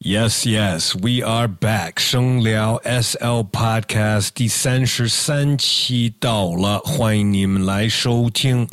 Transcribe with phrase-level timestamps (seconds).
[0.00, 1.98] Yes, yes, we are back.
[1.98, 8.68] 生聊 SL Podcast 第三十三期到了，欢迎你们来收听。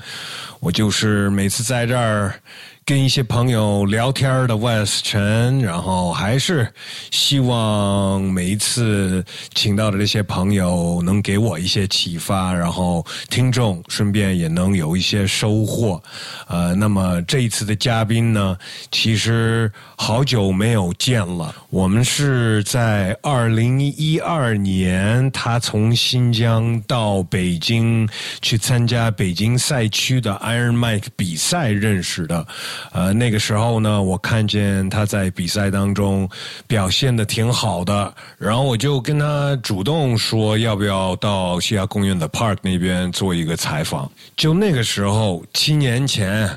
[0.59, 2.41] 我就是每次在这儿。
[2.87, 6.71] 跟一些朋友聊天的 Wes 陈，然后还是
[7.09, 15.99] 希望每一次请到的这些朋友能给我一些启发，然后听众顺便也能有一些收获。
[16.47, 18.55] 呃，那么这一次的嘉宾呢，
[18.91, 21.55] 其实好久没有见了。
[21.71, 28.07] 我们是在二零一二年，他从新疆到北京
[28.43, 32.45] 去参加北京赛区的 Iron Mike 比赛认识的。
[32.91, 36.29] 呃，那个时候呢，我看见他在比赛当中
[36.67, 44.09] 表现的挺好的，然后我就跟他主动说，要不要到西雅公园的 Park 那边做一个采访。
[44.37, 46.49] 就那个时候，七年前，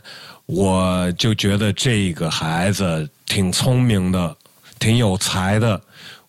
[0.47, 4.37] 我就觉得这个孩子挺聪明的，
[4.79, 5.81] 挺有才的，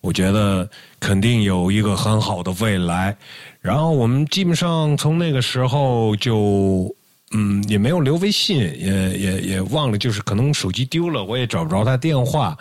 [0.01, 0.67] 我觉得
[0.99, 3.15] 肯定有一个很好的未来。
[3.61, 6.93] 然后我们基本上从那个时候就。
[7.31, 12.57] 嗯，也没有留微信，也也也忘了，就是可能手机丢了，我也找不着他电话。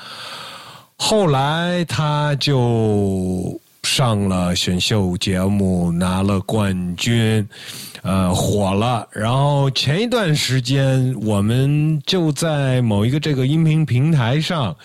[0.97, 7.49] 后来他就上了选秀节目，拿了冠军，
[8.03, 9.09] 呃，火了。
[9.13, 14.77] 然后前一段时间，我们就在某一个这个音频平台上。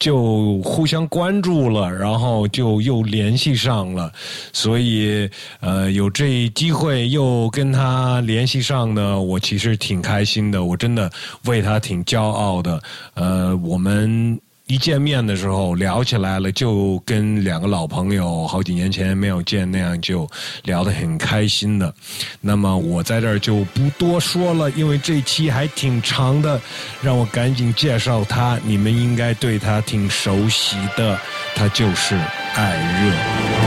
[0.00, 4.12] 就互相关注了，然后就又联系上了，
[4.52, 11.08] 所以呃有这机会又跟他联系上呢，我其实挺开心的，我真的
[11.44, 12.82] 为他挺骄傲的，
[13.14, 14.40] 呃我们。
[14.70, 20.30] 一见面的时候聊起来了，就跟两个老朋友好几年前没有见那样，就
[20.62, 21.92] 聊得很开心的。
[22.40, 26.60] 那么我在这儿就不多说了，因为这期还挺长的，
[27.02, 28.60] 让我赶紧介绍他。
[28.62, 31.18] 你们应该对他挺熟悉的，
[31.56, 32.14] 他就是
[32.54, 33.59] 艾热。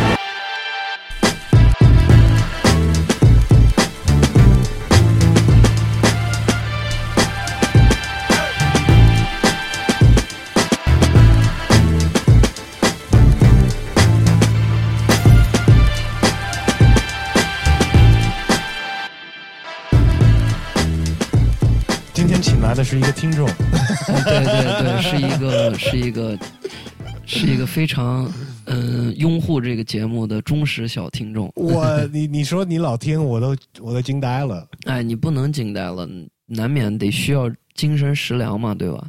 [22.83, 23.47] 的是一个听众，
[24.25, 26.37] 对对对，是一个是一个
[27.25, 28.29] 是一个非常
[28.65, 31.49] 嗯拥护这个节目的忠实小听众。
[31.55, 34.67] 我你你说你老听，我都我都惊呆了。
[34.83, 36.05] 哎，你不能惊呆了，
[36.45, 39.07] 难免得需要精神食粮嘛，对吧？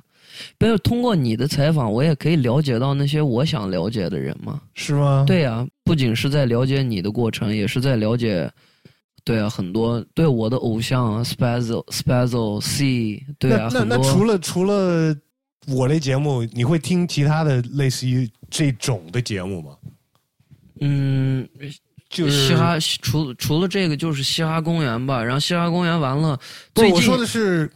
[0.57, 4.61] 不是通过你的采访，我也可以了解到那些我想了解的人嘛。
[4.75, 5.25] 是吗？
[5.27, 8.49] 对呀，不仅是在了解你的过程，也是在了解。
[9.25, 15.17] 对啊，很多对我的偶像 Spazzle Spazzle C，对啊，那那除了除了
[15.67, 19.77] 我的节目，你会听其他的类似于这种的节目吗？
[20.81, 21.49] 嗯，
[22.11, 25.25] 就是嘻哈，除除了这个就是嘻哈公园吧。
[25.25, 26.39] 然后嘻哈公园完了，
[26.73, 27.71] 不，我说的是。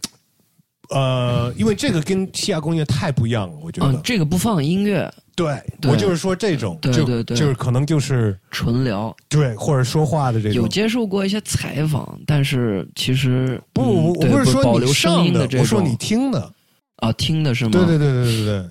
[0.91, 3.93] 呃，因为这个跟西亚工业太不一样了，我觉得。
[3.93, 5.13] 嗯这个不放音乐。
[5.37, 10.61] 对，我就是说这种，对对对，就是可能就是纯聊，对，或者说话的这种。
[10.61, 16.53] 有接受过一些采访，但是其实不，我不是说保留声音的这种，我说你听的
[16.97, 17.71] 啊，听的是吗？
[17.71, 18.65] 对对对对对对。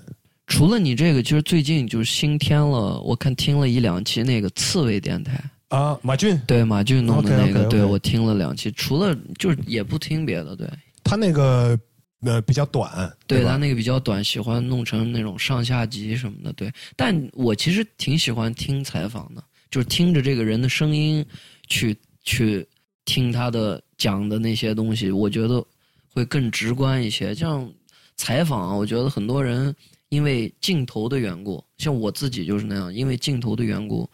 [0.46, 10.68] 除了你这个，其实最近就是新添了，我看听了一两期那个刺猬电台啊，马俊对马俊弄的那个，对我听了两期，除了就是也不听别的，对
[11.02, 11.78] 他那个。
[12.22, 16.72] 呃，比较短，对他那个比较短，喜欢弄成那种上下集什么的，对。
[16.96, 21.24] 但我其实挺喜欢听采访的，就是听着这个人的声音，
[21.68, 22.66] 去去
[23.04, 25.64] 听他的讲的那些东西，我觉得
[26.12, 27.32] 会更直观一些。
[27.32, 27.72] 像
[28.16, 29.72] 采访，啊我觉得很多人
[30.08, 34.10] 因为镜头的缘故，像我自己就是那样，因为镜头的缘故，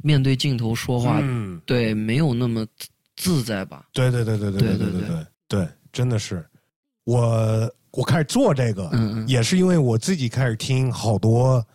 [0.00, 1.20] 面对镜头说话，
[1.66, 2.64] 对，没有那么
[3.16, 3.88] 自在吧？
[3.92, 6.46] 对对对对对对对对对对，真的是。
[7.08, 11.66] 我我开始做这个，嗯嗯也是因为我自己开始听好多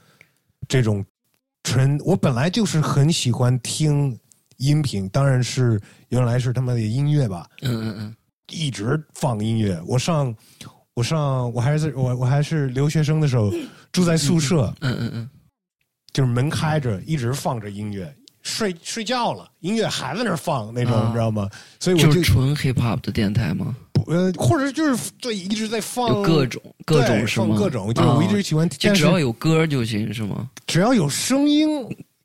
[0.68, 1.03] 这种
[1.63, 2.00] 纯。
[2.06, 4.15] 我本来就是很喜欢听
[4.57, 7.47] 音频，当然是原来是他们的音乐吧。
[7.63, 8.15] 嗯嗯嗯，
[8.51, 9.81] 一直放音乐。
[9.88, 10.35] 我上
[10.94, 13.51] 我上我还是我我还是留学生的时候
[13.91, 14.71] 住在宿舍。
[14.81, 15.29] 嗯嗯嗯，
[16.12, 18.15] 就是门开着，一直放着音乐。
[18.44, 21.50] 睡睡觉了，音乐还在那放那种，你知道吗？
[21.79, 23.75] 所以我就纯 hip hop 的电台吗？
[24.07, 27.55] 呃，或者就是对一直在放各种各种是吗？
[27.57, 30.50] 各种，就是我一直喜欢，就只要有歌就行是吗？
[30.67, 31.67] 只要有声音，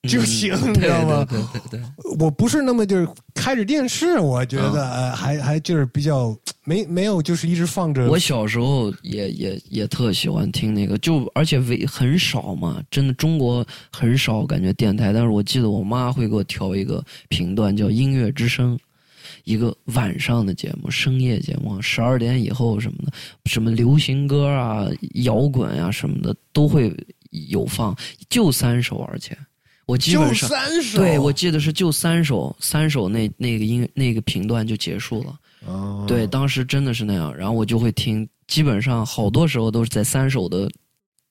[0.08, 1.26] 就行，你知道吗？
[1.28, 1.82] 对对对对，
[2.18, 6.34] 我不是那么就是开着电视，我觉得呃还还就是比较
[6.64, 8.08] 没没有就是一直放着。
[8.08, 15.12] 我小时候也也也特喜欢听那个，就而且为很少嘛，真的中国很少感觉电台。
[15.12, 18.78] 但是我记得我妈会给我调一个频段叫音乐之声，
[19.48, 23.12] 一个晚上的节目，深夜节目，十二点以后什么的，
[23.46, 24.86] 什么流行歌啊、
[25.24, 26.94] 摇滚啊什么的都会
[27.30, 27.96] 有放，
[28.28, 29.34] 就三首，而且
[29.86, 30.46] 我基就本上。
[30.50, 35.40] 三首，对，我记得是就三首，三首那那个音那个频段就结束了。
[35.66, 40.70] 哦对，当时真的是那样，然后我就会听，基本上好多时候都是在三首的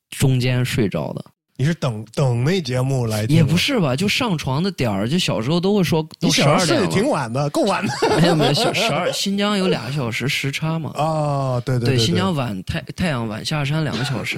[0.10, 1.24] 中间睡着的。
[1.60, 6.88] 你是等等那节目来听，也不是吧，就上床的点儿，就小时候都会说都十二点了。
[6.88, 10.92] 挺晚的，够晚的没有没有，小十二，新疆有俩小时时差嘛。
[10.92, 11.60] 啊！
[11.66, 14.38] 对对对，新疆晚太太阳晚下山两个小时，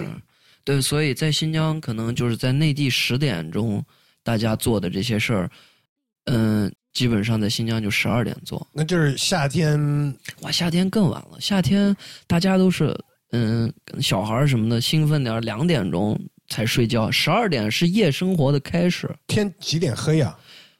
[0.63, 3.83] 对，所以在新疆可能就是在内地十点钟
[4.23, 5.51] 大家做的这些事儿，
[6.23, 8.65] 嗯，基本上在新疆就十二点做。
[8.71, 9.77] 那就是夏天
[10.39, 11.93] 哇，夏天更晚了，夏天
[12.27, 12.97] 大家都是
[13.33, 13.69] 嗯，
[13.99, 16.17] 小孩儿什么的兴奋点儿，两点钟
[16.49, 19.09] 才睡觉，十二点是夜生活的开始。
[19.27, 20.37] 天几点黑啊呀？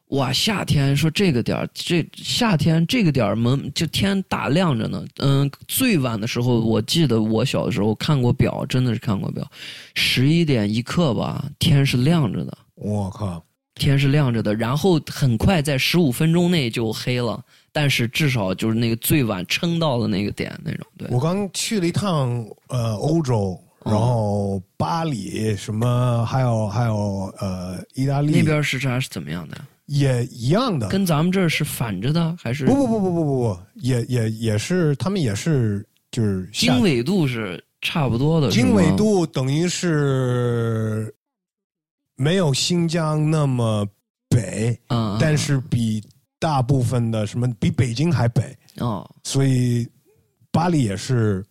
[0.09, 5.05] 哇，夏天说这个点儿，这夏天这个点儿门就天大亮着呢。
[5.17, 9.47] 嗯，最晚的时候，我记得我小的时候看过表，真的是看过表，
[9.93, 13.45] 十一点一刻吧，天是亮着的，我靠！
[13.75, 14.55] 天是亮着的。
[14.55, 17.39] 然后很快在十五分钟内就黑了，
[17.71, 20.87] 但是至少就是那个最晚撑到了那个点那种。
[20.97, 29.57] 对，我刚去了一趟呃欧洲，哦然后巴黎什么，还有还有呃意大利那边时差是怎么样的？
[29.85, 30.87] 也一样的。
[30.89, 38.51] 跟咱们这儿是反着的，还是不不不不不不不，也也也是他们也是就是经纬度是差不多的？
[38.51, 41.11] 经纬度等于是
[42.15, 43.87] 没有新疆那么
[44.27, 46.03] 北，啊，但是比
[46.37, 49.87] 大部分的什么比北京还北，哦，所以
[50.51, 51.43] 巴黎也是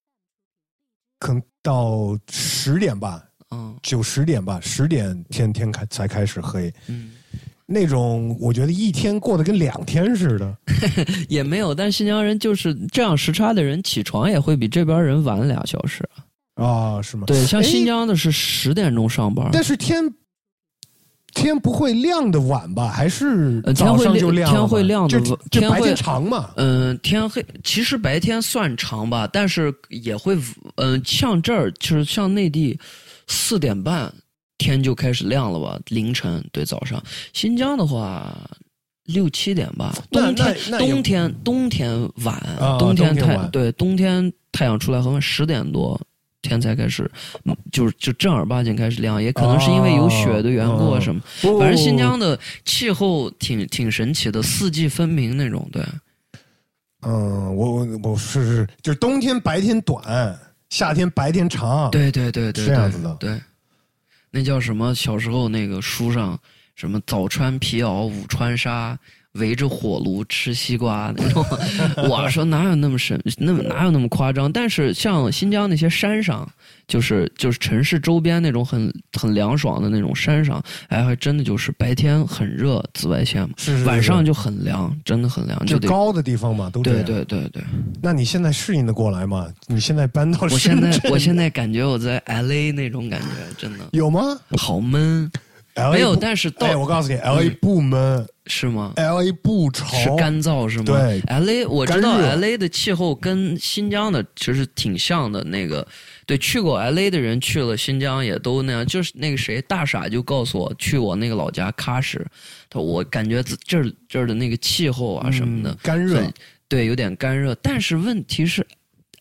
[1.18, 7.10] 可能到十点吧，嗯九十点吧，十点天天开才开始黑，嗯，
[7.66, 10.56] 那种我觉得一天过得跟两天似的。
[11.28, 11.74] 也没有。
[11.74, 16.08] 但新疆人就是这样时差的人，起床也会比这边人晚俩小时。
[16.54, 17.24] 啊，是吗？
[17.26, 20.02] 对，像哎新疆的是十点钟上班，但是天
[21.34, 22.88] 天不会亮的晚吧？
[22.88, 24.50] 还是早上就亮？
[24.50, 26.50] 天会亮的就白天长嘛。
[26.56, 30.36] 嗯，天黑其实白天算长吧，但是也会，
[30.76, 32.78] 嗯、像这儿就是像内地，
[33.28, 34.12] 四点半
[34.56, 37.00] 天就开始亮了吧，凌晨对早上。
[37.32, 38.34] 新疆的话，
[39.04, 46.00] 六七点吧，冬天冬天冬天晚，啊冬天太对冬天太阳出来很晚，十点多。
[46.48, 47.08] 天才开始，
[47.44, 51.20] 嗯就是就正儿八经开始亮，也可能是因为有雪的缘故啊哦什么。
[51.42, 55.68] 不反正新疆的气候挺挺神奇的，四季分明那种。
[55.70, 55.82] 对，
[57.02, 60.36] 嗯，我我我是是，就是冬天白天短，
[60.70, 61.90] 夏天白天长。
[61.90, 63.38] 对对对对，是这样子的对，
[64.30, 64.94] 那叫什么？
[64.94, 66.38] 小时候那个书上，
[66.74, 68.98] 什么早穿皮袄，午穿纱，
[69.32, 71.44] 围着火炉吃西瓜那种。
[72.08, 74.50] 我说哪有那么神，那么哪有那么夸张？
[74.50, 76.48] 但是像新疆那些山上，
[76.86, 85.78] 就是就是城市周边那种很很凉爽的那种山上，哎，还真的就是白天很热，紫外线嘛，是是是晚上就很凉，真的很凉，就。
[85.80, 87.02] 高的地方嘛，都对。
[87.02, 87.62] 对对对，
[88.02, 89.46] 那你现在适应的过来吗？
[89.66, 93.26] 你现在搬到我现在，我现在感觉我在 L A 那种感觉，
[93.56, 94.20] 真的有吗
[94.56, 95.30] 好闷。
[95.92, 100.84] 没有，但是到、哎，我告诉你，L A 不闷是吗？，L A 不潮，是干燥是吗？
[100.86, 105.42] 对，L A 我知道 L A 的气候跟新疆的其实挺像的。
[105.44, 105.86] 那个
[106.26, 108.84] 对，去过 L A 的人去了新疆也都那样。
[108.86, 112.24] 就是那个谁大傻就告诉我，去我那个老家喀什，
[112.68, 116.22] 他我感觉这这儿这儿的那个气候啊什么的，嗯干热
[116.68, 117.54] 对，有点干热。
[117.62, 118.66] 但是问题是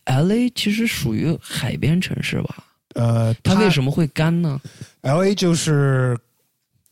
[0.04, 2.64] ，L A 其实属于海边城市吧？
[2.94, 4.60] 呃，它为什么会干呢
[5.02, 6.18] ？L A 就是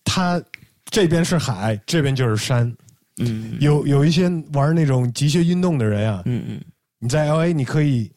[0.06, 0.40] 它
[0.86, 2.74] 这边是海，这边就是山。
[3.18, 3.58] 嗯。
[3.60, 6.60] 有有一些玩那种极限运动的人啊，嗯嗯，
[7.00, 8.10] 你在 L A 你可以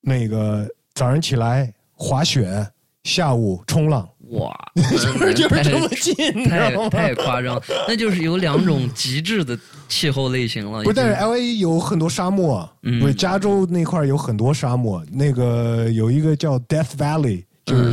[0.00, 2.66] 那个早上起来滑雪，
[3.04, 6.88] 下午冲浪，哇， 就是就是这么近，太？
[6.88, 10.82] 太夸张，那就是有两种极致的气候类型了。
[10.82, 12.98] 不是，但是 L A 有很多沙漠，嗯。
[13.00, 17.92] 不是加州那块有很多沙漠，那个有一个叫 Death Valley，就是嗯嗯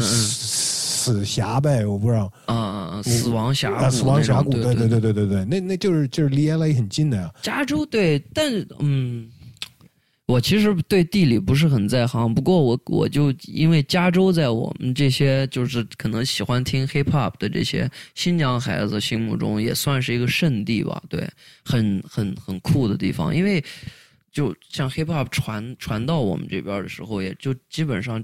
[1.03, 3.01] 死死峡呗，我不知道啊啊啊！
[3.03, 7.29] 死亡峡死亡峡谷，对对对对对对，那那就是就是离 L A 很近的呀。
[7.41, 9.29] 加州对，但嗯，
[10.25, 21.29] 我我其实对地理不是很在行，不过我我就因为加州在我们这些就是可能喜欢听 hip hop 的这些新疆孩子心目中也算是一个圣地吧，对，
[21.63, 23.35] 很很很酷的地方。
[23.35, 23.63] 因为
[24.31, 28.23] 就像 hip hop 传传到我们这边的时候，也就基本上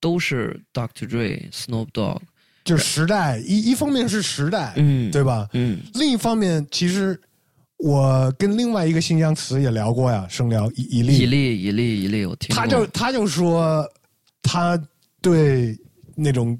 [0.00, 1.06] 都是 Dr.
[1.08, 2.20] Dre、Snoop Dogg，
[2.64, 5.48] 就是时代一一方面是时代，嗯，对吧？
[5.52, 7.20] 嗯另一方面，其实
[7.78, 13.88] 我跟另外一个新疆词也聊过呀，生聊以以以利，利以利以利，我听他就他就说
[14.42, 14.80] 他
[15.20, 15.76] 对
[16.14, 16.58] 那种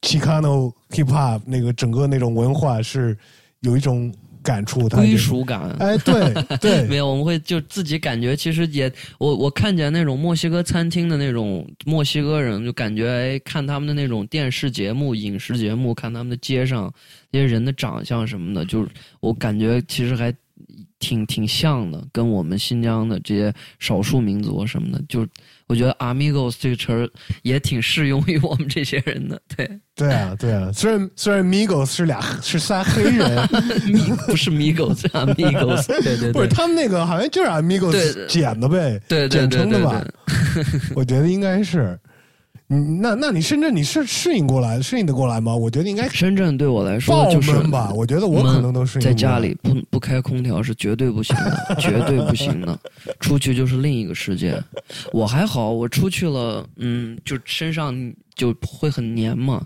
[0.00, 3.16] Chicano hip hop 那个整个那种文化是
[3.60, 4.14] 有一种
[4.44, 5.68] 感触，他归属感。
[5.80, 16.92] 哎，对 对没，有，我们会就自己感觉，其实也我我看见那种墨西哥餐厅的那种墨西哥人，就感觉哎，看他们的那种电视节目、影视节目，看他们的街上
[17.30, 18.88] 那些人的长相什么的，就是
[19.20, 20.32] 我感觉其实还
[20.98, 25.26] 挺挺像的，跟我们新疆的这些少数民族什么的，就
[25.66, 27.10] 我觉得 amigos 这个词儿
[27.42, 30.70] 也挺适用于我们这些人的，对，对啊对啊。
[30.72, 33.46] 虽然虽然 Migos 是俩是仨黑人，
[34.26, 40.04] 不是 migos 是 amigos，对对对， 不是他们那个好像就是 Amigos 对简的呗，简对对对称的吧。
[40.94, 41.98] 我觉得应该是。
[42.74, 45.54] 嗯，那那你深圳你是适应过来，适应得过来吗？
[45.54, 47.92] 我觉得应该深圳对我来说爆就是闷吧。
[47.94, 52.76] 我觉得我可能都适应不在家里不不开空调是绝对不行的，绝对不行的。
[53.20, 54.60] 出去就是另一个世界。
[55.12, 57.94] 我还好，我出去了，嗯，就身上
[58.34, 59.64] 就会很黏嘛。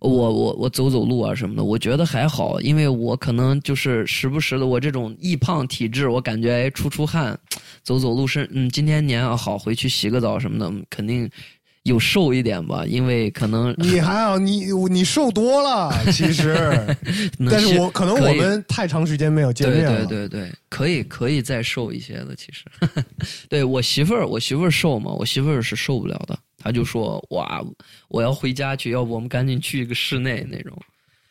[0.00, 7.38] 我我我走走路啊什么的，我觉得还好，因为我可能就是时不时的，我这种易胖体质，我感觉哎出出汗，
[7.82, 11.30] 走走路是嗯，今天黏啊好，回去洗个澡什么的，嗯肯定
[11.84, 16.54] 有瘦一点吧，因为可能你还好，你你瘦多了，其实，
[17.50, 20.06] 但是我可能我们太长时间没有见对面了。
[20.06, 22.64] 对对对，可以可以再瘦一些的，其实，
[23.48, 27.60] 对我媳妇儿，我媳妇儿瘦嘛，我媳妇儿是受不了的，她就说哇，
[28.08, 30.76] 我要回家去，要不我们赶紧去一个室内那种。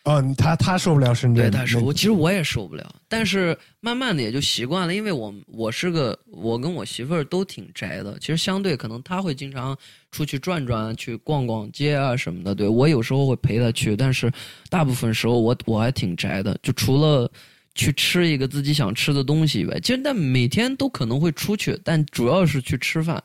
[0.03, 9.77] 哦，他他受不了深圳，对，他受，那我其实我也受不了，但是慢慢的也就习惯了，因为我我是个我跟我媳妇儿都挺宅的，其实相对可能他会经常
[10.11, 14.31] 出去转转，去逛逛街啊什么的，对我有时候会陪他去，但是
[14.69, 17.31] 大部分时候我我还挺宅的，就除了。
[17.73, 23.23] 去吃一个自己想吃的东西以外，其实但每天都可能会出去，但主要是去吃饭。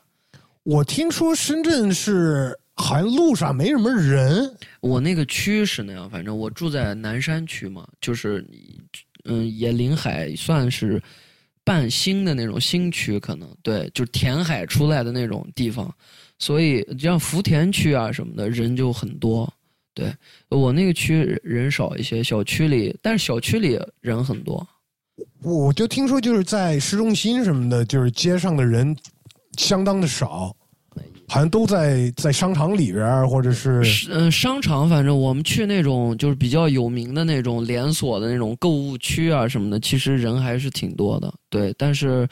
[0.63, 8.45] 我听说深圳是好像路上没什么人，我那个区是那样，反正我住在南山区嘛，就是
[9.25, 11.01] 嗯，也临海算是
[11.63, 15.93] 半新的那种新区，可能对，就是填海出来的那种地方，
[16.39, 19.51] 所以像福田区啊什么的人就很多。
[19.93, 20.13] 对
[20.49, 24.65] 我那个区人少一些，小区里，但是小区里人很多。
[25.41, 28.95] 我就听说就是在市中心什么的，就是街上的人
[29.57, 30.55] 相当的少，
[31.29, 41.33] 好像都在在商场里边或者是是嗯，商场反正我们去那种就是比较有名的那种连锁的那种购物区啊什么的，其实人还是挺多的。
[41.49, 42.25] 对，但是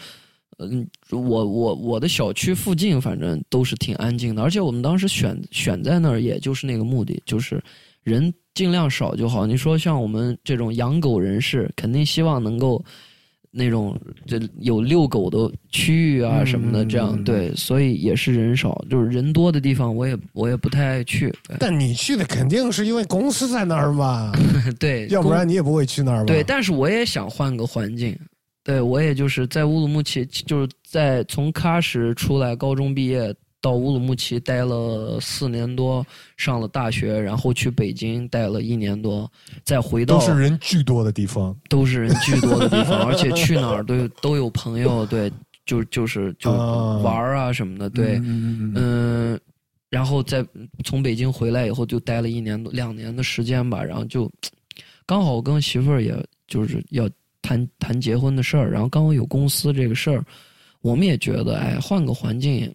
[0.60, 7.62] 嗯，我我我的小区附近反正都是挺安静的，而且我们当时选选在那儿，也就是那个目的，就是
[8.04, 9.46] 人尽量少就好。
[9.46, 12.82] 你说像我们这种养狗人士，肯定希望能够。
[13.58, 13.98] 那种
[14.28, 21.34] 就有遛狗的区域啊嗯什么的，这样对，所以也是人少，就是人多的地方，我也我也不太爱去。
[21.58, 24.34] 但你去的肯定是因为公司在那儿嘛，
[24.78, 26.26] 对，要不然你也不会去那儿吧？
[26.26, 28.18] 对，但是我也想换个环境。
[28.64, 33.32] 对我也就是在乌鲁木齐，就是在从喀什出来，高中毕业
[33.66, 36.06] 到乌鲁木齐待了四年多，
[36.38, 39.28] 上了大学，然后去北京待了一年多，
[39.64, 41.58] 再回到都是人巨多的地方。
[41.68, 45.32] 都是人巨多的地方， 而且去哪儿都有都有朋友，对，
[45.66, 49.40] 就就是就啊玩儿啊什么的，对，嗯
[49.90, 50.46] 然后再
[50.84, 54.32] 从北京回来以后，就待了一年多两年的时间吧，然后就
[55.08, 57.10] 刚好我跟媳妇儿也就是要
[57.42, 60.24] 谈谈结婚的事儿，然后刚好有公司这个事儿，
[60.82, 62.72] 我们也觉得哎，换个环境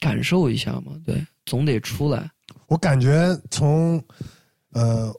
[0.00, 2.30] 感受一下嘛，对，总得出来。
[2.66, 4.02] 我感觉从
[4.72, 5.12] 呃，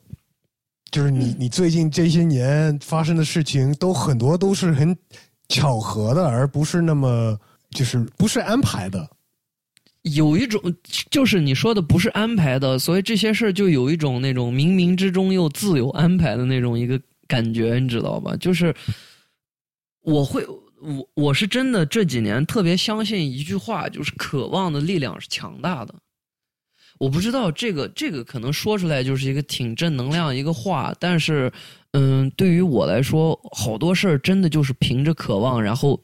[0.91, 4.95] 就是你嗯你最近这些年发生的事情，都很多都是很
[5.49, 7.39] 巧合的，而不是那么
[7.71, 9.09] 就是不是安排的。
[10.01, 10.61] 有一种
[11.09, 18.35] 就是你说的不是安排的，所以这些事儿就有一种那种冥冥之中又自有安排的那种一个感觉，你知道吧？
[18.37, 18.71] 就是
[20.01, 20.45] 我会
[20.85, 25.93] 我我是真的这几年特别相信一句话，就是渴望的力量是强大的。
[26.97, 31.51] 我不知道这个这个可能说出来就是一个挺正能量一个话，但是
[31.91, 36.01] 嗯，对于我来说，好多事儿真的就是凭着渴望，然后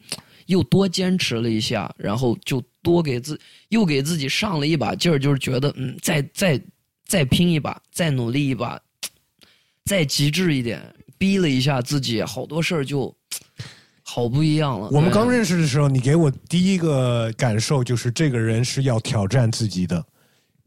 [0.47, 6.61] 又多坚持了一下，然后就多给自又给自己上了一把劲儿，就是觉得嗯，再再
[7.05, 8.77] 再拼一把，再努力一把，
[9.85, 10.81] 再极致一点，
[11.17, 13.15] 逼了一下自己，好多事儿就
[14.13, 14.89] 好不一样了。
[14.91, 20.03] 我们刚认识的时候，你给我第一个感受就是这个人是要挑战自己的。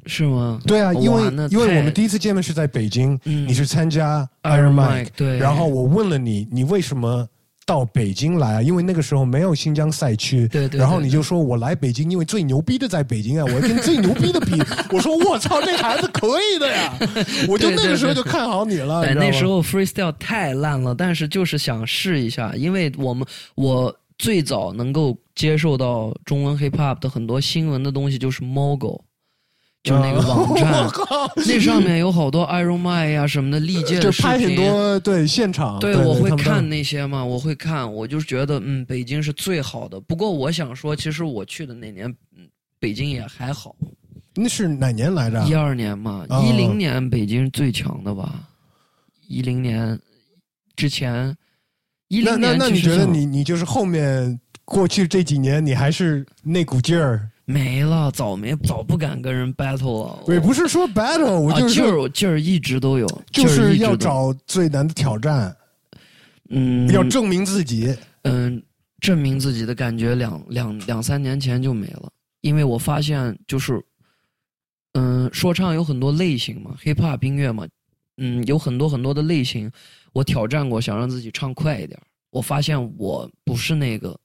[0.06, 0.58] 是吗？
[0.66, 7.28] 对啊，因为因为我们第一次见面是在北京，嗯你是参加 Iron Mike，Mike，对然后我问了你，你为什么
[7.66, 8.62] 到北京来啊？
[8.62, 14.52] 因为那个时候没有新疆赛区，对对然后你就说我来北京，因为最牛逼的在北京啊，我要跟最牛逼的比。
[14.90, 16.96] 我说我操，这孩子可以的呀！
[17.48, 19.04] 我就那个时候就看好你了。
[19.04, 29.00] 对，那时候 freestyle 太烂了，但是就是想试一下，因为我们我最早能够接受到中文 hip hop 的很多新闻的东西就是 Mogo，
[29.84, 30.88] 就是那个网站，
[31.46, 34.56] 那上面有好多 Iron Man 呀、什么的历届视拍很频。
[34.56, 40.00] 多对现场，对，对我会看那些嘛，我会看，我就觉得嗯，北京是最好的。
[40.00, 42.48] 不过我想说，其实我去的那年，嗯，
[42.80, 43.76] 北京也还好，
[44.34, 45.44] 那是哪年来着？
[45.44, 48.48] 一二年嘛，哦一零年北京是最强的吧？
[49.28, 50.00] 一零年
[50.74, 51.36] 之前，
[52.08, 57.28] 一那那零年那你觉得你你就是后面过去这几年，你还是那股劲儿？
[57.44, 60.34] 没了，早没早不敢跟人 battle 了。
[60.34, 65.54] 也不是说 battle，我啊，就是劲儿劲儿一直都有，就是要找最难的挑战，
[66.48, 67.94] 嗯要证明自己。
[68.22, 68.62] 嗯，
[69.00, 72.10] 证明自己的感觉两两两三年前就没了，
[72.40, 73.84] 因为我发现就是，
[74.94, 77.68] 嗯，说唱有很多类型嘛，hip hop 音乐嘛，
[78.16, 79.70] 嗯，有很多很多的类型，
[80.14, 84.18] 我挑战过，想让自己唱快一点，我发现我不是那个，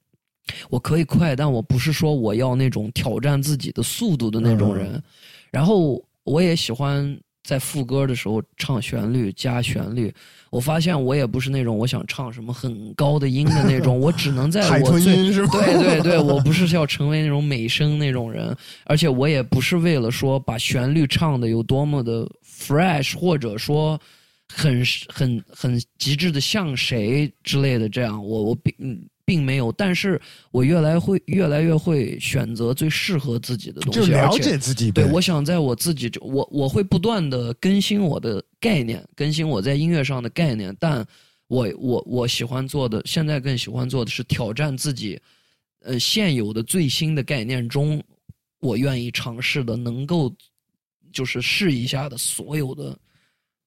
[0.69, 5.01] 我可以快，但我不是说我要那种挑战自己的速度的那种人，
[5.51, 10.13] 然后我也喜欢在副歌的时候唱旋律加旋律。
[10.51, 15.15] 我发现我也不是那种我想唱什么很高的音的那种， 我只能在我最？
[15.47, 23.99] 对对对，我不是要成为那种美声那种人，而且我也不是为了说把旋律唱的有多么的 fresh，或者说
[24.51, 28.99] 很很很极致的像谁之类的，这样我我并嗯
[29.29, 30.19] 并没有，但是
[30.49, 34.89] 我越来会越来越会选择最适合自己的东西，就了解自己。
[34.89, 41.05] 对，我想在我自己就我我会不断的更新我的概念，更新我在音乐上的概念，但
[41.47, 45.21] 我我我喜欢做的，现在更喜欢做的是挑战自己，
[45.81, 48.03] 呃，现有的最新的概念中，
[48.61, 50.35] 我愿意尝试的，能够
[51.13, 52.97] 就是试一下的所有的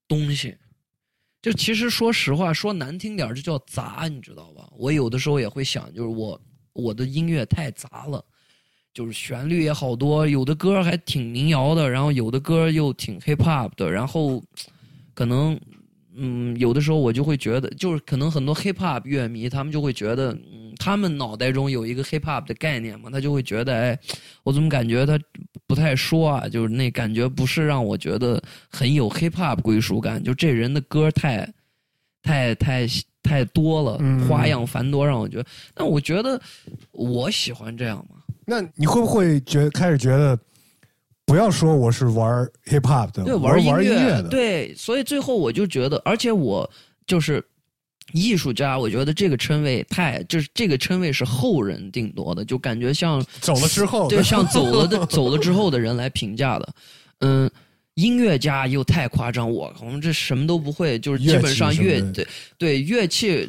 [0.08, 0.56] 东西。
[1.42, 4.70] 就其实说实话，说难听点儿，这叫杂，你知道吧？
[4.78, 6.40] 我有的时候也会想，就是我
[6.72, 8.24] 我的音乐太杂了。
[8.94, 14.44] 就是旋律也好多，有的歌还挺民谣的，然后有的歌又挺 hip hop 的，然后
[15.14, 15.58] 可能
[16.14, 20.36] 嗯，有的时候我就会觉得，就是可能很多 hip hop 乐迷他们就会觉得，
[20.84, 23.96] 他们脑袋中有一个 hip hop 的概念嘛，他就会觉得，哎，
[24.42, 25.16] 我怎么感觉他
[25.64, 26.48] 不太说啊？
[26.48, 31.48] 就是那感觉不是让我觉得很有 hip hop 归属感，就这人的歌太
[32.20, 32.88] 太太
[33.22, 35.46] 太多了，嗯花样繁多，让我觉得。
[35.72, 36.40] 但我觉得
[36.90, 38.16] 我喜欢这样嘛。
[38.44, 40.36] 那你会不会觉开始觉得，
[41.24, 46.68] 不要说我是玩 hip hop 的，对，我是玩音乐的，对，所以最后我就觉得，而且我
[47.06, 47.44] 就是
[48.12, 56.68] 艺术家，我觉得这个称谓太，就是这个称谓是后人定夺的，就感觉像走了之后， 对，像走了的 走了之后的人来评价的，
[57.20, 57.50] 嗯。
[57.96, 63.46] 音乐家又太夸张，我我们这什么都不会，就是基本上乐乐对对乐器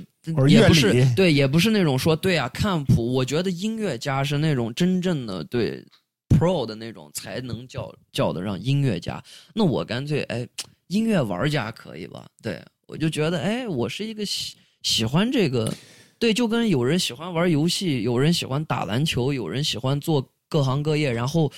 [0.49, 3.13] 也不是对，也不是那种说对啊看谱。
[3.13, 5.82] 我觉得音乐家是那种真正的对
[6.28, 9.23] pro 的那种才能叫叫得上音乐家。
[9.56, 10.45] 那我干脆哎，
[10.88, 12.26] 音乐玩家可以吧？
[12.41, 15.74] 对我就觉得哎，我是一个喜喜欢这个，
[16.19, 21.52] 对，就跟有人喜欢玩游戏，有人喜欢打篮球，有人喜欢做各行各业，然后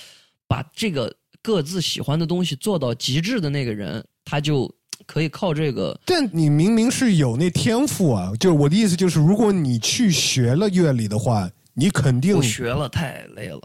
[0.46, 4.72] 把这个各自喜欢的东西做到极致的那个人，他就
[5.06, 5.98] 可以靠这个。
[6.06, 8.32] 但你明明是有那天赋啊！
[8.38, 13.60] 就是我的意思就是，如果你去学了乐理的话，你肯定我学了太累了。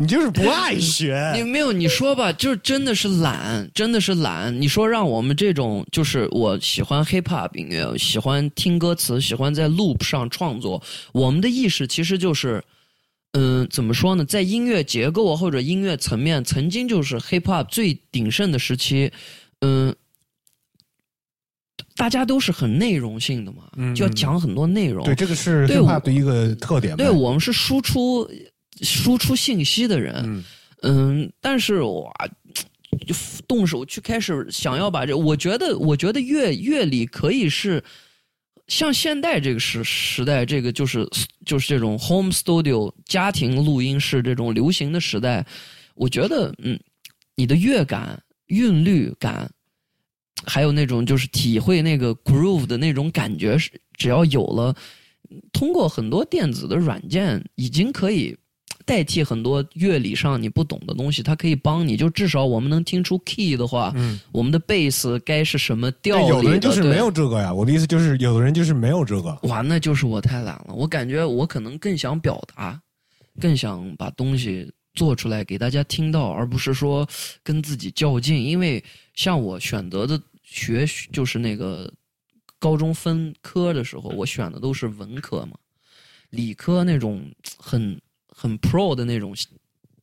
[0.00, 1.30] 你就是不爱学。
[1.36, 4.58] 你没有你说吧，就是真的是懒，真的是懒。
[4.58, 10.82] 你说让我们这种，就是我喜欢 hip hop 音乐，喜欢听歌词，喜欢在 loop 上创作，
[11.12, 12.64] 我们的意识其实就是，
[13.32, 14.24] 嗯，怎么说呢？
[14.24, 19.12] 在音乐结构或者音乐层面，曾经就是 hip hop 最鼎盛的时期，
[19.60, 19.94] 嗯。
[21.96, 25.04] 大家都是很内容性的嘛，嗯就要讲很多内容。
[25.04, 27.04] 对，这个是对 hip hop 的一个特点呗。
[27.04, 28.26] 对我们是输出
[28.82, 30.44] 输出信息的人，嗯。
[30.82, 32.10] 嗯，但是哇，
[33.06, 33.14] 就
[33.46, 37.84] 动手去开始想要把这，我觉得，我觉得乐乐理可以是
[38.66, 41.06] 像现代这个时时代，这个就是
[41.44, 45.44] 就是这种 home studio 家庭录音室这种流行的时代，
[45.94, 46.80] 我觉得嗯，
[47.34, 49.52] 你的乐感、韵律感，
[50.46, 54.74] 还有那种就是体会那个 groove 的那种感觉，是只要有了，
[55.52, 58.34] 通过很多电子的软件，已经可以
[58.90, 61.96] 代替很多乐理上你不懂的东西，它可以帮你。
[61.96, 67.54] 就至少我们能听出 key 的话，嗯，我们的贝斯该是什么调里有的人就是没有这个呀。
[67.54, 69.38] 我的意思就是，有的人就是没有这个。
[69.44, 70.74] 哇，那就是我太懒了。
[70.74, 72.82] 我感觉我可能更想表达，
[73.40, 77.08] 更想把东西做出来给大家听到，而不是说
[77.44, 78.44] 跟自己较劲。
[78.44, 78.82] 因为
[79.14, 81.88] 像我选择的学就是那个
[82.58, 85.56] 高中分科的时候，我选的都是文科嘛，
[86.30, 87.24] 理科那种
[87.56, 87.96] 很
[88.40, 89.46] 很 pro 的那种细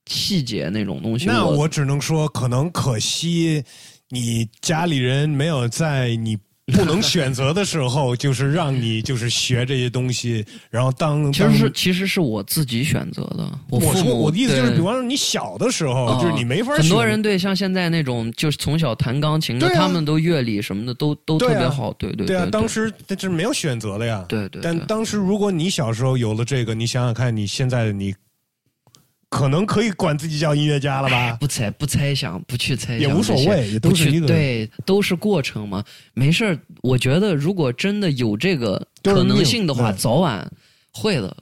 [0.06, 3.64] 细节那种东西，那我我只能说，可能可惜
[4.10, 13.50] 你家里人没有在你 不能选择的时候，就是让你就是学这些东西，然后当其实是其实是我自己选择的。
[13.70, 21.94] 我我说父母我的意思就是，比方说你小的时候，啊就是你没法很多人对像现在那种就是从小弹钢琴的，他们都乐理什么的都都特别好。
[21.94, 24.26] 对对对啊，当时这是没有选择的呀。
[24.28, 28.14] 对对，对但当时如果你小时候有了这个，你想想看，你现在的你
[29.30, 31.38] 可能可以管自己叫音乐家了吧？
[31.40, 36.58] 不猜不猜想，不去猜想也无所谓，也都是对，都是过程嘛，没事儿。
[36.82, 40.50] 我觉得如果真的有这个可能性的话，早晚
[40.92, 41.36] 会的。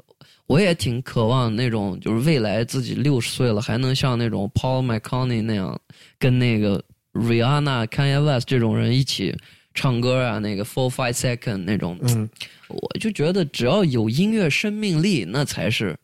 [0.48, 5.82] 我也挺渴望那种，就是未来自己六十岁了，还能像那种 Paul McCartney 那样，
[6.19, 9.36] 跟那个 Rihanna、Kanye West 这种人一起
[9.74, 12.30] 唱歌啊，那个 Four Five Second 那种，嗯，
[12.67, 15.98] 我就觉得只要有音乐生命力，那才是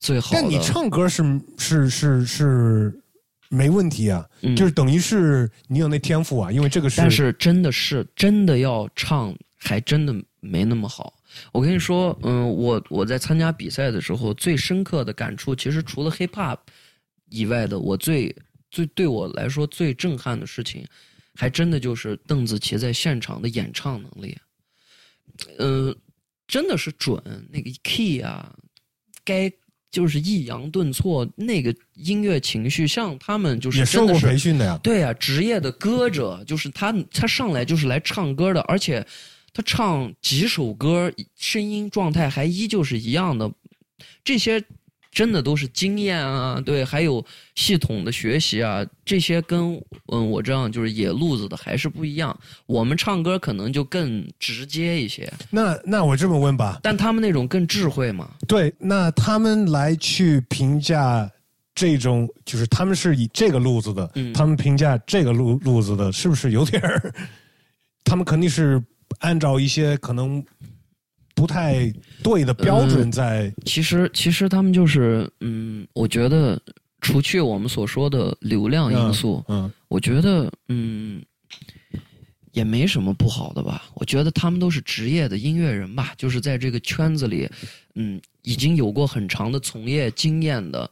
[0.00, 0.40] 最好的。
[0.40, 3.00] 但你唱歌是是是是
[3.48, 11.14] 没问题啊，嗯就是等于是你有那天赋啊，因为这个是但是真的是真的要唱，还真的没那么好。
[11.52, 16.58] 我跟你说，嗯，我我在参加比赛的时候，最深刻的感触，其实除了 hip hop
[17.28, 18.34] 以外的，我最
[18.70, 20.86] 最对我来说最震撼的事情，
[21.34, 24.36] 还真的就是邓紫棋在现场的演唱能力。
[25.58, 25.94] 嗯、
[26.48, 28.54] 真的是准，那个 key 啊，
[29.24, 29.52] 该
[29.90, 34.78] 就是抑扬顿挫，那个音乐情绪，像他们就是也受过培训的呀。
[34.82, 39.06] 对呀、职业的歌者就是他，他上来就是来唱歌的，而且
[39.54, 43.50] 他唱几首歌，声音状态还依旧是一样的，
[44.22, 44.62] 这些
[45.16, 47.24] 真的都是经验啊，对，还有
[47.54, 52.38] 系统的学习啊，这些跟嗯我这样就是野路子的还是不一样。
[52.66, 58.28] 我们唱歌可能就更直接一些，那那我这么问吧，但他们那种更智慧嘛。
[58.46, 61.26] 对，那他们来去评价
[61.74, 67.14] 这种，就是他们是以这个路子的，嗯他们评价这个路路子的，是不是有点儿？
[68.04, 68.84] 他们肯定是
[69.20, 70.44] 按照一些可能
[71.36, 76.58] 不太对的标准在，其实，其实他们就是，嗯，我觉得
[77.02, 81.22] 除去我们所说的流量因素，嗯我觉得，嗯，
[82.52, 83.84] 也没什么不好的吧。
[83.94, 87.46] 我觉得他们都是职业的音乐人吧，就是在这个圈子里，
[87.96, 90.90] 嗯，已经有过很长的从业经验的，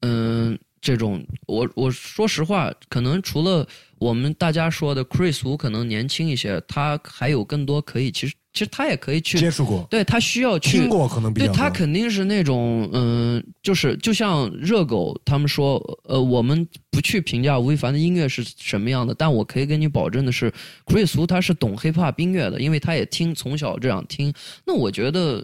[0.00, 20.52] 嗯，这种，我我说实话，可能除了我们大家说的 Chris 可能年轻一些，他还有更多可以，其实其实他也可以去接触过、对他需要去听过，可能比对他肯定是那种，嗯、就是就像热狗他们说，呃，我们不去评价吴亦凡的音乐是什么样的，但我可以跟你保证的是
[20.84, 24.30] ，Chris Wu 他是懂 hip hop 音乐的，因为他也听，从小这样听。
[24.66, 25.42] 那我觉得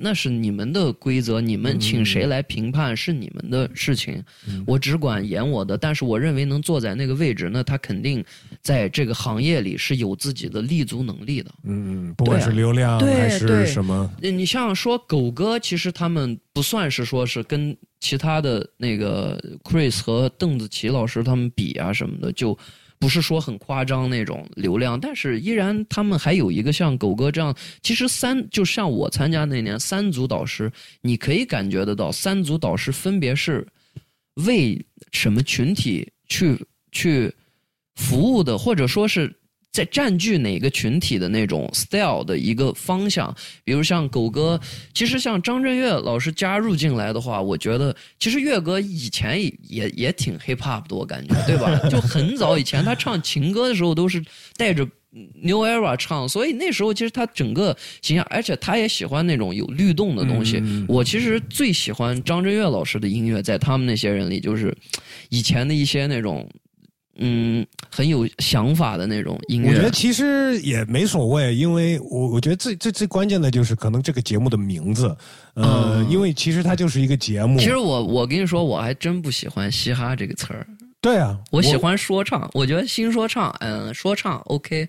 [0.00, 4.22] 那是你们的规则，你们请谁来评判是你们的事情，
[4.66, 5.76] 我只管演我的。
[5.76, 8.24] 但是我认为能坐在那个位置，那他肯定
[8.62, 11.50] 在这个行业里是有自己的立足能力的。
[11.64, 22.56] 嗯，不管是流量还是什么，呃你像说狗哥，其实他们不算是说是跟其他的那个 Chris 和邓紫棋老师他们比啊什么的，就
[22.98, 33.66] 不是说很夸张那种流量，但是依然他们还有一个像狗哥这样，其实三就像我参加那年三组导师，你可以感觉得到，三组导师分别是
[34.46, 36.58] 为什么群体去
[36.92, 37.32] 去
[37.94, 39.34] 服务的，或者说是
[39.76, 43.34] 在占据哪个群体的那种 style 的一个方向。
[43.62, 44.58] 比如像狗哥，
[44.94, 51.76] 其实像张震岳老师加入进来的话，我觉得其实岳哥以前也也也挺 hip hop 的，我感觉， 对吧？
[51.90, 54.24] 就很早以前他唱情歌的时候都是
[54.56, 54.88] 带着。
[55.42, 60.58] New Era 唱，所以那时候其实他整个形象，而且他也喜欢那种有律动的东西。
[60.62, 64.76] 嗯我其实最喜欢张震岳老师的音乐，在他们那些人里，就是
[65.30, 66.46] 以前的一些那种
[67.18, 69.70] 嗯很有想法的那种音乐。
[69.70, 75.16] 我觉得其实也没所谓，因为我我觉得最最最关键的就是可能这个节目的名字，
[75.54, 77.58] 呃，嗯因为其实它就是一个节目。
[77.58, 80.66] 其实我我跟你说，我还真不喜欢嘻哈这个词儿，
[81.00, 82.48] 对啊，我喜欢说唱。
[82.52, 84.88] 我觉得新说唱，嗯，说唱 OK，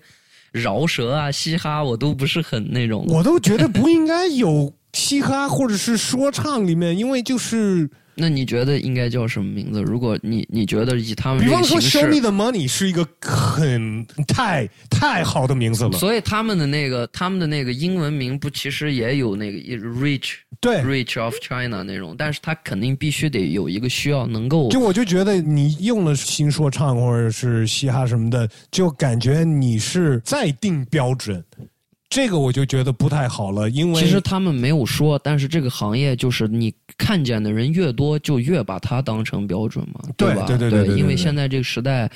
[0.52, 3.04] 饶舌啊、嘻哈我都不是很那种。
[3.08, 7.88] 我都觉得不应该有嘻哈或者是说唱里面，因为就是
[8.18, 9.80] 那你觉得应该叫什么名字？
[9.80, 15.92] 如果你你觉得以他们比方说 “Show Me the Money” 是一个很太太好的名字了。
[15.92, 31.44] 所以他们的那个他们的那个英文名不其实也有那个 Rich 对，Rich of China 那种，但是他肯定必须得有一个需要能够就我就觉得你用了新说唱或者是嘻哈什么的，就感觉你是在定标准，
[32.18, 40.10] 这个我就觉得不太好了，因为其实他们没有说，但是这个行业就是你看见的人越多，就越把它当成标准嘛，吧？
[40.16, 42.10] 对对对对对对因为现在这个时代，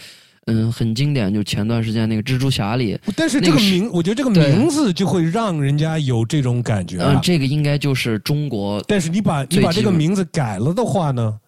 [0.47, 7.21] 嗯，很经典，就前段时间那个蜘蛛侠里，但是这那个名，我觉得这个名字就会让人家有这种感觉、嗯、啊。
[7.23, 11.38] 这个应该就是中国但是你把你把这个名字改了的话呢，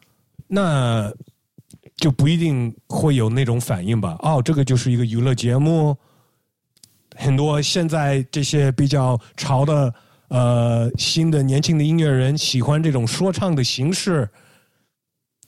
[0.46, 1.12] 那
[1.96, 4.16] 就不一定会有那种反应吧？
[4.20, 5.96] 哦，这个就是一个娱乐节目，
[7.14, 9.94] 很多现在这些比较潮的
[10.28, 14.28] 呃新的年轻的音乐人喜欢这种说唱的形式，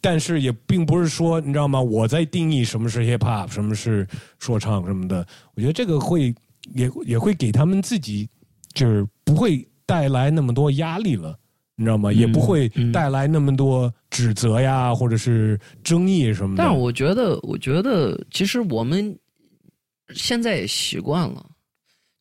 [0.00, 1.80] 但是也并不是说你知道吗？
[1.80, 4.06] 我在定义什么是 hip hop，什么是
[4.38, 5.26] 说唱什么的。
[5.54, 6.34] 我觉得这个会
[6.74, 8.28] 也也会给他们自己
[8.72, 11.38] 就是不会带来那么多压力了。
[11.78, 12.10] 你知道吗？
[12.10, 16.62] 也不会嗯带来那么多指责呀，或者是争议什么的。
[16.62, 19.14] 但是我觉得，我觉得其实我们
[20.14, 21.44] 现在也习惯了，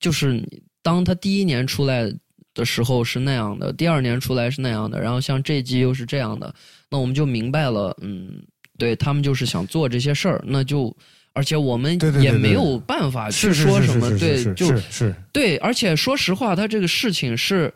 [0.06, 0.40] 就是
[0.84, 2.14] 当他第一年出来
[2.54, 6.54] 的时候是那样的，第二年出来是那样的，然后像这季又是这样的，
[6.92, 8.30] 那我们就明白了，嗯，
[8.78, 10.96] 对他们就是想做这些事儿，那就。
[11.38, 17.74] 而且我们也没有办法去说什么，对，就是是对，而且说实话，他这个事情是，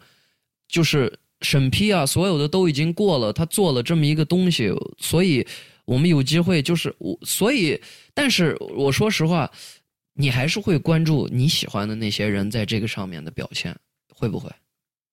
[0.70, 1.12] 就是
[1.42, 5.46] 审批啊，所有的都已经过了，他做了这么一个东西，所以
[5.84, 7.78] 我们有机会，就是我，所以，
[8.14, 9.52] 但是我说实话，
[10.20, 13.74] 你还是会关注你喜欢的那些人在这个上面的表现，
[14.14, 14.52] 会不会？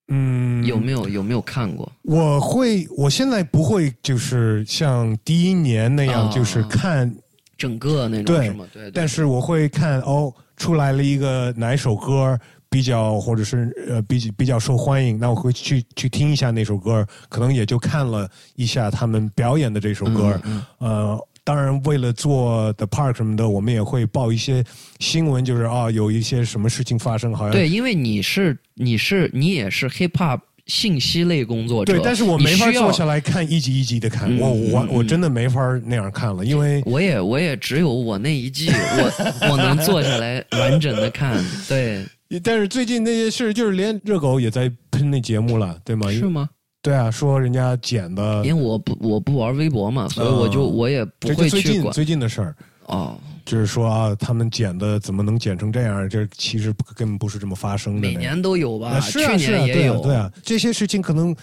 [0.08, 1.90] 嗯，有没有有没有看过？
[2.02, 7.14] 我会，我现在不会，就是像第一年那样，啊就是看，
[7.56, 12.36] 整个那种对但是我会看哦，出来了一个哪一首歌
[12.68, 21.28] 比较，或者是呃比比较受欢迎，那我会去去听一下那首歌，可能也就看了一下他们表演的这首歌，嗯呃。
[21.46, 24.64] 当然，为了做 The Park 什么的，我们也会报一些
[24.98, 42.04] 新闻，就是啊，有一些什么事情发生，好像对，因为你是你是你也是 hip hop 信息类工作者，对，但是我没法坐下来看一集一集的看，嗯我我嗯我真的没法那样看了，因为我也我也只有我那一季，我 我能坐下来完整的看，对，
[42.42, 46.10] 但是最近那些事，就是连热狗也在喷那节目了，对吗？
[46.10, 46.48] 是吗？
[46.86, 53.18] 对啊，说人家剪的，因为我不我不玩微博嘛，所以我就嗯我也不会去管最近最近的事儿，哦。
[53.44, 56.08] 就是说啊，他们剪的怎么能剪成这样？
[56.08, 58.00] 这其实根本不是这么发生的。
[58.00, 61.36] 每年都有吧，啊是啊去年也有，对啊，这些事情可能，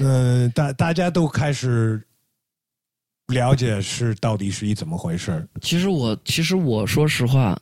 [0.00, 2.02] 呃，大大家都开始
[3.28, 5.46] 了解是到底是一怎么回事。
[5.62, 7.58] 其实我其实我说实话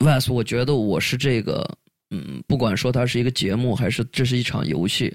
[0.00, 1.66] ，Wes，我觉得我是这个，
[2.10, 5.14] 嗯，不管说它是一个节目还是这是一场游戏，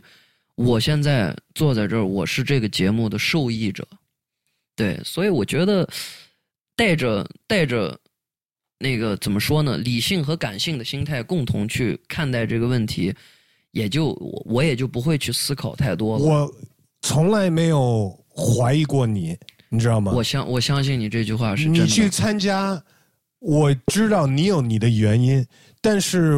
[0.63, 3.87] 我现在坐在这儿，我是这个节目的受益者，
[4.75, 5.87] 对，所以我觉得
[6.75, 7.97] 带着带着
[8.77, 13.13] 那个怎么说呢，理性和感性的心态共同去看待这个问题，
[13.71, 16.25] 也就我我也就不会去思考太多了。
[16.25, 16.53] 我
[17.01, 19.37] 从来没有怀疑过你，
[19.69, 20.11] 你知道吗？
[20.15, 21.83] 我相我相信你这句话是真的。
[21.83, 22.81] 你去参加，
[23.39, 25.45] 我知道你有你的原因，
[25.81, 26.35] 但是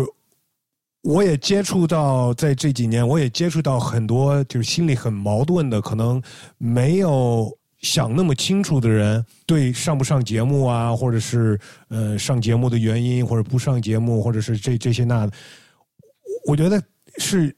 [1.04, 6.22] 我也接触到，在这几年，我也接触到很多就是心里很矛盾的，可能
[6.58, 15.34] 没有想那么清楚的人，对上不上节目啊，或者是呃上节目的原因，或者不上节目，或者是这这些那的，
[16.48, 16.82] 我觉得
[17.18, 17.56] 是。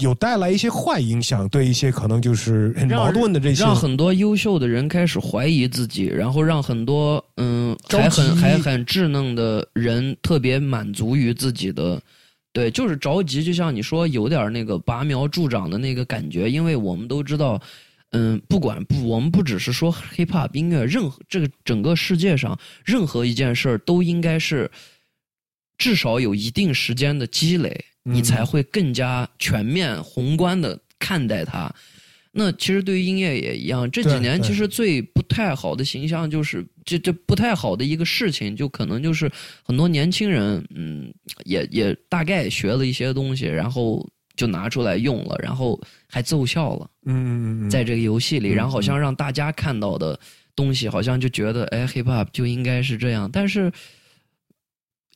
[0.00, 12.00] 有带来一些坏影响，对一些可能就是很矛盾的这些让很多优秀的人开始怀疑自己，然后让很多嗯还很还很稚嫩的人特别满足于自己的，
[12.58, 17.60] 对，就是着急，就像你说有点那个拔苗助长的那个感觉，因为我们都知道。
[18.12, 24.70] 嗯，不管不，我们不只是说 hip hop 音乐，任何这个整个世界上任何一件事儿都应该是
[25.76, 31.70] 至少有一定时间的积累，你嗯才会更加全面宏观的看待它。
[32.32, 39.30] 那其实对于音乐也一样，这几年其实最不太好的形象，就是这这不太好的一个事情，就可能就是
[39.62, 41.12] 很多年轻人，嗯，
[41.44, 44.04] 也也大概学了一些东西，然后
[44.36, 50.18] 就拿出来用了，然后还奏效了，嗯在这个游戏里，嗯然后好像让大家看到的
[50.56, 53.70] 东西，好像就觉得，哎，hip hop 就应该是这样，但是。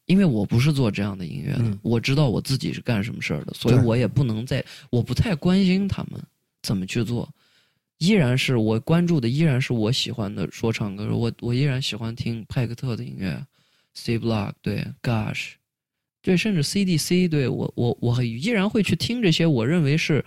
[0.07, 1.79] 因为我不是做这样的音乐的，嗯。
[1.81, 6.21] 我知道我自己是干什么事儿的，所以我也不能在，我不太关心他们
[6.61, 7.27] 怎么去做，
[8.03, 13.41] 依然是我关注的，依然是我喜欢的说唱歌手，我我依然喜欢听派克特的音乐
[13.95, 15.53] ，C Block 对，Gosh，
[16.21, 20.25] 对，甚至 CDC 对我我我依然会去听这些我认为是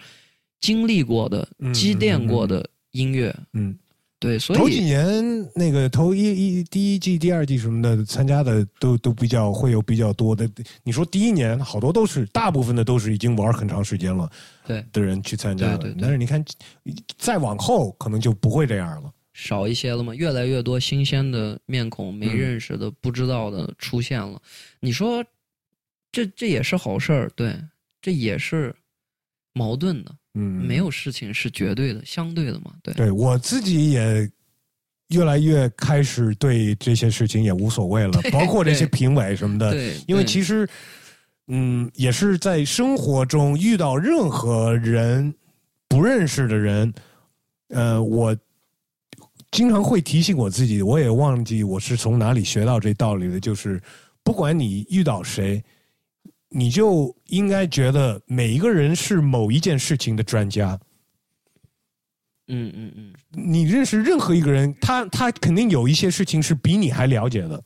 [0.62, 3.78] 经历过的嗯、积淀过的音乐，嗯。
[4.18, 5.24] 对，所以头几年
[5.54, 10.50] 那个头一一第一季、第二季什么的参加的都都比较会有比较多的。
[10.84, 14.30] 你说第一年好多都是大部分的都是已经玩很长时间了
[14.66, 16.44] 对的人去参加的，对对对但是你看
[17.18, 19.12] 再往后可能就不会这样了。
[19.34, 24.42] 少一些了嘛，越来越多新鲜的面孔、没嗯认识的、不知道的出现了。
[24.80, 25.22] 你说，
[26.10, 27.54] 这这也是好事儿，对，
[28.02, 28.74] 这也是
[29.52, 30.16] 矛盾的。
[30.36, 32.94] 嗯，没有事情是绝对的、相对的嘛，对。
[32.94, 34.30] 对我自己也
[35.10, 40.68] 越来越开始对这些事情也无所谓了，包括这些评委什么的，对，因为其实，
[41.48, 45.34] 嗯，也是在生活中遇到任何人
[45.88, 46.94] 不认识的人，
[47.70, 48.36] 呃，我
[49.52, 53.82] 经常会提醒我自己，我也忘记我是从哪里学到这道理的，就是
[54.24, 55.64] 不管你遇到谁，
[56.58, 60.80] 你就应该觉得每一个人是某一件事情的专家。
[62.48, 67.62] 嗯嗯嗯，你认识任何一个人，他他肯定有一些事情是比你还了解的。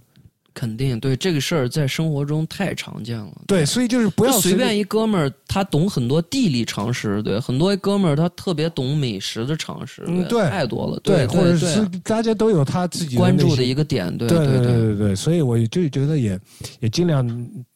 [0.60, 3.32] 肯定对这个事儿在生活中太常见了。
[3.48, 16.38] 对，所以就是不要随便一哥们儿，他懂很多地理常识，对，很多哥们儿他特别懂美食的常识，嗯对太多了，对，对，或者对是大家都有他自己关注的的一个点，对对对对对，所以我就觉得也
[16.82, 17.26] 也尽量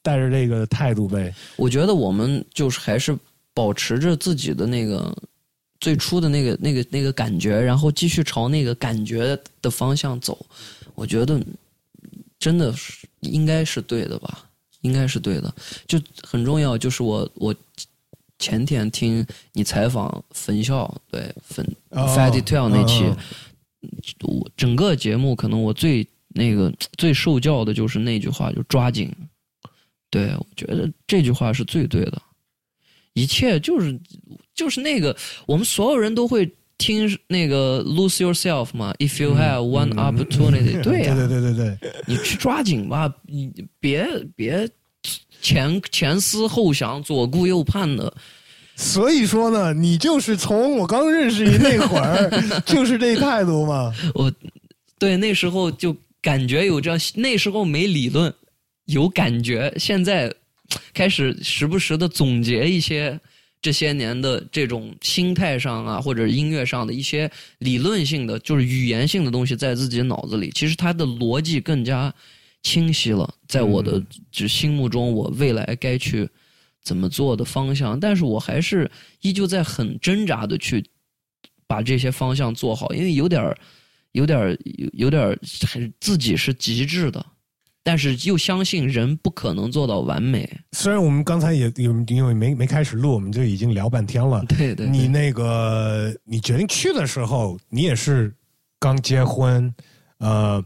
[0.01, 1.33] 带着这个态度呗。
[1.55, 3.17] 我觉得我们就是还是
[3.53, 5.15] 保持着自己的那个
[5.79, 10.45] 最初的那个那个那个感觉，然后继续朝那个感觉的方向走。
[10.95, 11.41] 我觉得
[12.43, 14.49] 真的是应该是对的吧，
[14.81, 15.55] 应该是对的。
[15.87, 17.55] 就很重要，就是我我
[18.37, 23.89] 前天听你采访粉校，对分哦 Fatty Twelve 那期，嗯
[24.23, 29.09] 我整个节目可能我最那个最受教的就是那句话，就抓紧。
[30.09, 32.21] 对，我觉得这句话是最对的。
[33.13, 33.97] 一切就是
[34.53, 44.67] 就是那个，我们所有人都会听那个 “lose yourself” 嘛，“if you have one 嗯 opportunity”，、 对呀、对对对对对，你去抓紧吧，你别别
[45.41, 48.13] 前前思后想、左顾右盼的。
[48.75, 52.29] 所以说呢，你就是从我刚认识你那会儿
[52.65, 53.93] 就是这态度嘛。
[54.13, 54.29] 我
[54.99, 58.33] 对那时候就感觉有这样，那时候没理论，
[58.87, 60.33] 有感觉，现在
[60.93, 63.17] 开始时不时的总结一些
[63.63, 72.13] 这些年的这种心态上啊，或者音乐上的一些理论性的，就是语言性的东西，在自己脑子里，其实它的逻辑更加
[72.61, 76.29] 清晰了，在我的就心目中，我未来该去
[76.81, 80.83] 怎么做的方向，但是我还是依旧在很挣扎的去
[81.65, 83.57] 把这些方向做好，因为有点儿
[84.11, 85.39] 有点儿有有点儿
[85.71, 87.25] 很自己是极致的，
[87.83, 90.49] 但是又相信人不可能做到完美。
[90.71, 94.43] 虽然我们刚才也有因为没没开始录，我们就已经聊半天了。
[94.47, 98.33] 对对对你那个你决定去的时候，你也是
[98.79, 99.73] 刚结婚，
[100.19, 100.63] 呃，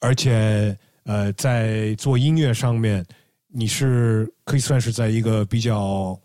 [0.00, 3.04] 而且呃，在做音乐上面，
[3.48, 6.18] 你是可以算是在一个比较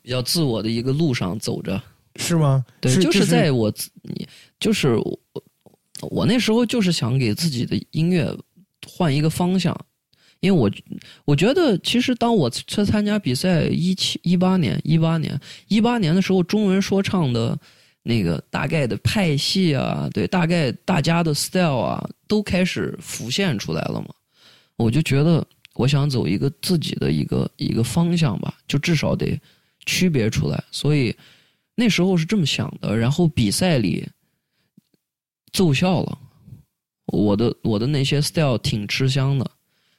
[0.00, 1.80] 比较自我的一个路上走着。
[2.16, 2.64] 是吗？
[2.80, 4.26] 对，是就是在我自你
[4.58, 5.20] 就是我
[6.10, 8.36] 我那时候就是想给自己的音乐
[8.98, 9.72] 换一个方向，
[10.40, 10.68] 因为我
[11.24, 17.56] 我觉得其实当我去参加比赛一七一八年一八年一八年的时候，中文说唱的
[18.02, 24.08] 那个大概的派系啊，对，大概大家的 style 啊，都开始浮现出来了嘛。
[24.76, 29.40] 我就觉得我想走一个自己的一个一个方向吧，就至少得
[29.86, 31.14] 区别出来，所以。
[31.80, 34.04] 那时候是这么想的，然后比赛里
[35.52, 36.18] 奏效了，
[37.08, 39.50] 我的我的那些 style 挺吃香的，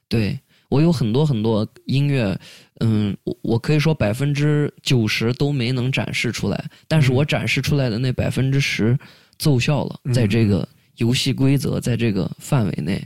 [0.07, 2.39] 对我有很多很多音乐，
[2.79, 8.97] 嗯，我我可以说百分之九十都没能展示出来，但是我展示出来的那百分之十
[9.37, 13.03] 奏效了，在这个游戏规则在这个范围内，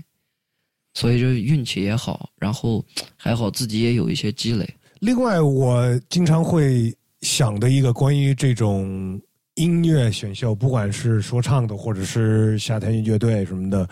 [0.94, 2.86] 所以就运气也好，然后
[3.16, 4.68] 还好自己也有一些积累。
[5.00, 9.22] 另外，我经常会想的一个关于这种
[9.56, 13.88] 音乐选秀，不管是说唱的，或者是夏天乐队什么的，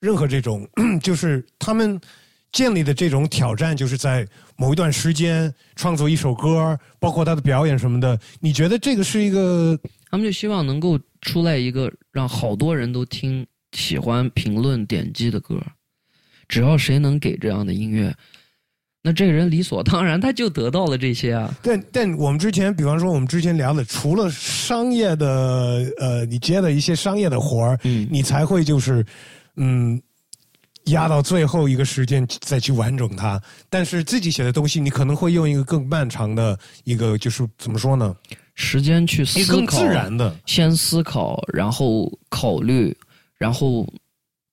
[0.00, 0.68] 任何这种，
[1.02, 2.00] 就是他们
[2.52, 4.26] 建立的这种挑战，就是在
[4.56, 8.18] 某一段时间创作一首歌，包括他的表演什么的。
[8.40, 9.78] 你觉得这个是一个？
[10.10, 15.58] 他们就希望能够出来一个让好多人都听、喜欢、评论、点击的歌。
[16.48, 18.14] 只要谁能给这样的音乐。
[19.04, 21.52] 那这个人理所当然，他就得到了这些啊。
[21.60, 29.04] 但但我们之前，比方说我们之前聊的，除了商业的，呃，你接的一些商业的活儿，嗯，你才会就是，
[29.56, 30.00] 嗯，
[30.84, 33.42] 压到最后一个时间再去完整它。
[33.68, 38.14] 但是自己写的东西，你可能会用一个更漫长的一个，就是怎么说呢？
[38.54, 42.96] 时间去思考，更自然的，先思考，然后考虑，
[43.36, 43.84] 然后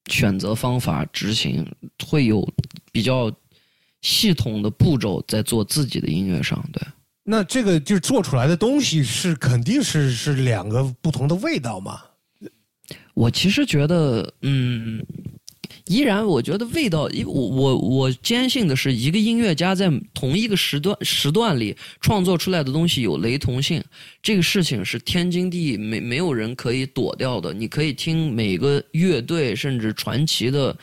[0.10, 1.64] 选择方法执行，
[2.08, 2.43] 会有
[2.91, 3.32] 比较。
[4.02, 6.82] 系统的步骤在做自己的音乐上，对。
[7.24, 12.02] 那这个就是做出来的东西是肯定是是两个不同的味道嘛？
[13.14, 15.06] 我其实觉得，嗯，
[15.86, 23.84] 依然我觉得味道，因我我我坚信的是，一个音乐家在同一个时段时段里创作出来的东西有雷同性，
[24.24, 27.54] 这个事情是天经地义，没没有人可以躲掉的。
[27.54, 30.76] 你可以听每个乐队甚至传奇的。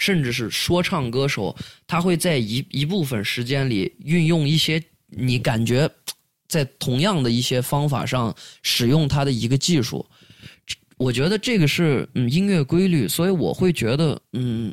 [0.00, 1.54] 甚至是说唱歌手，
[1.86, 5.88] 他会在一一部分时间里运用一些你感觉
[6.48, 10.04] 在同样的一些方法上使用他的一个技术。
[10.96, 14.72] 我觉得这个是嗯音乐规律，所以我会觉得嗯，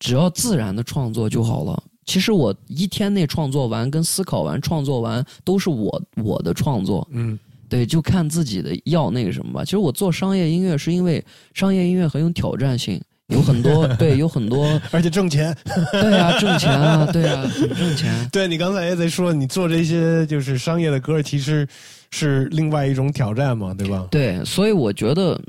[0.00, 1.80] 只要自然的创作就好了。
[2.06, 9.64] 其实我一天内创作完跟思考完创作完都是我我的创作，嗯，对，就看自己的要那个什么吧。
[9.64, 11.24] 其实我做商业音乐是因为
[11.54, 13.00] 商业音乐很有挑战性。
[13.28, 15.56] 有很多 对，有很多，而且挣钱。
[15.90, 17.44] 对呀，挣钱啊，对呀，
[17.76, 18.14] 挣钱。
[18.30, 21.66] 对你刚才也在说，你做这些就是商业的歌，其实
[22.12, 24.06] 是另外一种挑战嘛，对吧？
[24.12, 25.40] 对，所以我觉得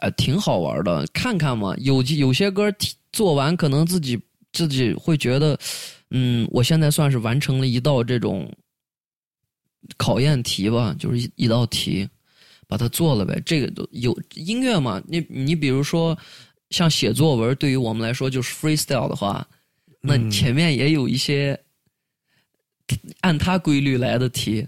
[0.00, 1.74] 呃挺好玩的，看看嘛。
[1.78, 2.72] 有有些歌
[3.12, 4.18] 做完，可能自己
[4.52, 5.58] 自己会觉得，
[6.12, 8.50] 嗯，我现在算是完成了一道这种
[9.98, 12.08] 考验题吧，就是一一道题，
[12.66, 13.38] 把它做了呗。
[13.44, 15.02] 这个都有音乐嘛？
[15.06, 16.16] 你你比如说。
[16.70, 19.46] 像写作文对于我们来说就是 freestyle 的话，
[20.00, 21.58] 那前面也有一些
[23.20, 24.66] 按它规律来的题，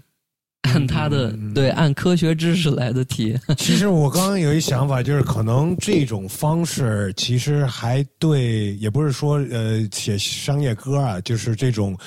[0.61, 3.37] 按它的对按科学知识来的题。
[3.57, 11.97] 其实我刚刚有一想法，就是可能这种方式其实还对，也不是说呃写商业歌啊，就是这种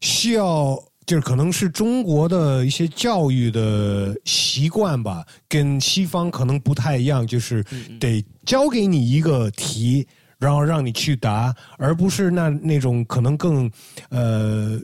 [0.00, 0.82] 需要。
[1.08, 7.64] 就是可能是中国的一些教育的习惯吧，跟西方可能不太一样，就是
[7.98, 10.06] 得教给你一个题，
[10.38, 13.70] 然后让你去答，而不是那那种可能更
[14.10, 14.78] 呃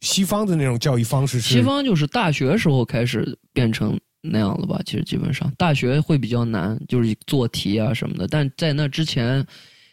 [0.00, 1.40] 西方的那种教育方式。
[1.40, 4.80] 西方就是大学时候开始变成那样了吧？
[4.84, 9.46] 其实基本上大学会比较难，就是做题啊什么的，但在那之前，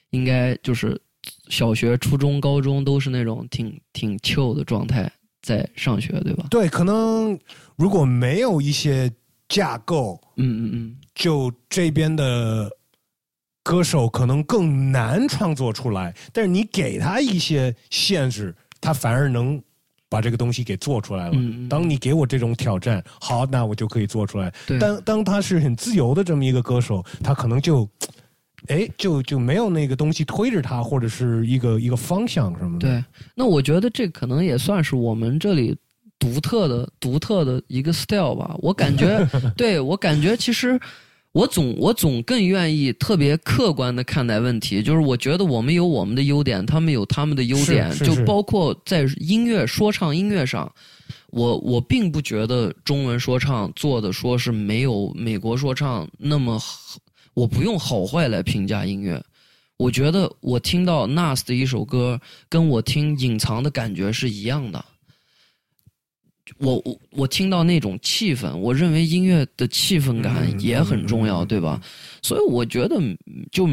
[0.10, 1.00] 应该就是
[1.50, 5.12] 小学、初中、高中都是那种挺挺 chill 的状态。
[5.46, 6.48] 在上学对吧？
[6.50, 7.40] 对，可能
[7.76, 9.12] 如果没有一些
[9.48, 12.68] 架构，嗯嗯嗯，就这边的
[13.62, 16.12] 歌手可能更难创作出来。
[16.34, 19.62] 但是你给他一些限制，他反而能
[20.10, 21.38] 把这个东西给做出来了。
[21.70, 24.52] 当你给我这种挑战，好，那我就可以做出来。
[24.80, 27.88] 当当他是很自由的这么一个歌手，他可能就。
[28.68, 32.88] 哎，就就没有那个东西推着他，或者是一个一个方向什么的。
[32.88, 33.04] 对，
[33.36, 35.76] 那我觉得这可能也算是我们这里
[36.18, 38.56] 独特的、独特的一个 style 吧。
[38.60, 40.80] 我感觉， 对我感觉，其实
[41.32, 44.82] 我总我总更愿意特别客观的看待问题。
[44.82, 50.72] 就是我觉得我们有我们的优点，他们有他们的优点，就包括在音乐说唱音乐上，
[51.30, 56.60] 我我并不觉得中文说唱做的说是没有美国说唱那么。
[57.36, 59.22] 我不用好坏来评价音乐，
[59.76, 64.84] 我觉得我听到 Nas 的一首歌，跟我听隐藏的感觉是一样的。
[66.60, 71.82] 我我我听到那种气氛，我认为音乐的气氛感也很重要，对吧？
[72.22, 72.96] 所以我觉得，
[73.52, 73.68] 就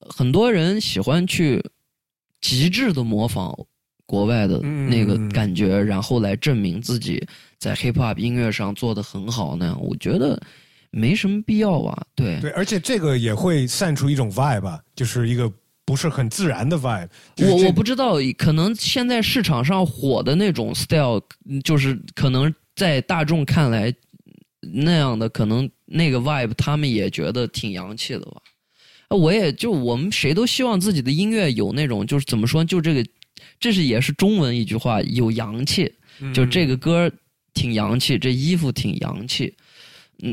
[0.00, 1.62] 很多人喜欢去
[2.40, 3.56] 极致的模仿
[4.04, 7.24] 国外的那个感觉，然后来证明自己
[7.58, 9.80] 在 hip hop 音乐上做的很好那样。
[9.80, 10.42] 我觉得。
[10.96, 12.06] 没什么必要吧？
[12.14, 15.52] 对对，而且这个也会散出一种 vibe，就是一个
[15.84, 17.08] 不是很自然的 vibe。
[17.38, 21.20] 我我不知道，可能现在市场上火的那种 style，
[21.62, 23.92] 就是可能在大众看来
[24.60, 28.40] 那样的，可能那个 vibe 他们也觉得挺洋气的吧。
[29.10, 33.06] 我也就我们谁都希望自己的音乐有那种，就是怎么说，就这个，
[33.60, 35.92] 这是也是中文一句话，有洋气，
[36.34, 37.08] 就这个歌
[37.54, 39.44] 挺洋气，这衣服挺洋气。
[39.46, 39.64] 嗯，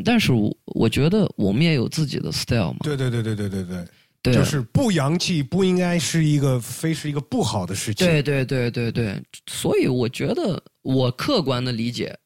[0.05, 3.86] 但是我我觉得我们也有自己的 style 嘛，对对对对对对对，
[4.21, 8.07] 对，就是不洋气不应该是一个非是一个不好的事情。
[8.07, 12.17] 对对对对对，所以我觉得我客观的理解，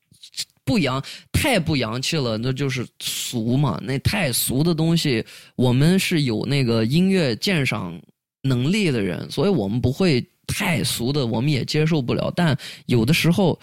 [0.63, 3.79] 不洋太不洋气了，那就是俗嘛。
[3.83, 7.99] 那太俗的东西，我们是有那个音乐鉴赏
[8.43, 12.31] 能力的人，所以我们不会太俗的，我们也接受不了。
[12.35, 12.55] 但
[12.85, 13.59] 有的时候，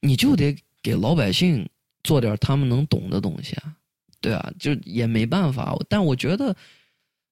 [0.00, 1.68] 你就得给老百姓
[2.04, 3.74] 做点他们能懂的东西啊，
[4.20, 5.76] 对啊，就也没办法。
[5.88, 6.54] 但我觉得。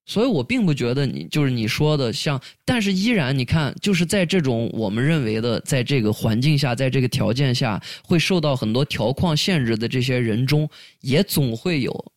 [0.05, 10.69] 所以我并不觉得你就是你说的像，但是依然你看，就是在这种我们认为的，在这个环境下，在这个条件下，会受到很多条框限制的这些人中，
[11.03, 12.13] 也总会有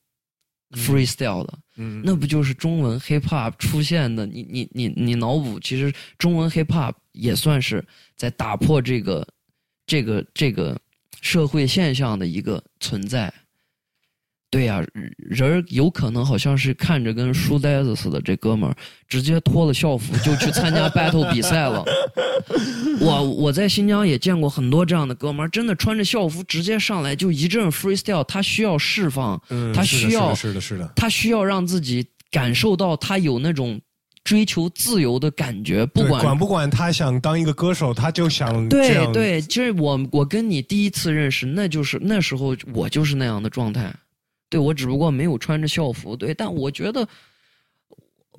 [0.71, 1.59] freestyle 的。
[1.77, 4.25] 嗯，那不就是中文 hip hop 出现的？
[4.25, 7.85] 你你你你脑补，其实中文 hip hop 也算是
[8.15, 9.25] 在打破这个
[9.85, 10.75] 这个这个
[11.25, 13.33] 社会现象的一个存在。
[14.51, 14.79] 对呀，
[15.17, 18.75] 人有可能好像是看着跟书呆子似的，这哥们儿
[19.07, 21.83] 直接脱了校服就去参加 battle 比赛了。
[23.01, 28.23] 我我在新疆也见过很多这样的哥们儿，真的穿着校服直接上来就一阵 freestyle。
[28.23, 29.41] 他需要释放，
[29.73, 33.81] 他需要是的，是的，他需要让自己感受到他有那种
[34.25, 35.85] 追求自由的感觉。
[35.85, 39.41] 不管管不管他想当一个歌手，他就想对对。
[39.43, 43.95] 其实我我跟你第一次认识，那就是那时候我就是那样的状态。
[44.49, 47.07] 对，我只不过没有穿着校服，对，但我觉得，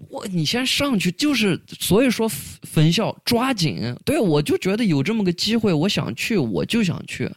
[0.09, 7.31] 我你先上去就是，所以说分校抓紧，对，我就觉得有这么个机会，我想去，我就想去，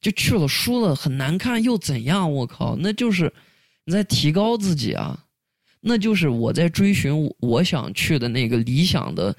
[0.00, 2.30] 就去了，输了很难看又怎样？
[2.30, 3.32] 我靠，那就是
[3.84, 5.18] 你在提高自己啊，
[5.80, 9.36] 那就是我在追寻我想去的那个理想的。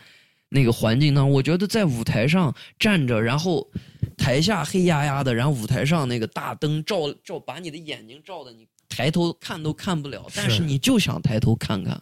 [0.52, 1.32] 那个环境当中？
[1.32, 3.70] 我觉得在舞台上站着，然后
[4.18, 10.26] 台下黑压压的，然后舞台上那个大灯照照，把你的眼睛照的，你抬头看都看不了。
[10.34, 12.02] 但是你就想抬头看看，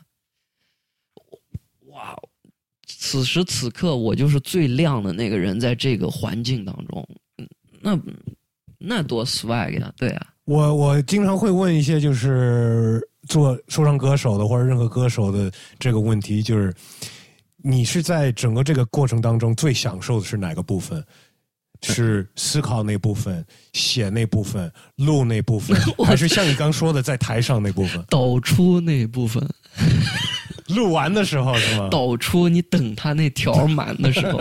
[1.87, 2.17] 哇！
[2.87, 7.05] 此时此刻，我就是最亮的那个人，在这个环境当中，
[7.81, 7.99] 那
[8.77, 9.93] 那多 swag 呀！
[9.97, 16.73] 对啊，我我经常会问一些就是做说唱歌手的或者任何歌手的这个问题，就是。
[17.63, 21.03] 你是在整个这个过程当中最享受的是哪个部分？
[21.81, 25.75] 是思考那部分、写那部分、录那部分，
[26.05, 28.01] 还是像你刚说的在台上那部分？
[28.09, 29.45] 导出那部分，
[30.69, 31.87] 录完的时候是吗？
[31.91, 34.39] 导出你等他那条满的时候，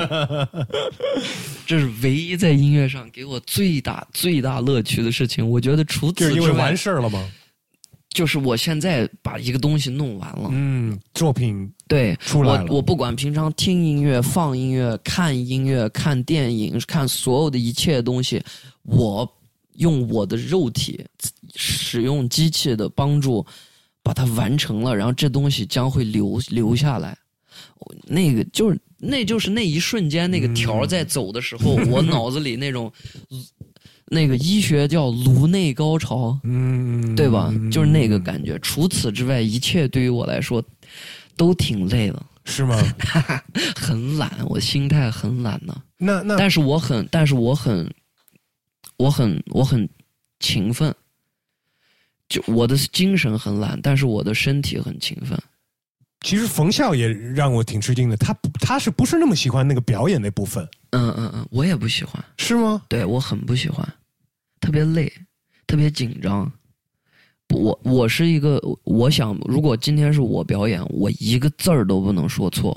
[1.66, 5.48] 这是唯一在音乐上给我最大最大乐趣的事情。
[5.48, 7.28] 我觉得除此之外，完事儿了吗？
[8.10, 12.66] 就是我现在把一个东西弄完了，嗯，作品对出来了。
[12.70, 18.42] 我我不管平常听音乐、放音乐、看音乐、看电影、看所有的一切东西，
[18.84, 19.30] 我
[19.74, 21.04] 用我的肉体
[21.54, 23.44] 使用机器的帮助
[24.06, 27.18] 把它完成了，然后这东西将会留留下来。
[28.06, 32.92] 那个就是那就是那一瞬间，那个条在走的时候，我脑子里那种。
[34.08, 37.52] 那个医学叫颅内高潮，嗯，对吧？
[37.72, 38.56] 就是那个感觉。
[38.60, 40.62] 除此之外，一切对于我来说
[41.36, 42.26] 都挺累的。
[42.44, 42.80] 是吗？
[43.74, 45.76] 很懒，我心态很懒呢。
[45.98, 47.92] 那那，但是我很，但是我很，
[48.96, 49.88] 我很，我很
[50.38, 50.94] 勤奋。
[52.28, 55.38] 就我的精神很懒，但是我的身体很勤奋。
[56.22, 60.66] 其实冯笑也让我挺吃惊的，他他是不是那么喜欢那个表演那部分？
[60.90, 62.24] 嗯嗯嗯，我也不喜欢。
[62.38, 62.82] 是吗？
[62.88, 63.86] 对我很不喜欢，
[64.60, 65.12] 特别累，
[65.66, 66.50] 特别紧张。
[67.50, 72.76] 我我是一个，我想如果今天是我表演，我一个字儿都不能说错。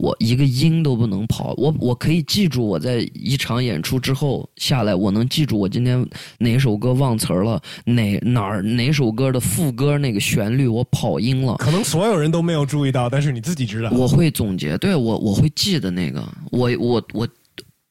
[0.00, 6.02] 我一个音都不能跑，我我可以记住我在一场演出之后下来，我能记住我今天
[6.38, 11.56] 哪首歌忘词儿了，哪哪儿哪首歌的副歌那个旋律我跑音了。
[11.58, 13.90] 可能所有人都没有注意到，但是你自己知道。
[13.90, 16.26] 我会总结，对我我会记得那个。
[16.50, 17.28] 我我我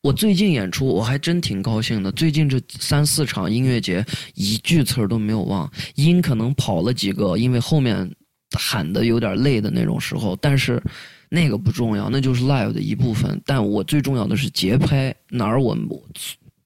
[0.02, 4.04] 我最近演出我还真挺高兴的，最近这三四场音乐节
[4.34, 8.10] 一句词儿都没有忘，音可能跑了几个，因为后面
[8.58, 10.82] 喊的有点累的那种时候，但是。
[11.30, 13.40] 那个不重要，那就是 live 的一部分。
[13.46, 15.78] 但我最重要的是节拍，哪儿我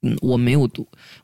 [0.01, 0.69] 嗯我没有，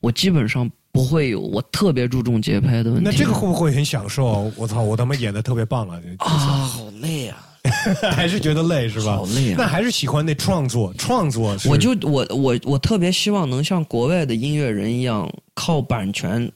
[0.02, 3.06] 我基本上不会有，我特别注重节拍的问题。
[3.06, 4.52] 那这个会不会很享受？
[4.56, 6.02] 我操，我他妈演的特别棒了！
[6.18, 7.46] 啊，好累啊，
[8.12, 9.18] 还是觉得累是吧？
[9.18, 9.56] 好累啊！
[9.58, 11.56] 那还是喜欢那创作，创作。
[11.66, 16.52] 我就我我我特别希望能像国外的音乐人一样，靠版权、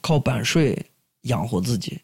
[0.00, 0.76] 靠版税
[1.22, 1.98] 养活自己，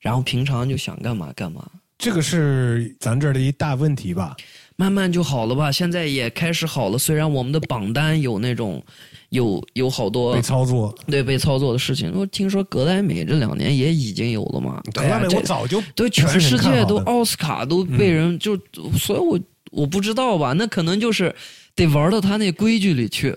[0.00, 1.64] 然后平常就想干嘛干嘛。
[2.00, 4.34] 这个是咱这儿的一大问题吧？
[4.76, 5.70] 慢慢就好了吧。
[5.70, 8.82] 现在也开始好了，虽然我们的榜单有那种
[9.28, 10.96] 有有好多被操作。
[11.06, 12.10] 对被操作的事情。
[12.14, 14.82] 我听说格莱美这两年也已经有了嘛。
[14.94, 18.58] 格莱美我早就对全世界都奥奥斯卡都被人就，
[18.98, 19.38] 所以我
[19.70, 21.34] 我不知道吧，那可能就是
[21.74, 23.36] 得玩到他那规矩里去。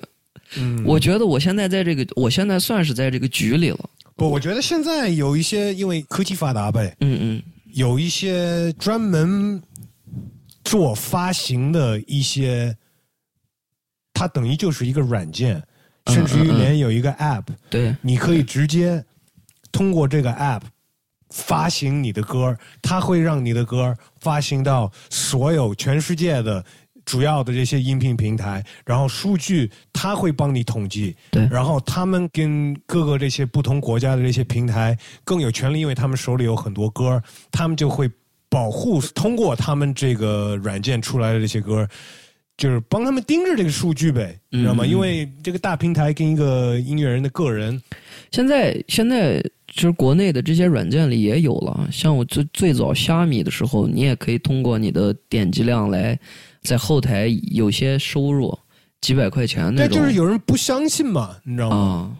[0.55, 3.89] 嗯，我觉得我现在在这个，我现在算是在这个局里了。
[4.16, 7.43] 不，我觉得现在有一些因为科技发达呗，嗯嗯，
[7.74, 9.62] 有一些专门
[10.64, 12.78] 做发行的一些，
[14.14, 15.62] 它等于就是一个软件，
[16.06, 19.04] 嗯甚至于连有一个 App，对，你可以直接
[19.72, 20.62] 通过这个 App
[21.30, 26.64] 发行你的歌，它会让你的歌发行到所有全世界的。
[27.06, 38.10] 主要的这些音频平台，然后数据它会帮你统计，对然后他们跟各个这些不同国家的这些平台更有权利，因为他们手里有很多歌，他们就会
[38.49, 41.88] 保护通过他们这个软件出来的这些歌，
[42.56, 44.84] 就是帮他们盯着这个数据呗，你知道吗？
[44.86, 47.82] 嗯因为这个大平台跟一个音乐人的个人，
[48.32, 49.41] 现在现在
[49.74, 56.18] 其实国内的这些软件里也有了，像我最最早虾米的时候，你也可以通过你的点击量来
[56.64, 58.57] 在后台有些收入，
[59.01, 59.89] 几百块钱那种。
[59.89, 61.76] 但就是有人不相信嘛，你知道吗？
[61.76, 62.11] 啊，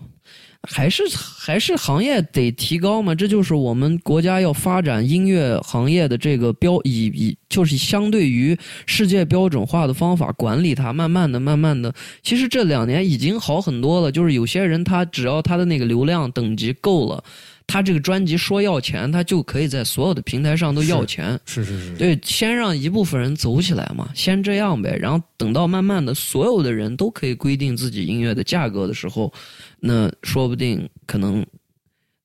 [0.70, 17.24] 还是还是行业得提高嘛，这就是我们国家要发展音乐行业的这个标以以就是相对于世界标准化的方法管理它，慢慢的慢慢的，其实这两年已经好很多了，就是有些人他只要他的那个流量等级够了。
[17.66, 21.40] 他这个专辑说要钱，他就可以在所有的平台上都要钱。
[21.46, 29.34] 是是是，对，先让一部分人走起来嘛，先这样呗，然后等到慢慢的所有的人都可以规定自己音乐的价格的时候，
[29.80, 31.46] 那说不定可能，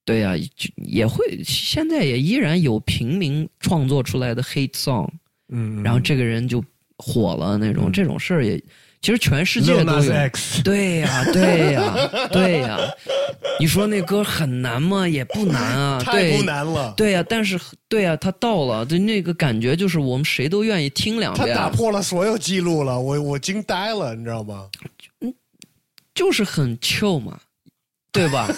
[0.04, 5.08] 对呀、就也会现在也依然有平民创作出来的 hit song，
[5.48, 6.62] 嗯，然后这个人就
[6.98, 7.92] 火了那种，嗯。
[7.92, 8.62] 这种事儿也
[9.00, 10.12] 其实全世界都有。
[10.64, 12.78] 对呀、对呀、对呀、
[13.60, 15.08] 你说那歌很难吗？
[15.08, 24.66] 也不难啊， 太难了，对呀、但是对呀、他到了，就那个感觉就是我们谁都愿意听两遍，他打破了所有记录了，我我惊呆了，你知道吗？
[26.14, 27.38] 就是很 chill 嘛，
[28.18, 28.48] 对吧？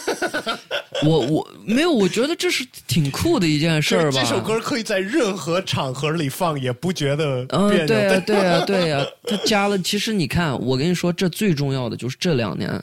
[1.05, 4.21] 我我没有，我觉得这是挺酷的一件事儿吧。
[4.21, 7.45] 这首歌可以在任何场合里放，也不觉得。
[7.51, 9.79] 嗯，对呀、但对呀、对呀、他加了。
[9.79, 12.83] 其实你看，我跟你说，这最重要的就是这两年、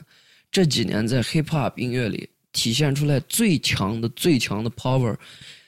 [0.52, 5.14] 这几年在 hip hop 音乐里体现出来最强的、最强的 power，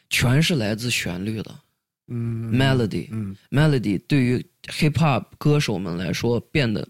[0.09, 1.55] 全是来自旋律的
[2.09, 3.09] 嗯 melody。
[3.11, 6.87] 嗯 melody 对于 hip hop 歌手们来说变得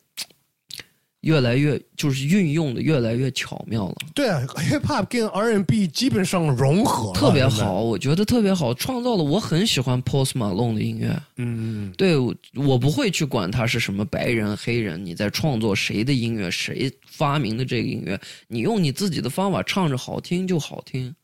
[1.22, 7.46] 越来越就是运用的越来越巧妙了，对啊，hip hop 跟 R&B 基本上融合了，特别。
[7.46, 11.08] 好，我觉得特别好，创造了我很喜欢 Post Malone 的音乐。
[11.36, 18.18] 嗯嗯对我，我不会去管他是什么白人、黑人，你在创作谁的音乐，谁发明的这个音乐，
[18.48, 21.14] 你用你自己的方法唱着好听就好听。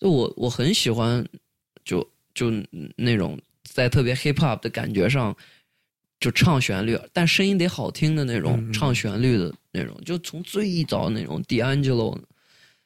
[0.00, 1.22] 就我我很喜欢
[1.84, 2.50] 就，就
[2.96, 5.36] 那种在特别 hip hop 的感觉上，
[6.20, 12.18] 就唱旋律，但声音得好听的那种，唱旋律的那种，就从最早那种 D'Angelo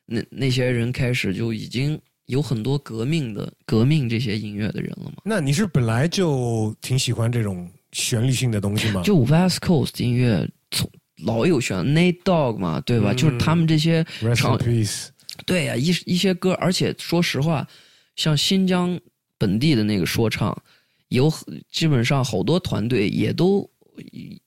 [0.06, 5.22] 那那些人开始，就已经有很多革命的革命这些音乐的人了嘛。
[5.24, 9.02] 那你是本来就挺喜欢这种旋律性的东西吗？
[9.02, 10.90] 就 West Coast 音乐从
[11.24, 13.12] 老有旋律 Nate Dogg 嘛，对吧？
[13.12, 15.08] 嗯就是他们这些 Rest 唱 in peace。
[15.46, 17.66] 对呀、一一些歌，而且说实话，
[18.16, 18.98] 像新疆
[19.38, 20.56] 本地的那个说唱，
[21.08, 21.32] 有
[21.70, 23.68] 基本上好多团队也都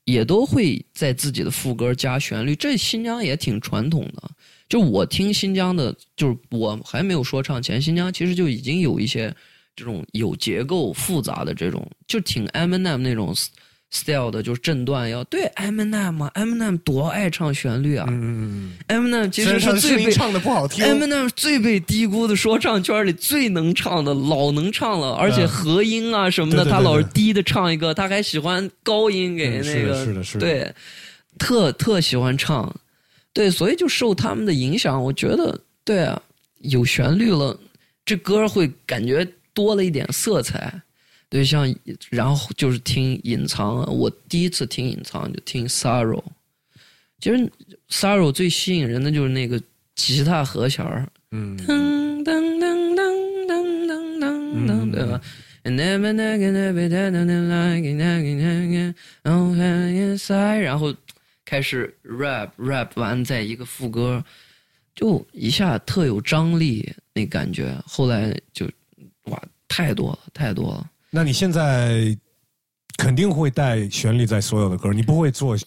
[0.05, 4.29] 也都会在自己的副歌加旋律，这新疆也挺传统的。
[4.69, 9.35] 就我听新疆的，就是我还没有说唱前，新疆其实就已经有一些
[9.75, 13.35] 这种有结构复杂的这种，就挺 Eminem 那种
[13.91, 18.21] style 的，就是震段要对 Eminem 嘛，Eminem 多爱唱旋律啊、嗯。
[18.21, 30.39] 嗯 e m i n e m 其实是最被唱的不好听，Eminem 最被低估的说唱圈里最能唱的，老能唱了，而且和音啊什么的，对对对他老是低的唱一个，他还喜欢高音给嗯那个，是的是的是的。
[30.39, 30.75] 对，
[31.37, 32.73] 特特喜欢唱，
[33.33, 36.21] 对，所以就受他们的影响，我觉得对啊，
[36.59, 37.57] 有旋律了，
[38.05, 40.81] 这歌会感觉多了一点色彩。
[41.31, 41.73] 对，像
[42.09, 46.21] 然后就是听隐藏啊，我第一次听隐藏就听 Sorrow，
[47.21, 47.49] 其实
[47.89, 49.57] Sorrow 最吸引人的就是那个
[49.95, 55.21] 吉他和弦儿，嗯噔噔噔噔噔噔噔噔，对吧
[59.23, 59.55] oh
[60.61, 60.93] 然后
[61.45, 64.21] 开始 rap rap 完再一个副歌，
[64.93, 67.73] 就一下特有张力那感觉。
[67.85, 68.69] 后来就
[69.25, 70.89] 哇，太多了，太多了。
[71.11, 72.17] 那你现在
[72.97, 75.57] 肯定会带旋律在所有的歌，你不会做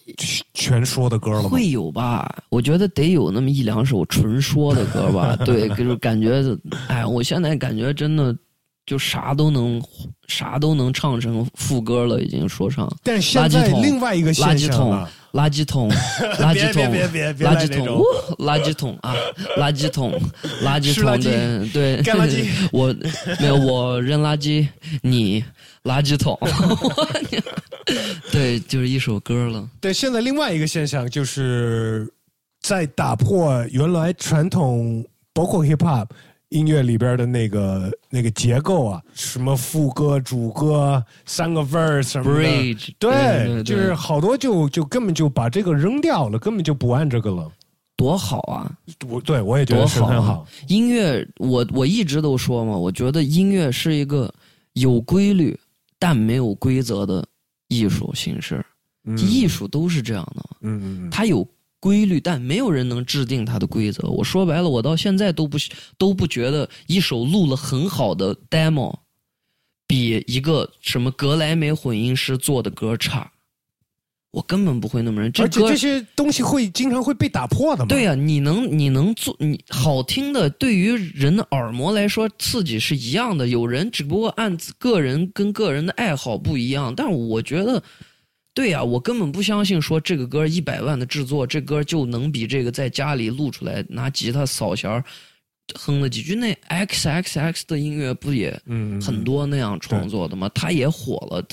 [0.53, 1.49] 全说的歌了吗？
[1.49, 2.43] 会有吧？
[2.49, 5.35] 我觉得得有那么一两首纯说的歌吧。
[5.45, 6.41] 对，就是感觉，
[6.87, 8.35] 哎，我现在感觉真的
[8.85, 9.81] 就啥都能，
[10.27, 12.91] 啥都能唱成副歌了，已经说唱。
[13.03, 14.91] 但是现在另外一个垃圾桶，
[15.33, 15.89] 垃圾桶，
[16.39, 17.99] 垃圾桶，别别别垃圾桶，
[18.45, 19.15] 垃圾桶啊，
[19.57, 20.11] 垃圾桶，
[20.63, 22.93] 垃圾桶，对对，干垃圾， 我
[23.39, 24.67] 没有，我扔垃圾，
[25.01, 25.43] 你。
[25.85, 26.35] 垃圾桶，
[28.31, 29.69] 对，就是一首歌了。
[29.79, 32.11] 对，现在另外一个现象就是
[32.59, 36.07] 在打破原来传统，包括 hip hop
[36.49, 47.51] 音乐里边的那个那个结构啊，什么副歌、主歌、三个 verse 什么的，对，就是好多就就根本就把这个扔掉了，根本就不按这个了。
[47.97, 48.69] 多好啊！
[49.07, 50.45] 我对我也觉得是很好。
[50.67, 54.33] 音乐，我我一直都说嘛，我觉得音乐是一个
[54.73, 55.57] 有规律。
[55.97, 57.25] 但没有规则的
[57.69, 58.63] 艺术形式，
[59.17, 60.43] 艺术都是这样的。
[60.59, 61.47] 嗯嗯它有
[61.85, 64.07] 规律，但没有人能制定它的规则。
[64.07, 65.55] 我说白了，我到现在都不
[65.99, 68.91] 都不觉得一首录了很好的 demo，
[69.85, 73.31] 比一个什么格莱美混音师做的歌差。
[74.31, 77.87] 我根本不会那么认，而且这些东西会经常会被打破的嘛？
[77.87, 83.47] 对呀，你能你能做你好听的，对于人的耳膜来说刺激是一样的。
[83.47, 87.83] 有人只不过按个人跟个人的爱好不一样，但是我觉得，
[88.55, 95.03] 对呀，我根本不相信说这个歌一百万的制作，这歌就能比这个在家里录出来拿吉他扫弦
[95.73, 96.35] 哼了几句。
[96.35, 98.57] 那 X X X 的音乐不也
[99.01, 100.49] 很多那样创作的吗？
[100.55, 101.45] 他也火了。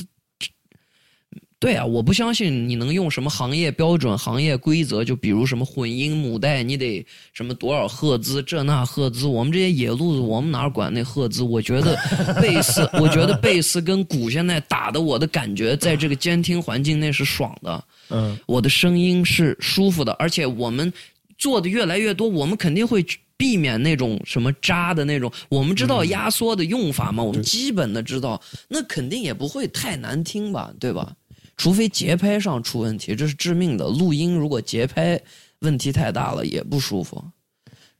[1.62, 9.28] 对啊，我不相信你能用什么行业标准、行业规则，就比如什么混音母带，你得什么多少赫兹，这那赫兹。
[9.28, 11.44] 我们这些野路子，我们哪管那赫兹？
[11.44, 11.96] 我觉得
[12.42, 17.84] 贝斯，我觉得贝斯跟鼓现在打的，我的感觉在这个监听环境内是爽的。
[18.10, 20.92] 嗯，我的声音是舒服的，而且我们
[21.38, 23.06] 做的越来越多，我们肯定会
[23.36, 25.32] 避免那种什么渣的那种。
[25.48, 31.12] 我们知道压缩的用法嘛，我们基本的知道，那肯定也不会太难听吧，对吧？
[31.56, 33.86] 除非节拍上出问题，这是致命的。
[33.88, 35.20] 录音如果节拍
[35.60, 37.22] 问题太大了，也不舒服。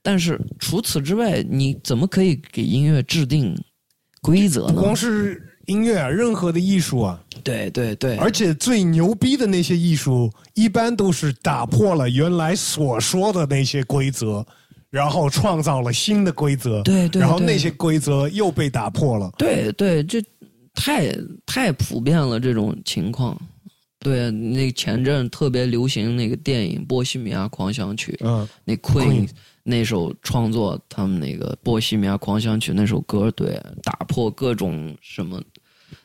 [0.01, 3.55] 但是除此之外，你怎么可以给音乐制定
[4.21, 4.73] 规则呢？
[4.73, 8.17] 不光是音乐啊，任何的艺术啊，对对对。
[8.17, 14.45] 而且最牛逼的那些艺术，一般都是打破了原来所说的那些规则，
[14.89, 16.81] 然后创造了新的规则。
[16.81, 17.21] 对对。
[17.21, 19.31] 然后那些规则又被打破了。
[19.37, 20.21] 对对，这
[20.73, 21.15] 太
[21.45, 23.39] 太普遍了，这种情况。
[23.99, 29.29] 对，那前阵特别流行那个电影《波西米亚狂想曲》，嗯，那 Queen
[29.63, 35.41] 那首创作，他们那个《波西米亚狂想曲》那首歌，对，打破各种什么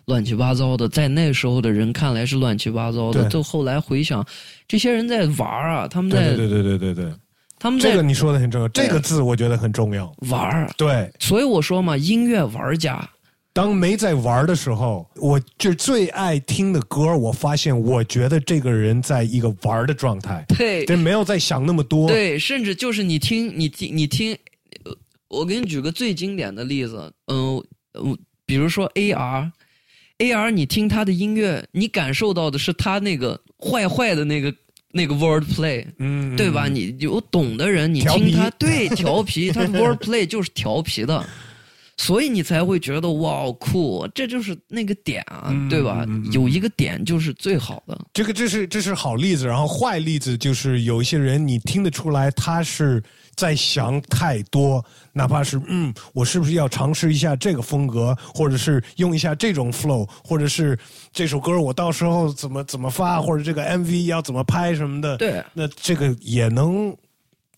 [0.04, 4.24] 乱七八糟的，在那时候的人看来是乱七八糟的，就后来回想，
[4.68, 7.12] 这些人在玩啊，他们在对对对对对对，
[7.58, 13.10] 他们这个你说的很重要，这个字我觉得很重要，玩对，所以我说嘛，音乐玩家。
[13.52, 17.16] 当没在玩的时候，我就最爱听的歌。
[17.16, 24.36] 我发现，我觉得这个人在一个玩的状态，对，对，没有在想那么多，对，甚至就是你听，你听，你听，
[25.28, 27.60] 我给你举个最经典的例子，嗯，
[28.46, 34.54] 比如说 AR，AR，你听他的音乐，你感受到的是他那个坏坏的那个
[34.92, 36.68] 那个 word play，嗯，对吧？
[36.68, 41.26] 你有懂的人，你听他，对，调皮，他的 word play 就是调皮的。
[41.98, 46.06] 所以你才会觉得哇酷，这就是那个点啊，对吧？
[46.32, 48.00] 有一个点就是最好的。
[48.14, 53.02] 这个这是这是好例子，然后坏例子就是有一些人你听得出来他是
[53.34, 54.82] 在想太多，
[55.12, 60.78] 哪怕是嗯，我是不是要尝试一下这个风格，或者是用一下这种 flow，或者是
[61.12, 65.16] 这首歌我到时候怎么怎么发，或者这个 MV 要怎么拍什么的。
[65.16, 66.96] 对，那这个也能。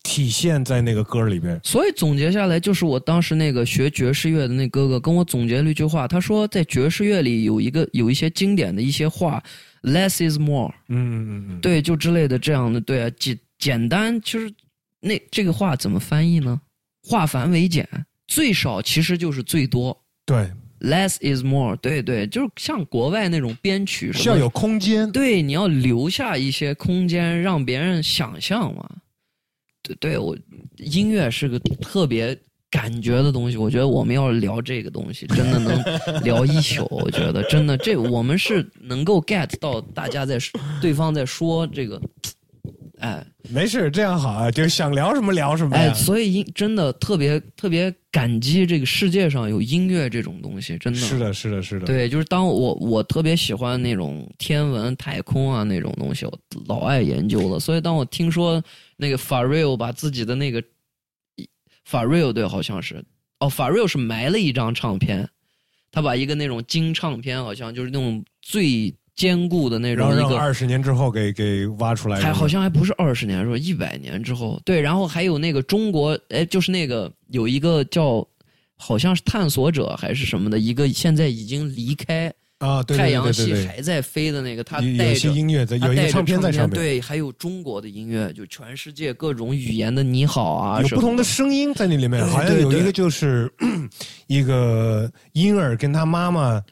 [0.03, 9.41] 体现在那个歌里边，所以总结下来就是我当时那个学爵士乐的那哥哥跟我总结了一句话，他说在爵士乐里有一个有一些经典的一些话
[9.83, 14.51] ，less is more，嗯嗯嗯，对，就之类的这样的，对啊，简简单，其实
[14.99, 16.59] 那这个话怎么翻译呢？
[17.03, 17.87] 化繁为简，
[18.27, 28.89] 最少其实就是最多，对，less is more，对对，就是像国外那种编曲，是要有空间，对，你要留下一些空间让别人想象嘛。
[29.81, 30.37] 对，对我
[30.77, 32.37] 音乐是个特别
[32.69, 33.57] 感觉的东西。
[33.57, 35.81] 我觉得我们要聊这个东西，真的能
[36.23, 36.87] 聊一宿。
[36.89, 40.37] 我觉得真的，这我们是能够 get 到大家在
[40.81, 42.01] 对方在说这个，
[42.99, 45.91] 哎没事，这样好啊，就想聊什么聊什么呀。
[45.91, 51.85] 哎，所以音真的特别特别感激这个世界上有音乐这种东西，真的是的，是的，是的。
[51.85, 57.59] 对，就是当我我特别喜欢那种天文、太空啊那种东西，我老爱研究了。
[57.59, 58.63] 所以当我听说
[59.01, 60.63] 那个法瑞欧把自己的那个
[61.83, 63.03] 法瑞欧对，好像是。
[63.39, 65.27] 哦，法瑞欧是埋了一张唱片，
[65.91, 78.23] 他把一个那种金唱片，好像就是那种最坚固的那然后让种一个二十年之后给给挖出来，还好像还不是二十年，说一百年之后，对，然后还有那个中国，哎，就是那个有一个叫
[78.77, 82.31] 好像是探索者还是什么的一个，现在已经离开
[82.61, 93.51] 啊，对对太阳系还在飞的那个，他有有些带着音乐在有唱片在上面，对，还有中国的音乐，就全世界各种语言的你好啊，有不同的声音在那里面，对好像有一个就是
[94.27, 96.63] 一个婴儿跟他妈妈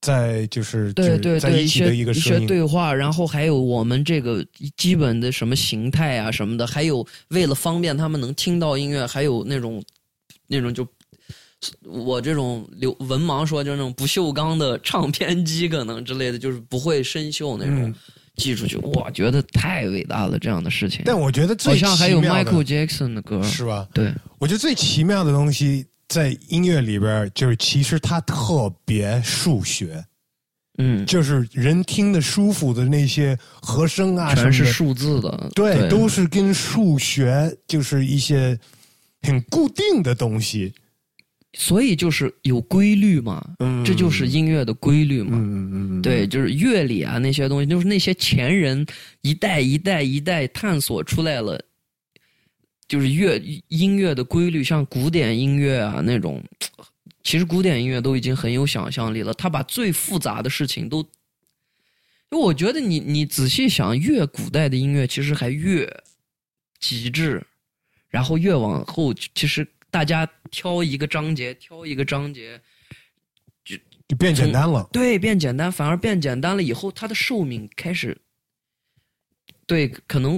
[0.00, 4.42] 在就是对对对，一在一起的些一些一个声音，对话，然后还有我们这个
[4.78, 9.82] 基本的什么形态啊什么的，还有为了方便他们能听到音乐，还有那种
[10.46, 10.86] 那种就
[11.84, 17.94] 我这种流文盲说，就是那种不锈钢的唱片机可能之类的，就是不会生锈那种嗯，
[18.36, 21.02] 寄出去，我，觉得太伟大了，这样的事情。
[21.04, 23.86] 但我觉得最好像还有奇妙的 Michael Jackson 的歌，是吧？
[23.92, 30.04] 对，我觉得最奇妙的东西在音乐里边，就是其实它特别数学，
[30.78, 38.58] 嗯，就是人听的舒服的那些和声啊全是数字的，对，都是跟数学就是一些
[39.22, 40.74] 很固定的东西。
[41.56, 45.30] 所以就是有规律嘛，嗯这就是音乐的规律嘛。
[45.34, 48.84] 嗯嗯嗯，对，就是乐理啊那些东西，就是那些前人
[49.22, 51.64] 一代一代一代探索出来了，
[52.88, 56.42] 就是乐音乐的规律，像古典音乐啊那种，
[57.22, 59.32] 其实古典音乐都已经很有想象力了。
[59.34, 61.06] 他把最复杂的事情都，
[62.30, 65.88] 我觉得你你仔细想，越古代的音乐其实还越
[66.80, 67.46] 极致，
[68.08, 72.60] 然后越往后，其实大家挑一个章节，挑一个章节，
[73.64, 73.76] 就
[74.08, 74.88] 就变简单了。
[74.92, 78.18] 对，变简单，反而变简单了以后，它的寿命开始，
[79.66, 80.36] 对，可能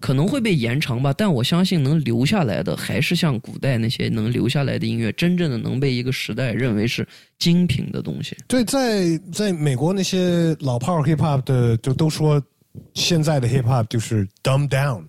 [0.00, 7.08] 可能会被延长吧，但我相信能留下来的，还是像古代那些能留下来的音乐，真正的能被一个时代认为是
[7.38, 8.36] 精品的东西。
[8.46, 12.38] 对，在在美国那些老炮儿 hip hop 的，就都说
[12.92, 15.02] 现在的 hip hop 就是 dumb down，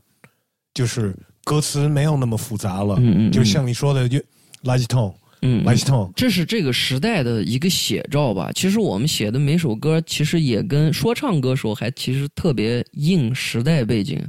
[0.73, 1.13] 就是
[1.45, 2.95] 歌词没有那么复杂了。
[2.95, 4.17] 嗯嗯嗯就像你说的，就
[4.63, 6.11] 垃圾桶，嗯，垃圾桶。
[6.15, 8.51] 这是这个时代的一个写照吧。
[8.53, 14.19] 其实我们写的每首歌，其实也跟说唱歌手还其实特别应时代背景，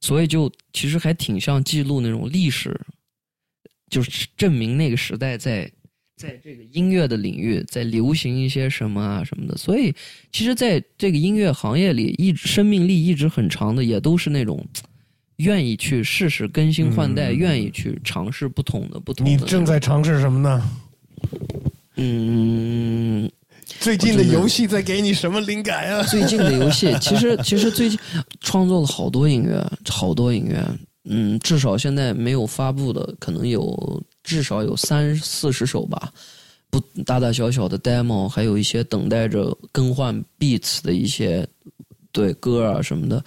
[0.00, 2.80] 所以就其实还挺像记录那种历史，
[3.90, 5.68] 就是证明那个时代在
[6.16, 9.56] 在这个音乐的领域在流行一些什么啊什么的。
[9.56, 9.92] 所以
[10.30, 14.64] 其实在这个音乐行业里，一直生命力一直很长的，也都是那种。
[15.36, 19.36] 愿意去试试更新换代，嗯愿意去尝试不同的不同的你。
[19.38, 20.70] 正在尝试什么呢？
[21.96, 23.30] 嗯，
[23.80, 26.02] 最近的游戏在给你什么灵感啊？
[26.08, 27.98] 最近的游戏， 其实其实最近
[28.40, 30.64] 创作了好多音乐，好多音乐，
[31.04, 36.12] 嗯，至少现在没有发布的，可能有至少有三四十首吧，
[36.70, 41.46] 不大大小小的 demo，还有一些等待着更换 beats 的一些
[42.10, 43.22] 对歌啊什么的，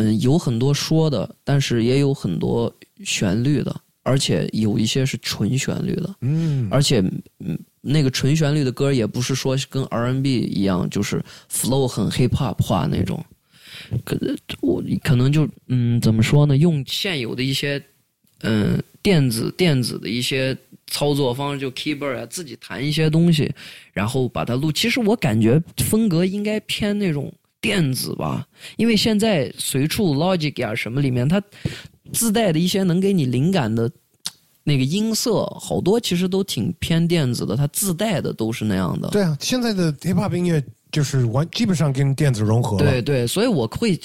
[0.00, 2.74] 嗯，有很多说的，但是也有很多
[3.04, 7.00] 旋律的，而且有一些是纯旋律的，嗯，而且，
[7.38, 13.24] 嗯，那个纯旋律的歌也不是说跟 R&B 一样，就是 flow 很 hip hop 化那种。
[14.04, 14.18] 可
[14.60, 16.56] 我可能就嗯，怎么说呢？
[16.56, 17.82] 用现有的一些
[18.42, 23.50] 嗯电子电子的一些操作方式，就 keyboard 啊，自己弹一些东西，
[23.92, 24.70] 然后把它录。
[24.70, 28.46] 其实我感觉风格应该偏那种电子吧，
[28.76, 31.42] 因为现在随处 Logic 呀、什么里面，它
[32.12, 33.90] 自带的一些能给你灵感的
[34.64, 39.08] 那个音色，好多其实都挺偏电子的，它自带的都是那样的。
[39.08, 42.84] 对啊，现在的 hip hop 音乐就是完基本上跟电子融合了。
[42.84, 43.98] 对对，所以我会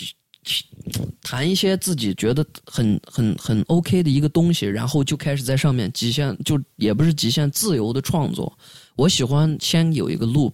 [1.21, 8.55] 弹一些自己觉得很很很 OK 的一个东西，然后就开始在上面极限，就也不是极限，自由的创作。
[8.95, 10.53] 我喜欢先有一个 loop，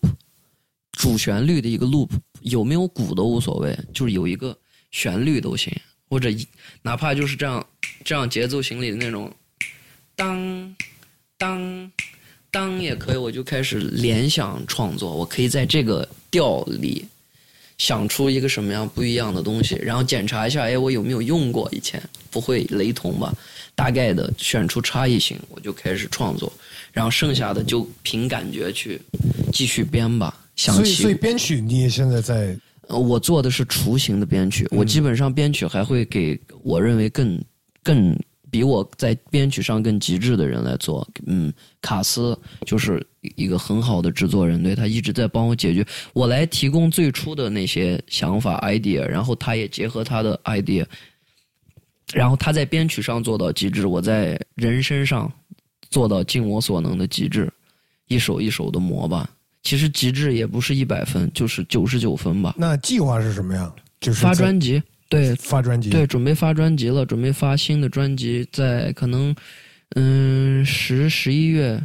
[0.93, 2.09] 主旋律的一个 loop，
[2.41, 4.57] 有没有鼓都无所谓，就是有一个
[4.91, 5.71] 旋律都行，
[6.09, 6.29] 或者
[6.81, 7.65] 哪怕就是这样
[8.03, 9.31] 这样节奏型里的那种
[10.15, 10.75] 当
[11.37, 11.91] 当
[12.51, 17.05] 当也可以，我就开始联想创作，我可以在这个调里
[17.77, 23.33] 想出一个什么样不一样的东西，然后检查一下，哎，我有没有用过以前，不会雷同吧？
[23.73, 26.51] 大概的选出差异性，我就开始创作，
[26.91, 29.01] 然后剩下的就凭感觉去
[29.53, 30.37] 继续编吧。
[30.55, 37.43] 想所以所以编曲你也现在在呃我做的是雏形的编曲，我基本上编曲还会给我认为更
[37.83, 38.15] 更
[38.49, 41.07] 比我在编曲上更极致的人来做。
[41.25, 50.85] 嗯，卡斯就是一个很好的制作人，对他一直在帮我解决，我来提供最初的那些想法 idea，然后他也结合他的 idea，
[52.13, 55.31] 然后他在编曲上做到极致，我在人身上
[55.89, 57.49] 做到尽我所能的极致，
[58.07, 59.29] 一首一首的磨吧。
[59.63, 62.55] 其实极致也不是一百分，就是九十九分吧。
[62.57, 63.71] 那计划是什么呀？
[63.99, 69.35] 就是发专辑，对发专辑，对，准备发专辑了，准备发新的专辑，在可能
[69.95, 71.79] 嗯十十一月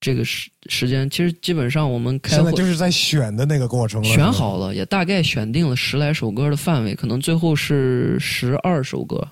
[0.00, 4.08] 这个时时间，其实基本上我们开会现在就是在选的那个过程了。
[4.08, 9.24] 选好了，也大概选定了十来首歌的范围，可能最后是十二首歌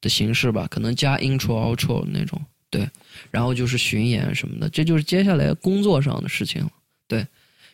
[0.00, 2.88] 的形式吧，可能加 intro、outro 那种，对，
[3.30, 6.70] 然后就是巡演什么的，这就是接下来工作上的事情了。
[7.08, 7.26] 对，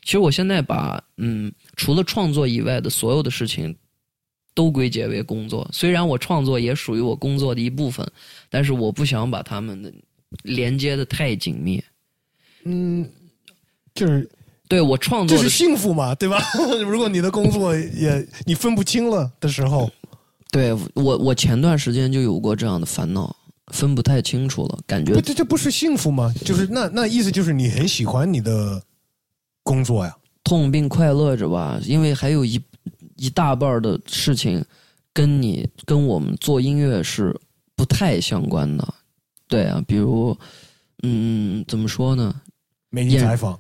[0.05, 3.75] 其实我现在把嗯，除了创作以外的所有的事情
[4.55, 8.07] 都归结为工作，虽然我创作也属于我工作的一部分，
[8.51, 9.93] 但是我不想把它们的
[10.43, 11.83] 连接的太紧密。
[12.65, 13.09] 嗯，
[13.95, 14.29] 就是
[14.69, 16.39] 对我创作这是幸福嘛，对吧？
[16.87, 19.91] 如果你的工作也你分不清了的时候，
[20.51, 23.35] 对我，我前段时间就有过这样的烦恼，
[23.73, 26.33] 分不太清楚了，感觉，这这不是幸福吗？
[26.45, 28.83] 就是那那意思就是你很喜欢你的
[29.63, 30.15] 工作呀。
[30.45, 31.79] 痛并快乐着吧。
[31.85, 32.61] 因为还有一
[33.17, 34.65] 一大半的事情
[35.13, 37.35] 跟你跟我们做音乐是
[37.77, 38.95] 不太相关的。
[39.49, 40.37] 对啊，比如，
[41.03, 42.35] 嗯，怎么说呢？
[42.91, 43.59] 媒体采访，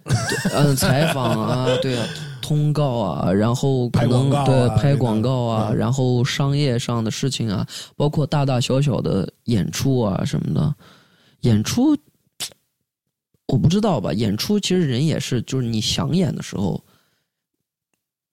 [0.52, 2.06] 嗯， 采访啊，对啊，
[2.42, 10.74] 通告啊，然后可能对拍广告啊，嗯然后商业上的事情啊，包括大大小小的演出啊什么的，
[11.42, 11.96] 演出
[13.52, 14.14] 我不知道吧？
[14.14, 16.82] 演出其实人也是，就是你想演的时候，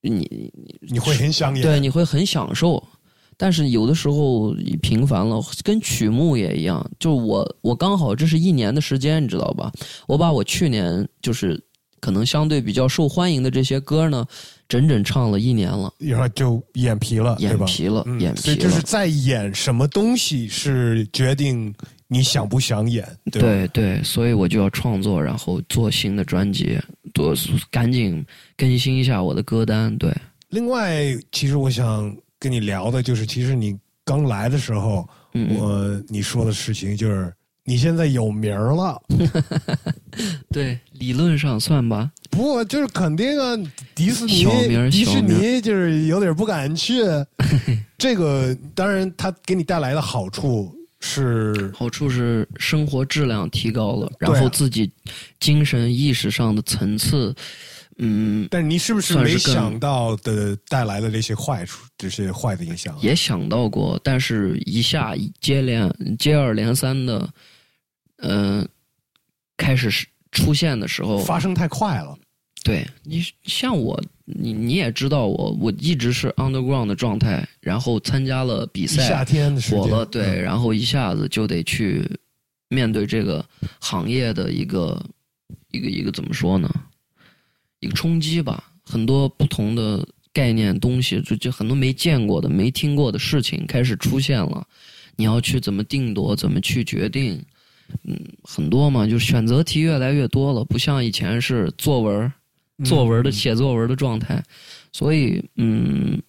[0.00, 0.50] 你
[0.80, 1.62] 你会很想演。
[1.62, 2.82] 对你会很享受。
[3.36, 6.90] 但是有的时候你频繁了，跟曲目也一样。
[6.98, 9.70] 就我我刚好这是一年的时间，你知道吧？
[10.06, 11.62] 我把我去年就是
[12.00, 14.26] 可能相对比较受欢迎的这些歌呢，
[14.68, 17.36] 整整唱了一年了，然后就眼皮了？
[17.40, 21.74] 眼皮了，嗯眼皮就是在演什么东西是决定
[22.12, 23.40] 你想不想演，对？
[23.40, 26.76] 对对，所以我就要创作，然后做新的专辑，
[27.14, 27.32] 多
[27.70, 29.96] 赶紧更新一下我的歌单。
[29.96, 30.12] 对，
[30.48, 37.32] 另外，其实我想跟你聊的就是，其实你刚来的时候，嗯，我你说的事情就是，
[37.64, 39.00] 你现在有名儿了，
[40.50, 42.10] 对，理论上算吧。
[42.28, 43.56] 不就是肯定啊？
[43.94, 44.44] 迪士尼
[44.90, 47.02] 迪士尼就是有点不敢去。
[47.96, 54.90] 这个当然，它给你带来的好处是，好处是生活质量提高了，然后自己
[55.38, 57.34] 精神意识上的层次，
[57.98, 62.96] 嗯，但你是不是没想到的带来的这些坏处，这些坏的影响？
[63.00, 67.28] 也想到过，但是一下接连接二连三的，
[68.18, 68.68] 嗯、
[69.56, 72.16] 开始出现的时候，发生太快了。
[72.62, 72.86] 对。
[73.02, 80.42] 你像我，你你也知道我，我一直是 underground 的状态，然后参加了比赛夏，天的时火了，对，嗯。
[80.42, 82.04] 然后一下子就得去
[82.68, 83.44] 面对这个
[83.78, 85.02] 行业的一个
[85.72, 86.68] 一个一个怎么说呢？
[87.80, 94.66] 一个冲击吧，很多不同的概念东西，就就很多没见过的、没听过的事情开始出现了，
[95.16, 97.42] 你要去怎么定夺，怎么去决定，
[98.04, 102.32] 嗯，很多嘛，就是选择题越来越多了，不像以前是作文儿
[102.84, 104.42] 作文的嗯写作文的状态，
[104.92, 106.20] 所以嗯，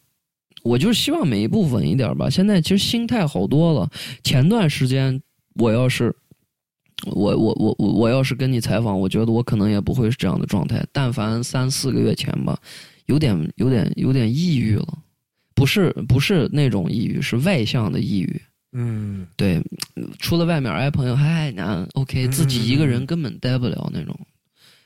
[0.63, 2.29] 我就是希望每一步稳一点吧。
[2.29, 3.89] 现在其实心态好多了。
[4.23, 5.21] 前段时间
[5.55, 6.15] 我要是
[7.05, 10.85] 我我我我我要是跟你采访，我觉得我可能也不会是这样的状态。
[10.91, 12.57] 但凡三四个月前吧，
[13.07, 14.97] 有点有点有点抑郁了，
[15.55, 18.41] 不是不是那种抑郁，是外向的抑郁。
[18.73, 19.61] 嗯，对，
[20.19, 24.17] 出了外面挨朋友，嗨，难 OK，嗯自己一个人根本待不了那种，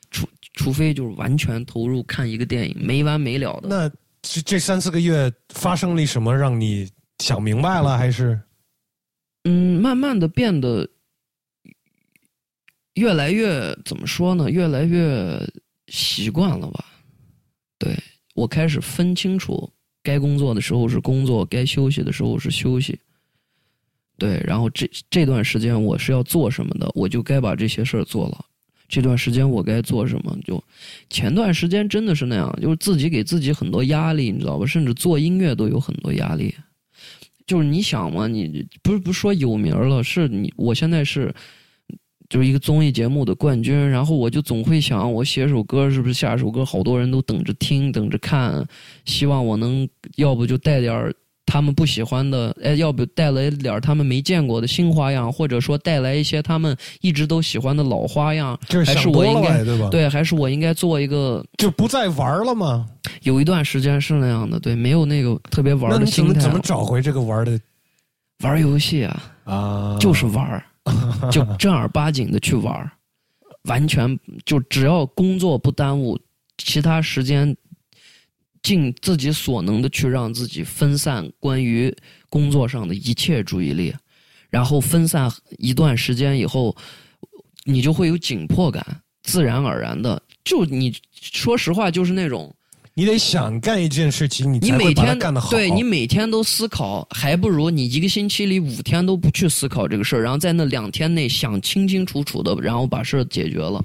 [0.10, 3.68] 除除非就是完全投入看一个电影，没完没了的。
[3.68, 3.90] 那
[4.22, 6.90] 这这三四个月发生了什么让你
[7.20, 7.98] 想明白了？
[7.98, 8.42] 还是
[9.44, 10.90] 嗯，慢慢的变得
[12.96, 14.50] 越来越怎么说呢？
[14.50, 15.40] 越来越
[15.88, 16.86] 习惯了吧？
[17.78, 17.96] 对
[18.34, 23.00] 我开始分清楚，该工作的时候是工作，该休息的时候是休息。
[24.18, 28.46] 对，然后这这段时间我是要做什么的，我就该把这些事儿做了。
[28.88, 30.38] 这段时间我该做什么？
[30.46, 30.64] 就
[31.10, 34.66] 前段时间真的是那样，就是自己给自己很多压力，你知道吧？
[34.66, 36.54] 甚至做音乐都有很多压力。
[37.48, 41.34] 就是你想嘛，你不是不说有名了，是你我现在是
[42.28, 48.66] 就是一个综艺节目的冠军，然后我就总会想，我写首歌是不是下首歌好多人都等着听、等着看，
[49.06, 51.14] 希望我能要不就带点儿
[51.46, 62.88] 他们不喜欢的，哎，要不带来点儿他们没见过的新花样，或者说带来一些他们一直都喜欢的老花样，就是还是我应该对吧？，对，还是我应该做一个就不再玩了吗？
[63.22, 66.40] 有一段时间是那样的，对，没有那个特别玩的心态了。
[66.40, 67.60] 怎么找回这个玩的
[68.44, 69.24] 玩游戏啊？
[69.44, 69.98] 啊？
[70.00, 70.66] 就是玩儿，
[71.32, 72.92] 就正儿八经的去玩儿，
[73.66, 76.20] 完全就只要工作不耽误，
[76.58, 77.56] 其他时间
[78.66, 81.96] 尽自己所能的去让自己分散关于
[82.32, 83.94] 工作上的一切注意力，
[84.50, 86.76] 然后分散一段时间以后，
[87.64, 88.84] 你就会有紧迫感，
[89.22, 92.52] 自然而然的，就你说实话就是那种。
[92.96, 95.52] 你得想干一件事情，你你每天干得好。
[95.52, 103.84] 对你每天都思考，还不如你一个星期里五天都不去思考这个事儿，然后在那两天内想清清楚楚的，然后把事儿解决了，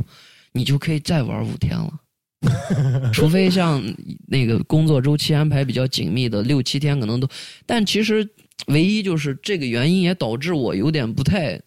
[0.52, 1.92] 你就可以再玩五天了。
[3.12, 3.82] 除非像
[4.26, 7.28] 那个工作周期安排比较紧密的六七天，可能都，
[7.66, 8.26] 但其实
[8.66, 11.60] 唯一就是这个原因也导致我有点不太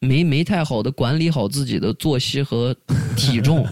[0.00, 2.74] 没没太好的管理好自己的作息和
[3.16, 3.66] 体重。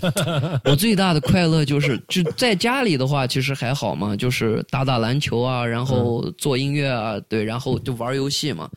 [0.64, 8.68] 我最大的快乐就是就在家里的话，其实还好嘛，就是打打篮球啊，然后做音乐啊，对，然后就玩游戏嘛，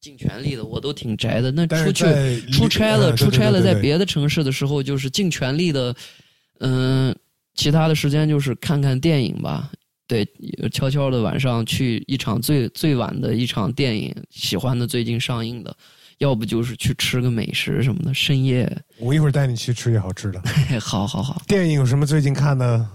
[0.00, 1.52] 尽全力的，我都挺宅的。
[1.52, 2.04] 那出去
[2.50, 5.94] 出差了，出差了，在别的城市的时候，就是尽全力的，
[6.60, 7.14] 嗯、
[7.54, 9.70] 其他的时间就是看看电影吧。
[10.06, 10.26] 对，
[10.72, 15.76] 悄悄的晚上去一场最最晚的一场电影，喜欢的最近上映的，
[16.18, 20.42] 要不就是去吃个美食什么的，深夜，我一会儿带你去吃点好吃的。
[20.68, 21.40] 嘿 好好好。
[21.46, 22.88] 电影有什么最近看的？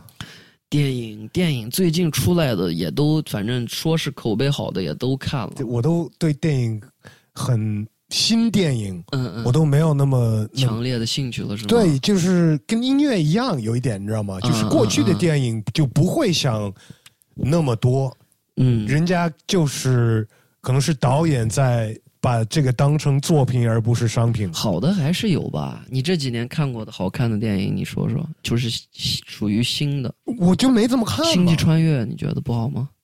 [0.69, 5.53] 电影电影最近出来的也都，反正说是口碑好的也都看了。
[5.65, 6.81] 我都对电影
[7.33, 11.67] 很新电影，嗯嗯，我都没有那么强烈的兴趣了，是吗？
[11.67, 14.39] 对，就是跟音乐一样，有一点你知道吗？
[14.41, 16.73] 嗯就是过去的电影就不会想
[17.33, 18.15] 那么多，
[18.55, 20.25] 嗯，人家就是
[20.61, 24.51] 可能是导演在把这个当成作品而不是商品。
[24.53, 25.83] 好的还是有吧。
[25.89, 28.69] 你这几年看过的好看的电影，你说说，就是
[29.27, 31.33] 属于新的我就没怎么看《嘛。
[31.33, 32.87] 星际穿越》，你觉得不好吗？《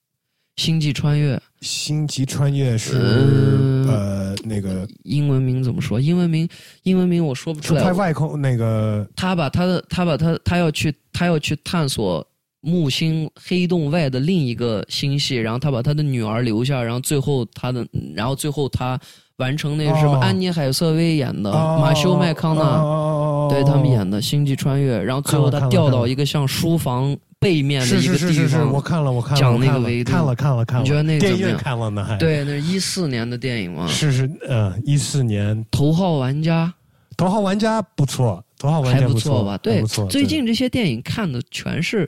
[0.62, 6.00] 星际穿越》星际穿越是、嗯呃那个英文名怎么说？
[6.00, 6.48] 英文名
[6.84, 7.94] 英文名我说不出来是拍。
[7.94, 12.26] 外空那个他把他的他把他他要去他要去探索
[12.60, 17.84] 木星黑洞外的另一个星系，然后他把他的女儿留下，然后最后他的
[18.16, 19.00] 然后最后他
[19.38, 22.62] 完成那个什么哦安妮海瑟薇演的、哦马修麦康纳。
[22.62, 23.18] 哦
[23.52, 28.82] 对他们演的《星际穿越》，然后最后他掉到一个像书房背面的一个地是是是是，我方。
[28.82, 32.02] 看了我看了讲我看了那个维度看了看了看了，你觉得那个电影看了呢？
[32.02, 36.74] 还对，那是一四年的电影嘛，《是是呃一四年头号玩家
[37.18, 39.58] 头号玩家不错，头号》玩家错不错吧？
[39.58, 42.08] 对不错，最近这些电影看的全是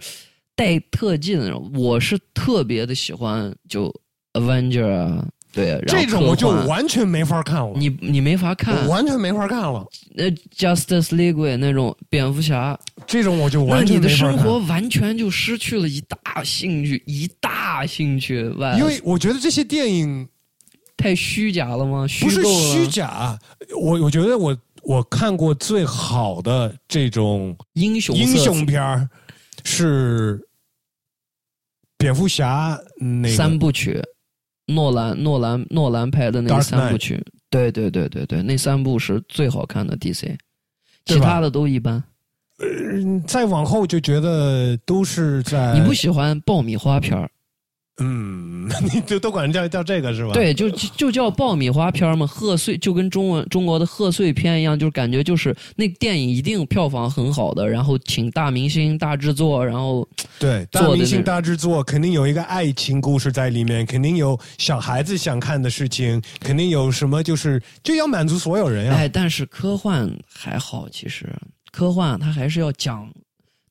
[0.56, 3.94] 带特技的那种，我是特别的喜欢就
[4.32, 9.86] Avenger 啊，对，这种我就完全没法看了，你你没法看我，完全没法看了，
[10.16, 10.24] 那
[10.58, 14.52] Justice League 那种蝙蝠侠，这种我就那完你的生全没法看。
[14.52, 18.50] 活完全就失去了一大兴趣，一大兴趣。
[18.58, 20.28] 外因为我觉得这些电影
[20.98, 22.08] 太虚假了吗？
[22.08, 23.38] 虚不是虚假，
[23.80, 29.08] 我我觉得我我看过最好的这种英雄英雄片儿
[29.64, 30.42] 是
[31.98, 34.02] 蝙蝠侠那个三部曲，
[34.68, 40.36] 诺兰诺兰诺兰拍的那三部曲，对对对对对，那三部是最好看的 DC，
[41.06, 42.04] 其他的都一般。
[42.60, 47.30] 嗯再往后就觉得都是在你不喜欢爆米花片儿？
[48.02, 60.08] 嗯，你就都管叫叫这个是吧？，对，就就就叫爆米花片嘛，贺岁就跟中文中国的贺岁片一样，就是感觉就是那电影一定票房很好的，然后请大明星大制作，然后
[60.40, 71.30] 对，大明星大制作肯定有一个爱情故事在里面，肯定有小孩子想看的事情，肯定有什么就是就要满足所有人呀、哎，但是科幻还好，其实
[71.72, 73.08] 科幻它还是要讲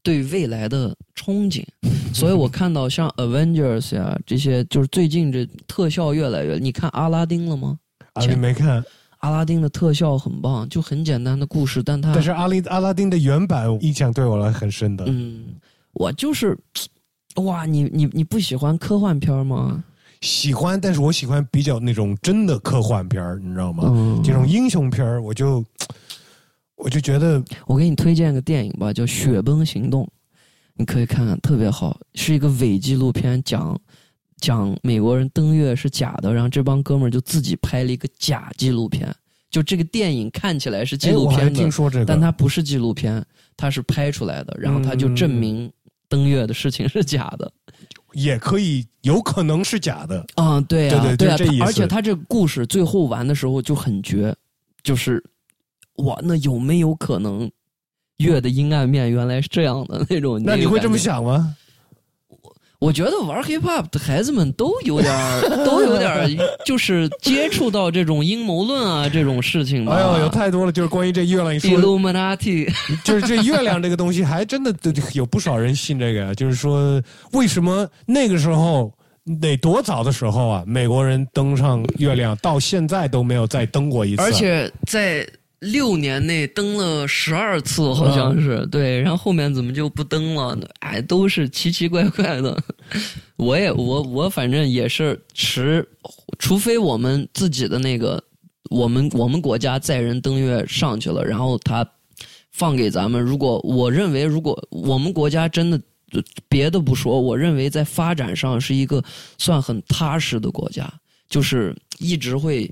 [0.03, 1.65] 对未来的憧憬，
[2.13, 7.79] 所以我看到像 Avengers 呀这些，就是最近这特效越来越，你看阿拉丁了吗？
[8.15, 8.85] 阿里没看，
[9.19, 15.05] 阿拉丁的特效很棒，就很简单的故事，但它但是阿拉阿拉丁的原版印象对我来很深的。
[15.07, 15.55] 嗯，
[15.93, 16.59] 我就是
[17.37, 19.83] 哇，你你你不喜欢科幻片吗？
[20.21, 23.85] 喜欢，但是我喜欢比较那种真的科幻片儿，你知道吗？
[23.87, 25.65] 嗯，这种英雄片儿，我就
[26.77, 30.05] 我就觉得我给你推荐个电影吧，叫《雪崩行动》，
[30.75, 33.79] 你可以看看，特别好，是一个伪纪录片，讲
[34.39, 39.15] 讲美国人登月是假的，然后这帮哥们儿就自己拍了一个假纪录片，
[39.51, 43.25] 就这个电影看起来是纪录片的，听说这个，但它不是纪录片，
[43.57, 45.71] 它是拍出来的，然后它就证明
[46.09, 47.53] 登月的事情是假的。
[48.15, 50.23] 也可以有可能是假的。
[50.35, 51.29] 啊、对啊，对对
[51.59, 54.35] 啊，而且他这个故事最后完的时候就很绝，
[54.83, 55.23] 就是
[55.97, 57.51] 哇，那有没有可能
[58.19, 60.41] 月的阴暗面原来是这样的那种？
[60.45, 60.97] 那你会这么？
[60.99, 61.55] 想吗？
[62.79, 66.27] 我觉得玩 hip hop 的孩子们都有点儿，都有点儿，
[66.67, 69.95] 就是接触到这种阴谋论啊这种事情吧。
[69.95, 72.69] 哎呦，有太多了，就是关于这月亮，你说 Illuminati，
[73.05, 74.75] 就是这月亮这个东西，还真的
[75.13, 76.35] 有不少人信这个呀。
[76.35, 77.01] 就是说，
[77.35, 78.93] 为什么那个时候
[79.41, 85.25] 得多早的时候啊，美国人登上月亮，到现在都没有再登过一次，而且在
[85.63, 90.59] 六年内登了十二次，好像是、对，然后后面怎么就不登了？
[90.81, 92.61] 哎，都是奇奇怪怪的。
[93.37, 95.89] 我也我我反正也是持，
[96.39, 98.21] 除非我们自己的那个，
[98.71, 101.89] 我们我们国家载人登月上去了，然后他
[102.51, 103.23] 放给咱们。
[103.23, 105.81] 如果我认为，如果我们国家真的
[106.49, 109.03] 别的不说，我认为在发展上是一个
[109.39, 110.93] 算很踏实的国家，
[111.29, 112.69] 就是一直会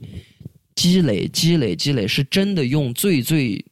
[0.80, 3.62] 积累、积累、积累，是真的用最最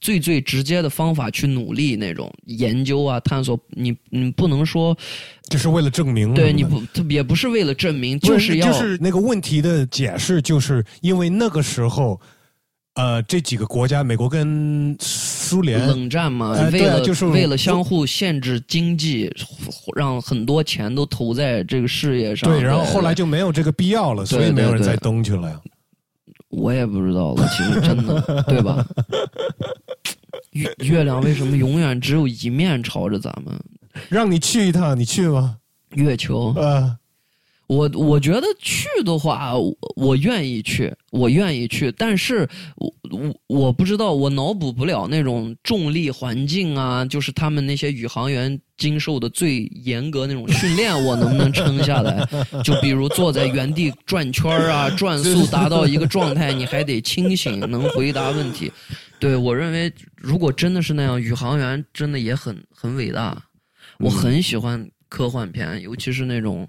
[0.00, 3.56] 最最直接的方法去努力那种研究啊、探索。
[3.70, 4.96] 你你不能说
[5.48, 12.20] 就是为了证明，对你不，它也不是为了证明，就是要就是那个问题的解释，就是因为那个时候，
[12.94, 19.32] 呃，这几个国家，美国跟苏联，冷战嘛，哎为了、啊就是为了相互限制经济，
[19.94, 22.50] 让很多钱都投在这个事业上。
[22.50, 25.60] 对，然后后来就没有这个必要了，所以没有人再登去了呀。
[26.48, 28.84] 我也不知道了，其实真的，对吧？
[30.52, 33.54] 月月亮为什么永远只有一面朝着咱们？
[34.08, 35.58] 让你去一趟，你去吗？
[35.90, 36.96] 月球，呃，
[37.68, 52.26] 我我觉得去的话，我我愿意去，我愿意去，但是我我我不知道，我脑补不了那种重力环境啊，就是他们那些宇航员经受的最严格那种训练，我能不能撑下来？
[52.64, 58.72] 就比如坐在原地转圈儿啊， 转速达到一个状态，你还得清醒，能回答问题。
[59.20, 63.36] 对我认为，如果真的是那样，宇航员真的也很很伟大。
[63.98, 66.66] 我很喜欢科幻片，尤其是那种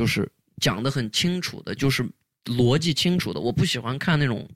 [0.00, 0.26] 就是
[0.62, 2.02] 讲的很清楚的，就是
[2.46, 3.38] 逻辑清楚的。
[3.38, 4.48] 我不喜欢看那种，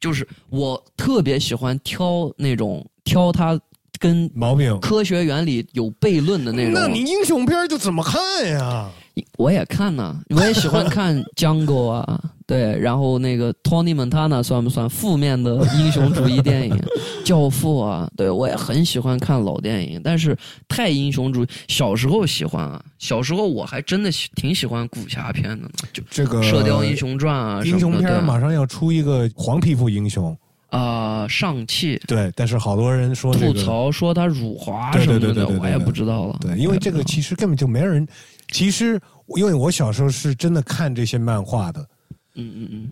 [0.00, 3.56] 就是我特别喜欢挑那种挑它
[4.00, 4.76] 跟毛病。
[4.80, 6.72] 科学原理有悖论的那种。
[6.74, 8.20] 那你英雄片就怎么看
[8.50, 8.90] 呀？
[9.38, 16.78] 我也看呢，我也喜欢看 Jungle 啊，对，然后那个 Tony Montana 算不算负面的英雄主义电影？
[17.24, 20.36] 教父啊，对我也很喜欢看老电影，但是
[20.68, 30.36] 太英雄主义，小时候喜欢啊，小时候我还真的喜挺喜欢武侠片的呢，就这个《射雕英雄传》啊，英雄片马上要出一个黄皮肤英雄，
[30.68, 36.36] 啊、上汽对，但是好多人说这个，吐槽说他辱华对什么的，我也不知道了。
[36.42, 38.06] 对，因为这个其实根本就没人，
[38.52, 39.00] 其实
[39.36, 41.86] 因为我小时候是真的看这些漫画的，
[42.34, 42.90] 嗯嗯嗯，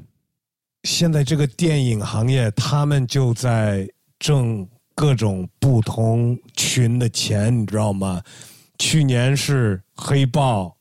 [0.84, 3.88] 现在这个电影行业他们就在
[4.18, 8.22] 挣各种不同群的钱，你知道吗？
[8.78, 10.76] 去年是黑豹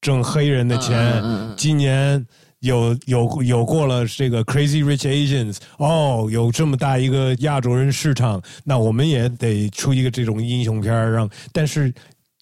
[0.00, 1.22] 挣黑人的钱，
[1.56, 2.26] 今年
[2.60, 11.92] 有有有过了这个 Crazy Rich Asians，哦，有这么大一个亚洲人市场，那我们也得出一个这种英雄片儿让，但是。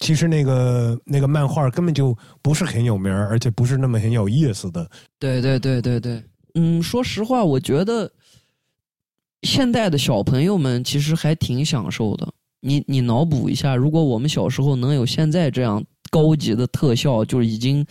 [0.01, 4.89] 其实那个那个漫画根本就不是很有名，而且不是那么很有意思的。
[5.19, 6.23] 对对对对对，
[6.55, 8.11] 嗯，说实话，我觉得
[9.43, 12.27] 现在的小朋友们其实还挺享受的。
[12.61, 17.85] 你你脑补一下，如果我们小时候能有现在这样高级的特效，就已经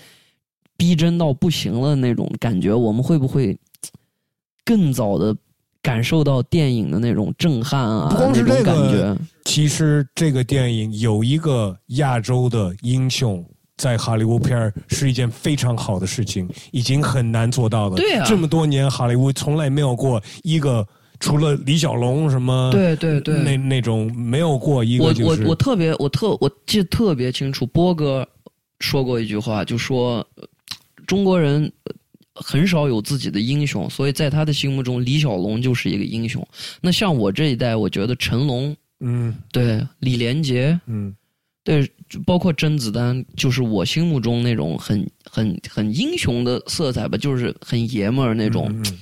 [0.77, 3.57] 逼真到不行了那种感觉，我们会不会
[4.65, 5.37] 更早的
[5.83, 8.09] 感受到电影的那种震撼啊？
[8.11, 13.45] 不光是这个感觉，其实这个电影有一个亚洲的英雄
[13.77, 17.97] 在好莱坞片儿是一件非常好的事情，已经很难做到了。
[17.97, 20.87] 对啊这么多年好莱坞从来没有过一个
[21.19, 28.27] 除了李小龙什么对对对，那那种没有过一个我就是我我特别我特我记得特别清楚，波哥
[28.81, 30.47] 说过一句话，就说呃
[31.07, 31.95] 中国人呃
[32.45, 36.47] 很少有自己的英雄，所以在他的心目中，李小龙就是一个英雄。
[36.81, 41.15] 那像我这一代，我觉得成龙、嗯对李连杰、嗯
[41.63, 41.89] 对，
[42.27, 48.69] 包括甄子丹，就是我心目中那种很很很英雄的色彩吧，就是很爷们儿那种。
[48.73, 48.99] 嗯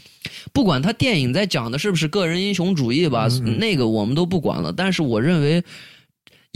[0.52, 4.73] 不管他电影在讲的是不是个人英雄主义吧，嗯那个我们都不管了。
[4.73, 5.62] 但是我认为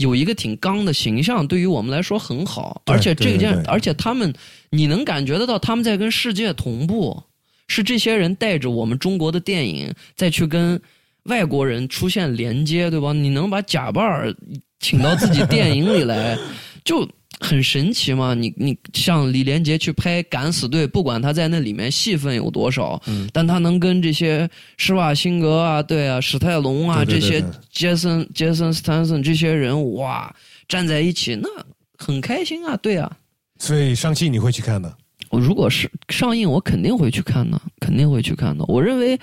[0.03, 2.81] 有一个挺刚的形象，对于我们来说很好。
[2.85, 4.33] 而且这件，而且他们，
[4.69, 7.23] 你能感觉得到他们在跟世界同步。
[7.69, 10.79] 是这些人带着我们中国的电影再去跟
[11.23, 13.13] 外国人出现连接，对吧？
[13.13, 14.35] 你能把贾巴尔
[14.79, 16.37] 请到自己电影里来，
[16.83, 17.07] 就
[17.43, 18.33] 很神奇嘛。
[18.33, 30.33] 你你像李连杰去拍《敢死队》，不管他在那里面戏份有多少，嗯但他能跟这些施瓦辛格啊，对啊，史泰龙啊这些杰森杰森斯坦森这些人，哇，
[30.67, 31.49] 站在一起，那
[31.97, 33.11] 很开心啊，对啊。
[33.59, 34.91] 所以上戏你会去看的。
[35.29, 38.63] 我如果是上映，我肯定会去看的，肯定会去看的。
[38.67, 39.19] 我认为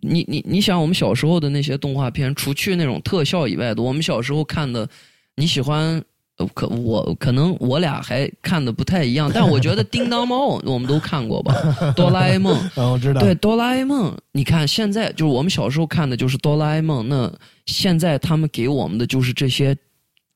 [0.00, 4.88] 你，你你想，我们小时候的那些动画片，除去那种特效以外的，我们小时候看的，
[5.36, 6.02] 你喜欢。
[6.38, 11.54] 呃可我可能我俩还看的不太一样，但我觉得 叮当猫我们都看过吧，
[11.94, 13.20] 哆啦 A 梦， 嗯，我知道。
[13.20, 17.32] 对，哆啦 A 梦，你看现在就是我们小时候看的就是哆啦 A 梦，那
[17.66, 19.76] 现在他们给我们的就是这些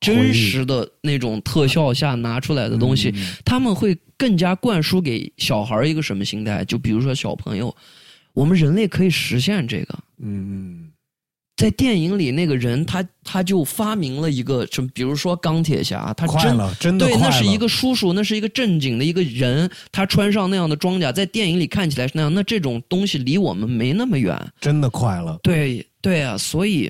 [0.01, 6.65] 真实的那种特效下拿出来的东西，嗯他们会更加灌输给小孩一个什么心态？
[6.65, 7.75] 就比如说小朋友，
[8.35, 9.99] 我们人类可以实现这个。
[10.21, 10.88] 嗯
[11.59, 24.41] 在电影里，那个人他他就发明了一个什么，比如说钢铁侠，他真了，真的对，那是一个叔叔，那是一个正经的一个人，他穿上那样的装甲，在电影里看起来是那样，那这种东西离我们没那么远。
[24.61, 25.37] 真的快了。
[25.43, 26.89] 对对啊，所以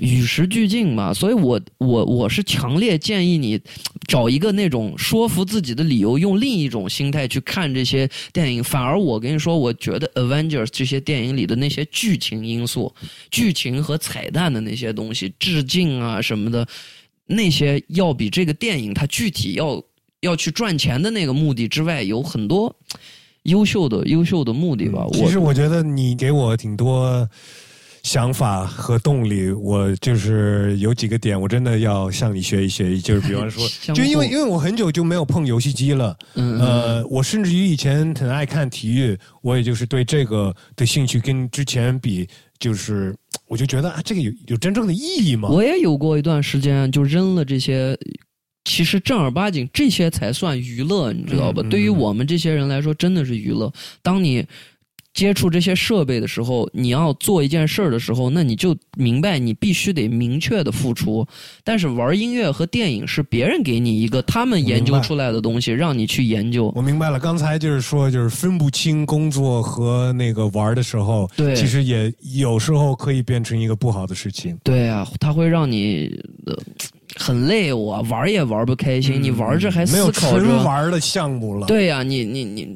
[0.00, 1.12] 与时俱进嘛。
[1.12, 3.60] 所以我我我是强烈建议你
[4.06, 8.62] 找一个那种说服自己的理由，用另一种心态去看这些电影。
[8.62, 12.94] 反而我跟你说，我觉得《Avengers》这些电影里的那些剧情因素、
[13.30, 16.66] 剧情和彩蛋的那些东西、致敬啊什么的，
[17.26, 19.82] 那些要比这个电影它具体要
[20.20, 22.74] 要去赚钱的那个目的之外，有很多。
[23.44, 27.28] 优秀的优秀的目的吧，其实我觉得你给我挺多
[28.04, 32.96] 想法和动力，我就是有几个点，我真的要向你学一学。
[33.00, 42.28] 就是比方说，就因为因为我很久就没有碰游戏机了，嗯嗯呃，我甚至于以前很爱看体育，我也就是对这个的兴趣跟之前比，
[42.58, 43.16] 就是
[43.48, 45.48] 我就觉得啊，这个有有真正的意义吗？
[45.48, 47.98] 我也有过一段时间就扔了这些，
[48.66, 51.62] 其实正儿八经这些才算娱乐，你知道吧？
[51.70, 53.72] 对于我们这些人来说，真的是娱乐。
[54.02, 54.46] 当你
[55.14, 61.24] 接触这些设备的时候，你要做一件事儿的时候，那你就明白你必须得明确的付出。
[61.62, 66.72] 但是玩音乐和电影是别人给你一个他们研究出来的东西，让你去研究。
[66.74, 74.58] 我明白了，刚才就是说，就是分不清工作和那个玩儿的时候，对其实也有时候可以变成一个不好的事情。
[74.64, 76.10] 对啊，它会让你、
[76.46, 76.58] 呃、
[77.14, 79.22] 很累，我玩也玩不开心。
[79.22, 81.68] 你玩着还嗯没有思考着纯玩儿的项目了。
[81.68, 82.66] 对呀、你你你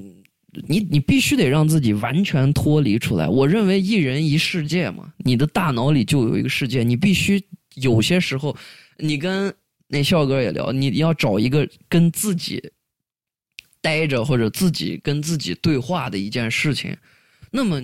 [0.66, 3.28] 你你必须得让自己完全脱离出来。
[3.28, 7.42] 我认为一人一世界嘛，你的大脑里就有一个世界，你必须
[7.74, 8.56] 有些时候，
[8.96, 9.54] 你跟
[9.86, 12.72] 那笑哥也聊，你要找一个跟自己
[13.80, 16.96] 待着或者自己跟自己对话的一件事情。
[17.50, 17.82] 那么，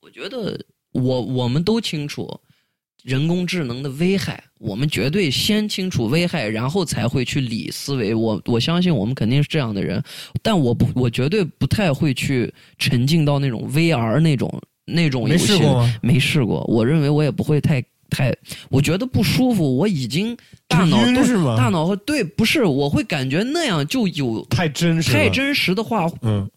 [0.00, 2.40] 我觉得我我们都清楚。
[3.06, 8.12] 人工智能的危害，我们绝对先清楚危害，然后才会去理思维。
[8.12, 10.02] 我我相信我们肯定是这样的人，
[10.42, 15.56] 但我不，我绝对不太会去沉浸到那种 VR 那种那种游戏没。
[15.56, 15.94] 试过吗？
[16.02, 17.80] 没试过，我认为我也不会太
[18.10, 18.34] 太，
[18.70, 19.76] 我觉得不舒服。
[19.76, 26.50] 我已经大脑都是吗大脑会对，不是，我会感觉那样就有太真实，太真实的话，嗯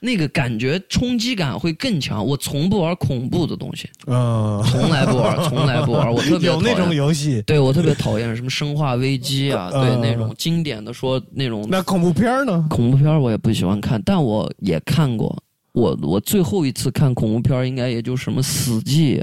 [0.00, 2.24] 那个感觉冲击感会更强。
[2.24, 6.12] 我从不玩恐怖的东西，嗯，从来不玩，从来不玩。
[6.12, 7.42] 我特别 有那种游戏。
[7.46, 12.66] 对我特别讨厌什么《生化危机》啊，对嗯那种经典的说那种那恐怖片呢？
[12.70, 15.36] 恐怖片我也不喜欢看，但我也看过。
[15.72, 19.20] 我我最后一次看恐怖片应该也就什么《死寂》、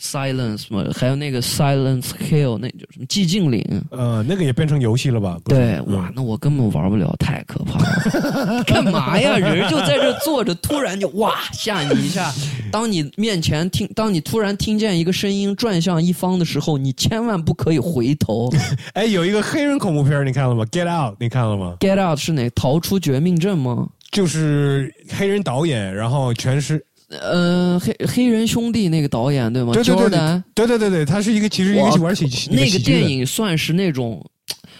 [0.00, 3.64] Silence 嘛，还有那个 Silence Hill，那就什么寂静岭。
[3.90, 5.36] 呃，那个也变成游戏了吧？
[5.44, 8.62] 对，嗯哇，那我根本玩不了，太可怕了！
[8.64, 9.36] 干嘛呀？
[9.36, 12.32] 人就在这坐着，突然就哇吓你一下。
[12.70, 18.50] 当你面前听，当你突然听见一个声音转向一方的时候，你千万不可以回头。
[18.94, 22.48] 哎，有一个黑人恐怖片你看了吗？Get Out，你看了吗？Get Out 是哪？
[22.50, 23.88] 逃出绝命镇吗？
[24.10, 29.72] 就是黑人导演，然后全是呃，黑黑人兄弟那个导演对吗？
[29.72, 30.10] 对对对
[30.54, 34.22] 对对对对，他是一个其实一个哇玩喜剧那个电影算是那种，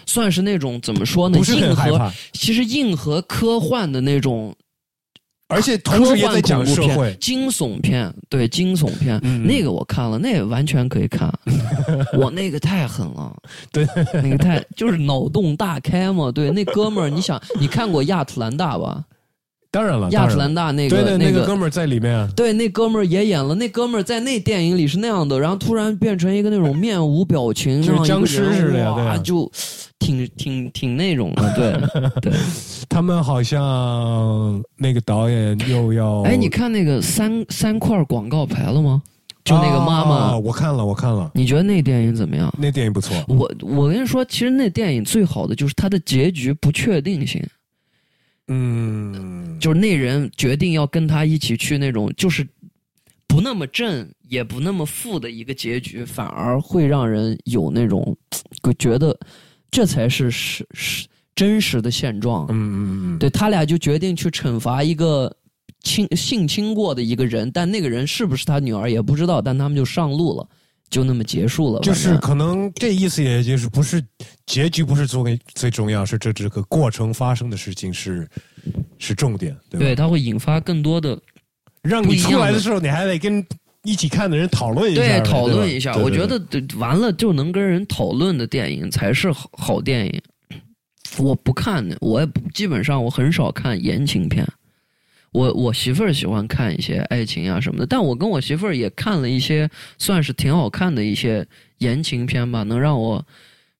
[0.05, 1.37] 算是那种怎么说呢？
[1.37, 4.55] 不是硬核，其实硬核科幻的那种
[5.47, 7.11] 而且同时也在讲社会。
[7.19, 11.33] 惊悚片，对惊悚片，嗯那个我看了，那个完全可以看。
[12.15, 13.35] 我那个太狠了，
[13.73, 16.31] 对，那个太就是脑洞大开嘛。
[16.31, 19.03] 对，那哥们儿，你想，你看过《亚特兰大》吧？
[19.71, 23.53] 当然了，亚特兰大那个对对，那个哥们儿在里面啊，对，那哥们儿也演了。
[23.55, 29.51] 那哥们儿在那电影里是那样的，然后突然变成一个那种面无表情，就是僵尸似的呀就
[29.99, 31.53] 挺挺挺那种的。
[31.53, 32.33] 对对，
[32.89, 39.01] 他们好像那个导演又要 哎，你看那个三三块广告牌了吗？
[39.45, 42.51] 就那个妈妈，啊我看了，我看了，你觉得那电影怎么样？
[42.57, 43.15] 那电影不错。
[43.27, 47.43] 我我跟你说，其实那电影最好的就是它的结局不确定性，
[48.49, 52.45] 嗯，就是那人决定要跟他一起去那种就是
[53.27, 58.17] 不那么正也不那么负的一个结局，反而会让人有那种
[58.61, 59.17] 嘖觉得
[59.71, 62.45] 这才是是是真实的现状。
[62.49, 65.33] 嗯嗯嗯，对他俩就决定去惩罚一个
[65.81, 70.49] 亲性侵过的一个人，但那个人是不是他女儿也不知道，但他们就上路了，
[70.89, 71.79] 就那么结束了。
[71.81, 74.03] 就是可能这意思，也就是不是
[74.45, 78.27] 结局不是最为最重要，是这这个过程发生的事情是
[78.97, 79.79] 是重点，对？
[79.79, 81.19] 对，它会引发更多的
[81.81, 83.45] 让你出来的时候，你还得跟
[83.83, 85.95] 一起看的人讨论一下，对讨论一下。
[85.95, 90.21] 我觉得对完了就能跟人讨论的电影才是好好电影。
[91.17, 94.45] 我不看的，我也不基本上我很少看言情片。
[95.31, 101.45] 我我媳妇儿喜欢看一些爱情啊什么的，但我跟我媳妇儿也看了一些算是挺好看的一些
[101.79, 103.23] 言情片吧，能让我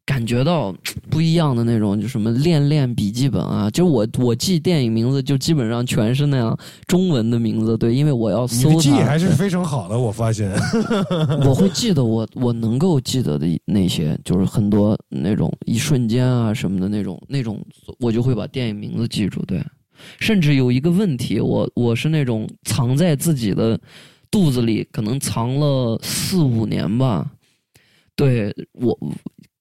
[0.06, 0.76] 感觉到
[1.10, 6.58] 不一样的那种，就什么《恋恋笔记本》啊，就我我记电影名字就基本上全是那样
[6.88, 10.52] 中文的名字，对，因为我要搜记忆还是非常好的，我发现。
[11.46, 17.64] 我会 记得我我能够记得的那些，就是很多那种一瞬间啊什么的那种那种，
[18.00, 19.44] 我就会把电影名字记住。
[19.46, 19.64] 对，
[20.20, 23.80] 甚至有一个问题，我我是那种藏在自己的
[24.32, 27.32] 肚子里，可能藏了四五年吧。
[28.16, 28.98] 对我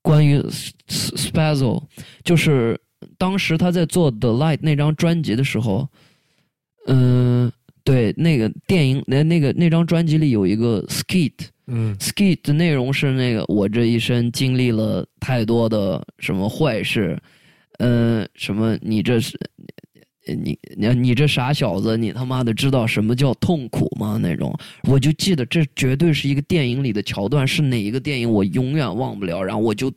[0.02, 0.40] 关于
[0.88, 1.82] Spazzle，
[2.24, 2.78] 就是
[3.16, 5.88] 当时他在做《The Light》那张专辑的时候，
[6.86, 7.52] 嗯、
[7.84, 11.34] 对，那个电影那那个那张专辑里有一个 skit，
[11.68, 17.16] 嗯 skit 的内容是那个我这一生经历了太多的什么坏事，
[17.78, 19.38] 嗯、什么你这是。
[20.34, 24.18] 你你你这傻小子，你他妈的知道什么叫痛苦吗？
[24.20, 24.56] 那种，
[24.88, 29.42] 我就记得这绝对是一个电影里的桥段，是哪一个电影我永远忘不了。
[29.42, 29.92] 然后我就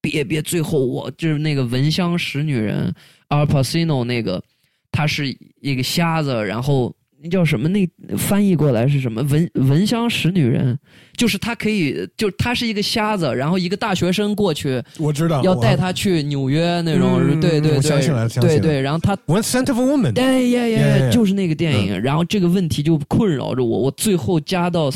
[0.00, 2.92] 别别，最后我就是那个闻香识女人
[3.28, 4.42] 阿尔帕西诺那个，
[4.90, 7.68] 他是一个瞎子，然后那叫什么？
[7.68, 9.22] 那翻译过来是什么？
[9.22, 10.78] 闻闻香识女人，
[11.16, 19.16] 就是他可以，就他是一个瞎子，然后一个大学生过去我知道，要带他去纽约那种，嗯对对对，我想起来了对对，然后他。
[19.26, 23.78] One Cent of a Woman，哎呀呀.就是那个电影，然后这个问题就困扰着我。
[23.80, 24.90] 我最后加到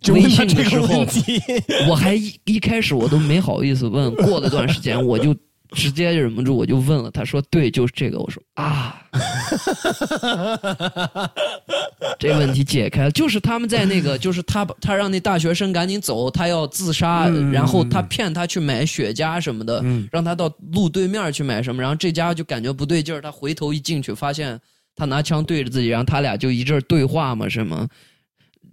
[0.00, 1.06] 就微信的时候。
[1.88, 5.34] 我还一一开始我都没好意思问，过了段时间我就
[5.72, 8.18] 直接就忍不住我就问了，他说对，就是这个。
[8.18, 9.00] 我说啊，
[12.18, 24.58] 这问题解开了，就是他们在那个， 就是他他让那大学生赶紧走，他要自杀，嗯然后他骗他去买雪茄什么的，嗯让他到路对面去买什么，然后这家就感觉不对劲儿，他回头一进去发现
[24.96, 27.86] 他拿枪对着自己，然后他俩就一阵儿对话嘛，是吗？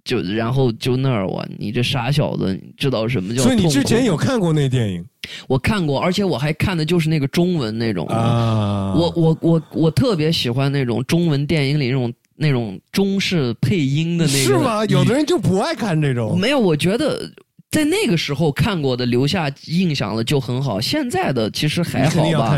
[0.08, 5.04] 就然后就那儿我你这傻小子，你知道什么叫所以你之前有看过那电影
[5.50, 8.08] 我看过，而且我还看的就是那个中文那种。
[8.08, 8.94] 啊？
[8.96, 14.38] 我我我我特别喜欢那种中文电影里那种那种中式配音的那个。
[14.38, 14.86] 是吗？
[14.86, 16.40] 有的人就不爱看这种。
[16.40, 17.30] 没有，我觉得
[17.70, 20.80] 在那个时候看过的留下印象了就很好。
[20.80, 22.58] 现在的其实还好吧。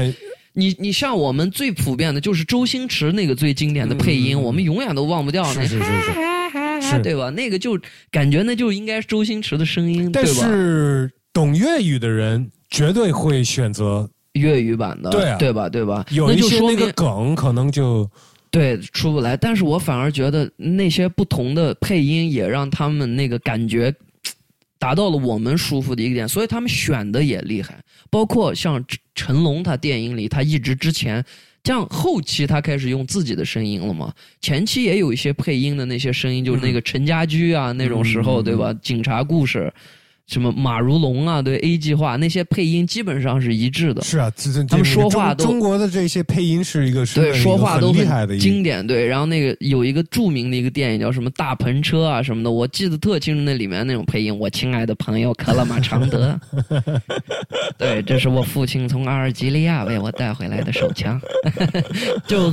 [0.54, 5.62] 你你像我们最普遍的就是周星驰那个最经典的配音，嗯我们永远都忘不掉那。
[5.62, 6.12] 是是是是
[6.96, 7.30] 是对吧？
[7.30, 7.80] 那个就
[8.12, 10.48] 感觉那就应该是周星驰的声音，但对吧？
[10.48, 15.70] 是懂粤语的人绝对会选择粤语版的，对啊对吧？
[15.70, 16.06] 对吧？
[16.12, 18.10] 有一那就说那个梗可能就
[18.52, 19.38] 对，出不来。
[19.38, 23.94] 但是我反而觉得那些不同的配音也让他们那个感觉
[24.80, 27.80] 达到了我们舒服的一个点，所以他们选的也厉害。
[28.10, 31.24] 包括像成成龙，他电影里他一直之前，
[31.64, 34.12] 像后期他开始用自己的声音了嘛，
[34.42, 38.74] 前期也有一些配音的那些声音，就是那个陈家驹啊、那种时候，嗯对吧？
[38.82, 39.72] 警察故事。
[40.30, 48.86] 什么马如龙啊，对 A 计划那些配音基本上是一致的，是啊，这这他们说话都中中国的这些配音是一个是对，说话都很厉害的经典。
[48.86, 56.40] 对，然后那个有一个著名的一个电影叫什么《大篷车》啊什么的，我记得特清楚，那里面那种配音，我亲爱的朋友克拉马常德，
[57.78, 61.20] 对，这是我父亲从阿尔及利亚为我带回来的手枪，
[62.28, 62.52] 就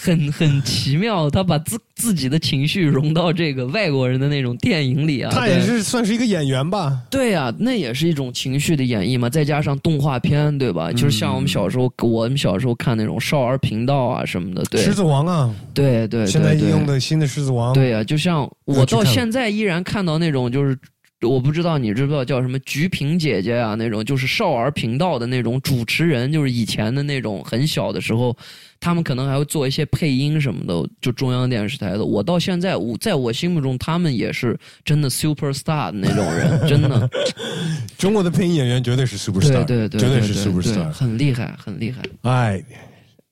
[0.00, 5.30] 很很奇妙，他把自自己的情绪融到这个外国人的那种电影里啊。
[5.32, 7.00] 他也是算是一个演员吧？
[7.10, 10.92] 对呀、那也是一种情绪的演绎嘛，再加上动画片，对吧？
[10.92, 20.78] 就是像我们小时候，我们小时候看那种少儿频道啊什么的，对，狮子王啊，对对对现在对用的新的狮子王，对呀、就像我到现在依然看到那种就是。
[21.22, 23.74] 我不知道你知不知道叫什么菊萍姐姐啊？
[23.74, 28.36] 那种就是少儿频道的那种主持人，就是以前的那种很小的时候，
[28.78, 32.04] 他们可能还会做一些配音什么的，就中央电视台的。
[32.04, 37.08] 我到现在，我在我心目中，他们也是真的 super star 的那种人，真的。
[37.96, 40.90] 中国的配音演员绝对是 super star，对对对，绝对是 super star。
[40.92, 42.02] 很厉害，很厉害。
[42.22, 42.62] 哎，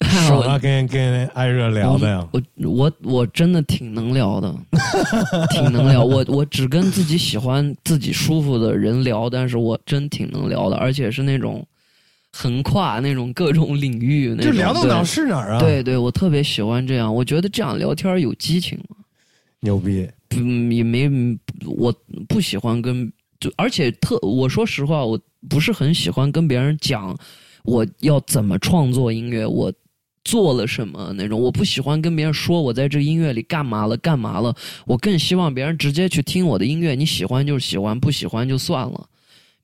[0.04, 2.28] 看我跟跟艾热聊的呀。
[2.32, 4.54] 我我我真的挺能聊的，
[5.50, 6.04] 挺能聊。
[6.04, 11.66] 我我只跟自己喜欢、自己舒服的人聊，但是我真挺能聊的，而且是那种
[12.32, 17.14] 横跨那种各种领域那就聊到哪儿是哪儿啊！，对对，我特别喜欢这样。
[17.14, 18.96] 我觉得这样聊天有激情嘛。
[19.60, 20.08] 牛逼。
[20.36, 21.08] 嗯，也没
[21.64, 21.94] 我
[22.28, 25.18] 不喜欢跟就，而且特我说实话，我
[25.48, 27.16] 不是很喜欢跟别人讲
[27.62, 29.72] 我要怎么创作音乐，我
[30.24, 31.40] 做了什么那种。
[31.40, 34.54] 我不喜欢跟别人说我在这音乐里干嘛了干嘛了，
[34.86, 39.08] 我更希望别人直接去听我的音乐，你喜欢就喜欢，不喜欢就算了。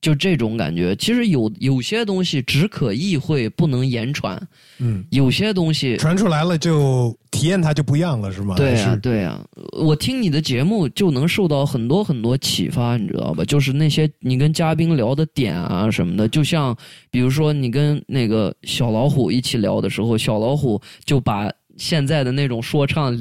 [0.01, 4.41] 就这种感觉，其实有有些东西只可意会，不能言传。
[4.79, 8.55] 嗯，有些东西传出来了就体验它就不一样了，是吗？
[8.55, 9.39] 对呀、对呀、
[9.79, 13.45] 我听你的节目就能受到很多很多启发，你知道吧？
[13.45, 16.75] 就是那些你跟嘉宾聊的点啊什么的，就像
[17.11, 21.47] 比如说你跟那个小老虎一起聊的时候，小老虎就把
[21.77, 23.15] 现在的那种说唱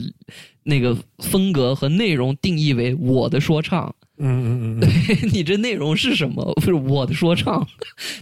[0.63, 3.95] 那个风格和内容定义为我的说唱。
[4.23, 4.89] 嗯嗯嗯对，
[5.33, 6.53] 你这内容是什么？
[6.57, 7.67] 不是我的说唱，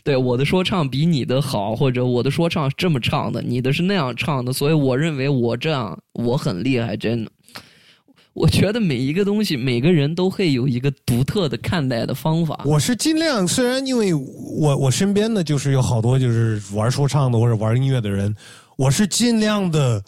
[0.04, 7.30] 对我的说唱比你的好，或者我的说唱是这么唱的，你的是那样唱的，所以我认为我这样我很厉害，真的。
[8.34, 12.62] 我觉得每一个东西，每个人都会有一个独特的看待的方法。
[12.64, 18.32] 我是尽量，虽然因为我我身边的，就是有好多就是玩说唱的或者玩音乐的人，
[18.76, 20.00] 我是尽量的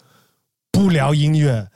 [0.71, 1.67] 不聊音乐，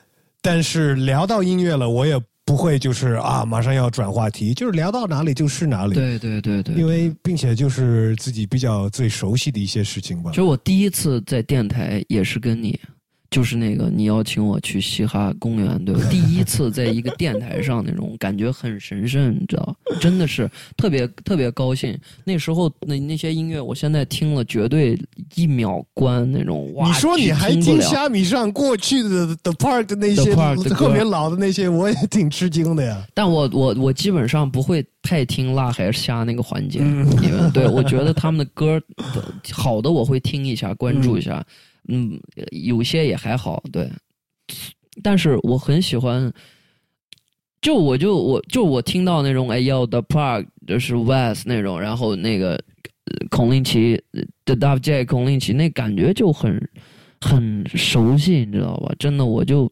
[0.42, 5.96] 但是聊到音乐了，我也不会就是啊马上要转话题，就是聊到哪里就是哪里。
[5.96, 10.36] 对对对对，因为并且就是自己比较最熟悉的一些事情吧其。
[10.36, 12.80] 实我第一次在电台也是跟你，
[13.30, 16.02] 就是那个你邀请我去嘻哈公园，对吧？
[16.10, 21.98] 第一次在一个电台上那种感觉很神圣，你知道，真的是特别特别高兴。
[22.24, 24.98] 那时候那那些音乐，我现在听了绝对
[25.36, 26.74] 一秒关那种。
[26.76, 30.34] 哇，你说你还听虾米上过去的 The Park 的那些
[30.76, 33.06] 特别老的那些，我也挺吃惊的呀。
[33.14, 38.82] 但我我我基本上不会太听辣还是虾那个环节，嗯因为对我觉得他们的歌
[39.52, 41.46] 好的我会听一下，关注一下，嗯，
[41.88, 42.20] 嗯
[42.52, 43.90] 有些也还好，对。
[45.04, 46.32] 但是我很喜欢，
[47.62, 52.58] 就我就我就我听到那种哎要 The Park 就是 West 那种，然后那个
[53.30, 54.02] 孔令奇
[54.46, 56.70] The Dub J 孔令奇那感觉就很
[57.22, 58.94] 很熟悉，你知道吧？
[58.98, 59.72] 真的，我就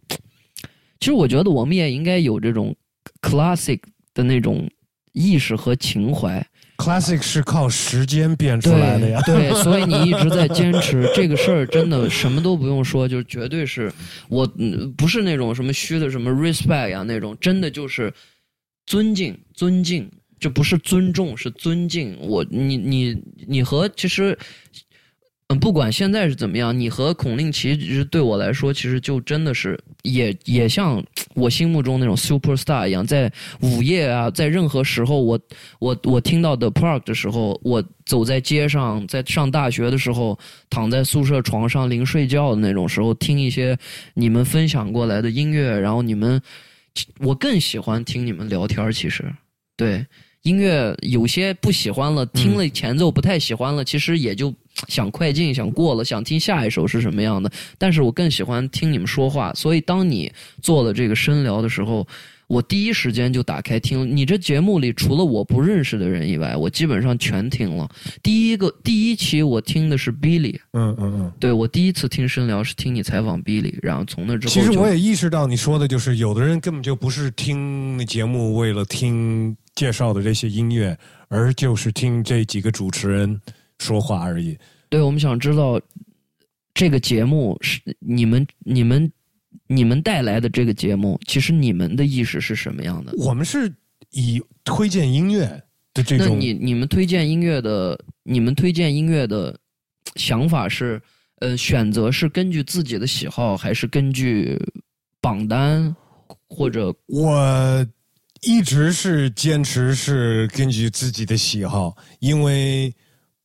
[1.00, 2.76] 其实我觉得我们也应该有这种
[3.22, 3.80] classic
[4.14, 4.70] 的那种
[5.14, 6.46] 意识和情怀。
[6.78, 9.22] Classic 是靠时间变出来的呀。
[9.26, 13.92] 对，所以你一直在坚持这个事儿，真的什么都不用说，就绝对是
[14.28, 14.46] 我
[14.98, 18.14] 不是那种什么虚的什么 respect 呀、那种，真的就是
[18.86, 20.10] 尊敬尊敬，
[20.40, 22.18] 这不是尊重，是尊敬。
[22.20, 23.16] 我你你
[23.48, 24.38] 你和其实。
[25.60, 31.04] 不管现在是怎么样，你和孔令奇其实对我来说，其实就真的是也也像
[31.36, 33.32] 我心目中那种 super star 一样，在
[33.62, 35.40] 午夜啊，在任何时候，我
[35.80, 40.38] 我我听到 The Park 的时候，我走在街上，在上大学的时候，
[40.70, 43.78] 躺在宿舍床上临睡觉的那种时候，听一些
[44.14, 46.42] 你们分享过来的音乐，然后你们，
[47.20, 48.92] 我更喜欢听你们聊天。
[48.92, 49.24] 其实，
[49.76, 50.06] 对
[50.44, 54.54] 音乐有些不喜欢了，听了前奏不太喜欢了，其实也就
[54.88, 57.52] 想快进，想过了，想听下一首是什么样的。
[57.78, 62.08] 但是我更喜欢听你们说话，所以当你做了这个深聊的时候。
[62.48, 67.90] 我第一时间就打开听你这节目里，除了我不认识的人以外，我基本上全听了。
[68.22, 71.32] 第一个第一期我听的是 Billy，嗯嗯嗯。
[71.40, 80.98] 对我第一次听深聊是听你采访 Billy，然后从那之后其实我也意识到你说的，就是有的人根本就不是听那节目为了听介绍的这些音乐，
[81.28, 83.40] 而就是听这几个主持人
[83.80, 84.58] 说话而已。
[84.90, 85.82] 对我们想知道
[86.74, 89.12] 这个节目是你们你们
[89.68, 93.14] 你们带来的这个节目，其实你们的意识是什么样的？
[93.18, 93.74] 我们是
[94.12, 95.46] 以推荐音乐
[95.94, 99.58] 的这种，那你你们推荐音乐的，你们推荐音乐的
[100.16, 101.02] 想法是，
[101.40, 104.60] 呃，选择是根据自己的喜好，还是根据
[105.20, 105.96] 榜单，
[106.48, 107.88] 或者我
[108.46, 112.94] 一直是坚持是根据自己的喜好，因为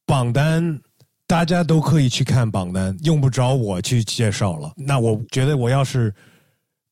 [0.07, 0.81] 榜单
[1.27, 4.73] 大家都可以去看榜单，用不着我去介绍了。
[4.77, 6.12] 那我觉得我要是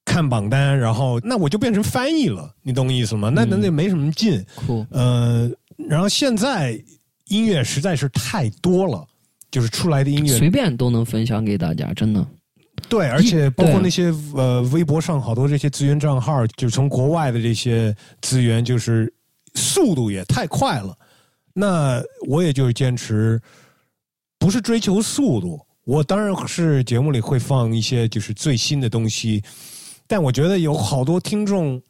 [0.04, 3.30] 看榜单，然后那我就变成翻译了，你懂我意思吗？
[3.34, 4.44] 那那那没什么劲。
[4.54, 5.50] 酷，呃，
[5.88, 6.80] 然后现在
[7.26, 9.04] 音乐实在是太多了，
[9.50, 12.24] 就是出来的音乐随便都能分享给大家，真的。
[12.88, 19.12] 对，而且包括那些呃，微博上好多这些资源账号，就是从国外的这些资源，就是
[19.54, 20.96] 速度也太快了。
[21.52, 23.40] 那我也就是坚持，
[24.38, 29.42] 不是追求速度，我当然是节目里会放一些就是最新的东西，
[30.06, 31.82] 但我觉得有好多听众，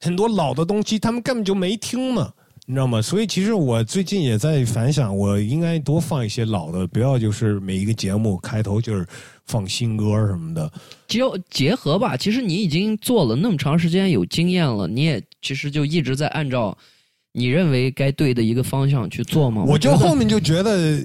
[0.00, 2.32] 很多老的东西他们根本就没听嘛。
[2.66, 3.02] 你知道吗？
[3.02, 9.06] 所以其实我最近也在反想，我应该多放一些老的，不要就是每一个节目开头就是
[9.46, 10.70] 放新歌什么的。
[11.06, 16.76] 就结合吧，其实你已经做了那么长时间，有经验了，你也其实就一直在按照
[17.32, 19.64] 你认为该对的一个方向去做嘛。
[19.64, 20.98] 我就后面就觉得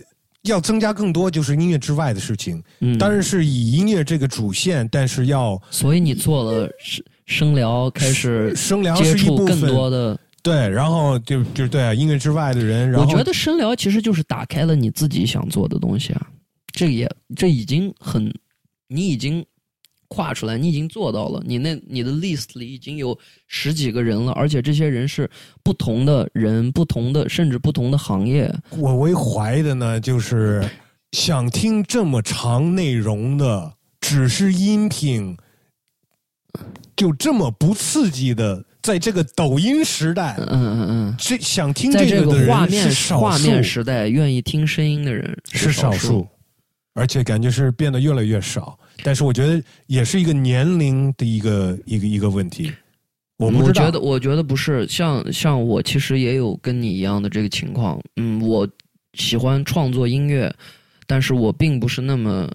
[0.43, 10.19] 要增加更多就是音乐之外的事情，嗯，当然是以音乐这个主线，但是要所以你做了声声疗，开始声疗接是一部触更多分，的。
[10.41, 16.27] 对，然后就就对啊，音乐之外的人，然后我觉得声疗其实就是打开了你自己想做的东西啊，
[16.71, 18.33] 这也这已经很，
[18.87, 19.45] 你已经
[20.07, 23.17] 跨出来，你已经做到了，你那你的 list 里已经有
[23.47, 25.29] 十几个人了，而且这些人是
[25.63, 28.51] 不同的人，不同的甚至不同的行业。
[28.71, 30.67] 我为怀的呢，就是
[31.11, 35.37] 想听这么长内容的，只是音频，
[36.95, 46.27] 就这么不刺激的，在这个抖音时代，嗯嗯嗯，这想听这这个的人画面是少数画面时代，愿意听声音的人是少少数，
[46.93, 48.77] 而且感觉是变得越来越少。
[49.03, 52.71] 但是我觉得也是一个年龄的一个一个一个问题。
[53.37, 57.97] 我不知道，我觉得，我觉得不是，像像我其实也有跟你一样的这个情况。
[58.17, 58.67] 嗯，我
[59.13, 60.53] 喜欢创作音乐，
[61.07, 62.51] 但是我并不是那么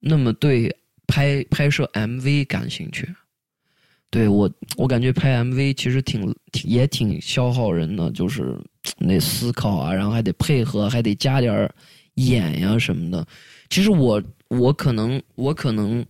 [0.00, 0.74] 那么对
[1.06, 3.08] 拍拍摄 MV 感兴趣。
[4.10, 6.34] 对我，我感觉拍 MV 其实挺
[6.64, 8.58] 也挺消耗人的，就是
[8.98, 11.72] 那思考啊，然后还得配合，还得加点儿
[12.14, 13.26] 演呀什么的。
[13.68, 16.04] 其实我我可能我可能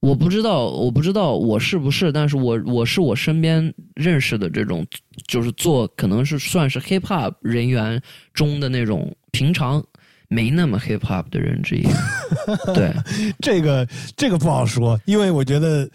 [0.00, 4.86] 我不知道我不知道我是不是，但是我我是我身边认识的这种，
[5.26, 8.00] 就是做可能是算是 hip hop 人员
[8.32, 9.84] 中的那种平常
[10.28, 11.82] 没那么 hip hop 的人之一。
[12.72, 12.90] 对，
[13.40, 13.86] 这个
[14.16, 15.90] 这个不好说，因为我觉得，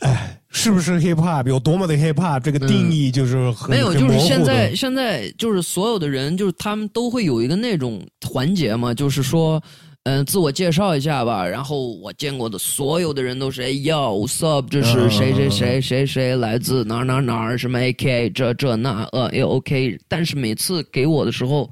[0.00, 9.60] 哎，是不是 hip hop 有多么的 hip hop，这个定义就是很、嗯没有，就是现在现在就是所有的人，就是他们都会有一个那种环节嘛，就是说。
[10.04, 11.46] 嗯，自我介绍一下吧。
[11.46, 14.66] 然后我见过的所有的人都是，哎哟，What's up？
[14.68, 17.56] 这是谁谁谁谁谁来自哪儿哪儿哪儿？
[17.56, 18.32] 什么 AK？
[18.32, 19.96] 这这那呃，也 OK。
[20.08, 21.70] 但是每次给我的时候，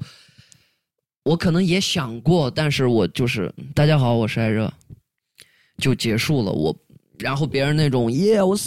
[1.25, 4.71] 我可能也想过，但是我就是大家好，我是艾热，
[5.79, 6.53] 就结束了。
[6.53, 6.73] 我
[7.21, 8.11] 然后别人那种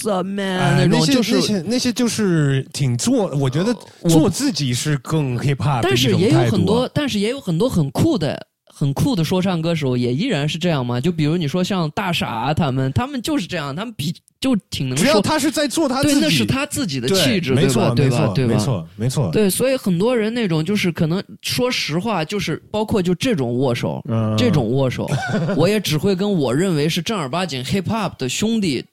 [0.08, 3.74] up man？、哎那种就是那些那些就是挺做，我觉得
[4.08, 11.00] 做自己是更 hip hop 的但是也有很多，但是也有很多很酷的、很酷的说唱歌手，也依然是这样嘛。
[11.00, 14.14] 就比如你说像大傻他们，他们就是这样，他们比
[14.44, 15.02] 就挺能说。
[15.06, 18.10] 只要他是在做他自对，己，那是他自己的气质，没错对吧？
[18.10, 18.18] 对吧？
[18.18, 18.52] 没错对吧？
[18.52, 19.30] 没错，没错。
[19.32, 25.10] 对，所以很多人那种就是可能说实话，就是包括就这种握手，嗯这种握手，
[25.56, 28.84] 我也只会跟我认为是正儿八经 hip hop 的兄弟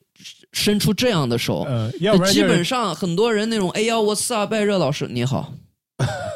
[0.53, 1.65] 伸出这样的手。
[1.68, 5.52] 呃，要不然就是基本上很多人那种，哎呀，What's 拜热老师，你好，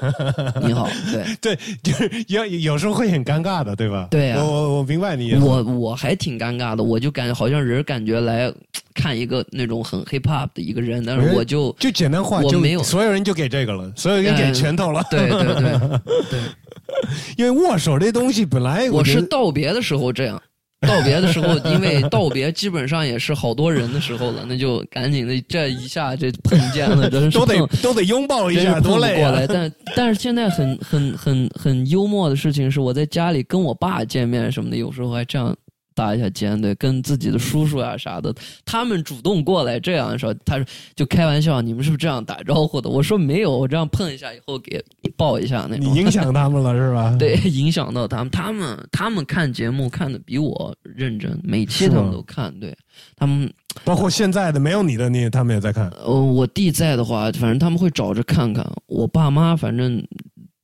[0.65, 1.25] 你好，对。
[1.55, 4.07] 对，就是有有时候会很尴尬的，对吧？
[4.11, 5.35] 对啊我我我明白你。
[5.35, 8.51] 我我还挺尴尬的，我就感觉好像人感觉来
[8.93, 15.03] 看一个那种很 hip hop 的一个人，但是我就就简单化，就我没有所有人就给这个了，所有人给哎拳头了。
[15.09, 16.39] 对对对对，
[17.37, 20.41] 因为握手这东西本来我是道别的时候这样。
[20.81, 29.31] 道别的时候，因为道别基本上也是好多人的时候了，那就赶紧的这一下这碰见了，真是都得都得拥抱一下，多累啊！
[29.31, 29.47] 过来。
[29.47, 35.56] 但但是现在很很很很幽默的事情是，我在家里跟我爸见面什么的，有时候还这样
[35.95, 38.31] 搭一下肩，对，跟自己的叔叔啊啥的，
[38.65, 40.65] 他们主动过来这样说，他说
[40.95, 42.89] 就开玩笑，你们是不是这样打招呼的？
[42.89, 44.84] 我说没有，我这样碰一下以后给
[45.15, 45.85] 抱一下那种。
[45.85, 47.15] 你影响他们了是吧？
[47.17, 52.76] 对，影响到他们，他们他们看节目看的比我认真，每期他们都看，对
[53.15, 53.51] 他们
[53.84, 55.88] 包括现在的没有你的，你他们也在看。
[56.03, 58.69] 呃，我弟在的话，反正他们会找着看看。
[58.88, 60.05] 我爸妈反正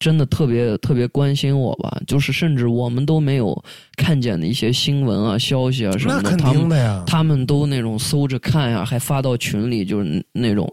[0.02, 3.64] 真的特别特别关心我吧，就是甚至我们都没有
[3.96, 7.06] 看见的一些新闻啊、消息啊什么的，他们。
[7.06, 10.72] 他们都那种搜着看呀，还发到群里，就是那种，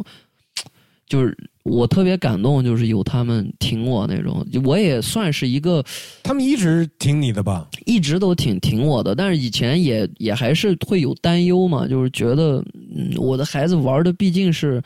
[1.06, 5.84] 就是我特别感动，就是有他们挺我那种，我也算是一个
[6.22, 7.68] 他们一直挺你的吧？
[7.84, 12.64] 一直都挺挺我的，但是以前也也还是会有担忧嘛，就是觉得，
[12.96, 14.82] 嗯，我的孩子玩的毕竟是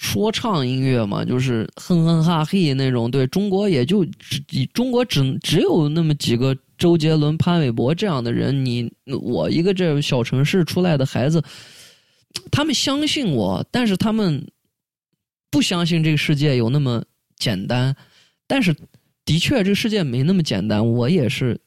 [0.00, 4.40] 说唱音乐嘛，就是哼哼哈嘿那种，对中国也就只
[4.72, 11.44] 中国只只有那么几个周杰伦、潘玮柏这样的人，你我一个这小城市出来的孩子，
[12.50, 14.42] 他们相信我，但是他们
[15.50, 17.04] 不相信这个世界有那么
[17.36, 17.94] 简单，
[18.46, 18.74] 但是
[19.26, 21.60] 的确这个世界没那么简单，我也是。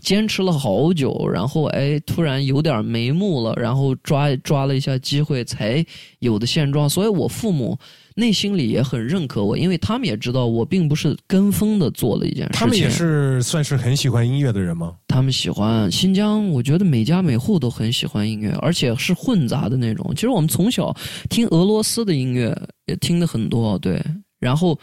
[0.00, 5.84] 坚持了好久，然后哎，突然有点眉目了，然后抓抓了一下机会，才
[6.20, 6.88] 有的现状。
[6.88, 7.78] 所以我父母
[8.14, 12.58] 内心里也很认可我，因为他们也知道我并不是跟风的做了一件事情。
[12.58, 14.94] 他们也是算是很喜欢音乐的人吗？
[15.06, 20.10] 他们喜欢新疆，我觉得每家每户都很喜欢音乐，而且是混杂的那种。
[20.14, 20.96] 其实我们从小
[21.28, 22.56] 听俄罗斯的音乐
[22.86, 24.02] 也听的很多，对。
[24.40, 24.78] 然后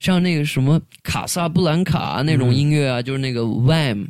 [0.00, 4.06] 像那个什么卡萨布兰卡那种音乐啊，就是那个 Wham。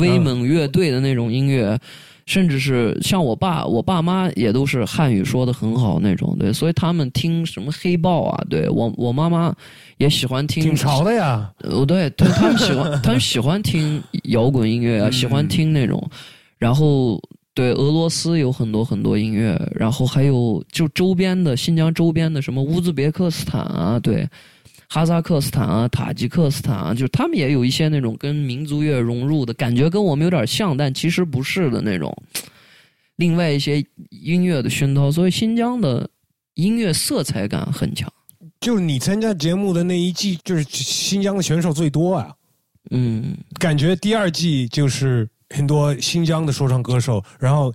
[0.00, 1.78] 威猛乐队的那种音乐，
[2.26, 9.54] 甚至是像我爸、我爸妈也都是汉语说的很好那种，对，所以他们听什么黑豹啊，对我我妈妈
[9.96, 15.46] 也喜欢听，挺潮的呀，哦对，对他们喜欢他们喜欢听摇滚音乐啊， 喜欢。
[15.48, 16.02] 听那种，
[16.58, 17.18] 然后
[17.54, 24.28] 对俄罗斯有很多很多音乐，然后还有就周边的新疆周边的什么乌兹别克斯坦啊，对。
[24.88, 32.16] 哈萨克斯坦啊，塔吉克斯坦啊，就是他们也有一些那种跟民族乐融入的感觉，跟我们有点像，但其实不是的那种。
[33.16, 36.08] 另外一些音乐的熏陶，所以新疆的
[36.54, 38.10] 音乐色彩感很强。
[38.60, 42.32] 就是你参加节目的那一季，就是新疆的选手最多啊。
[42.90, 47.74] 嗯，感觉第二季就是很多新疆的说唱歌手，然后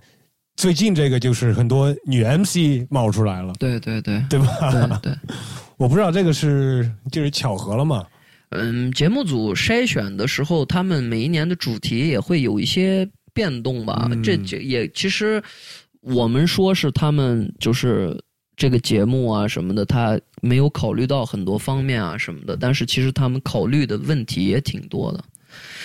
[0.56, 3.52] 最近这个就是很多女 MC 冒出来了。
[3.58, 4.70] 对对对，对吧？
[4.72, 5.18] 对对。
[5.84, 8.06] 我不知道这个是就是巧合了吗？
[8.48, 14.10] 嗯，节目组筛选的时候，他们每一年的主题也会有一些变动吧。
[14.22, 15.42] 这这也其实
[16.00, 18.18] 我们说是他们就是
[18.56, 22.56] 这个节目啊什么的，他没有考虑到很多方面啊什么的。
[22.56, 25.22] 但是其实他们考虑的问题也挺多的。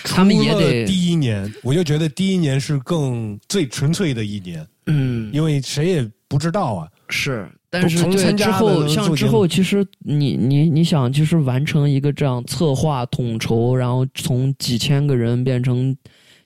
[0.02, 4.66] 他们也得第一年，我就觉得第一年是更最纯粹的一年。
[4.86, 6.88] 嗯，因为谁也不知道啊。
[7.10, 7.46] 是。
[7.68, 15.96] 但是对之后，像之后，其实你你你想，就是完成一个这样策划统筹，然后从几千个人变成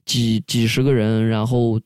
[0.04, 1.80] 几几十个人，然后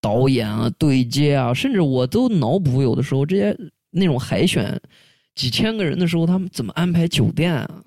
[0.00, 3.56] 导演啊、对接啊，甚至我都脑补，有的时候这些
[3.90, 4.80] 那种海选
[5.34, 7.82] 几千个人的时候，他们怎么安排酒店啊？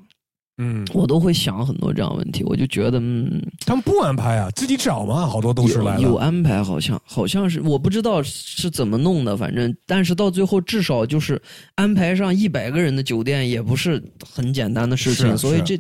[0.57, 11.41] 嗯，我都会想很多这样问题，我就觉得，嗯，他们不安排啊，自己找嘛，好多都是来有安排，好像好像是，我不知道是怎么弄的，反正，但是到最后至少就是
[11.75, 15.77] 安排上一百个人的酒店，也不是很简单的事情，所以这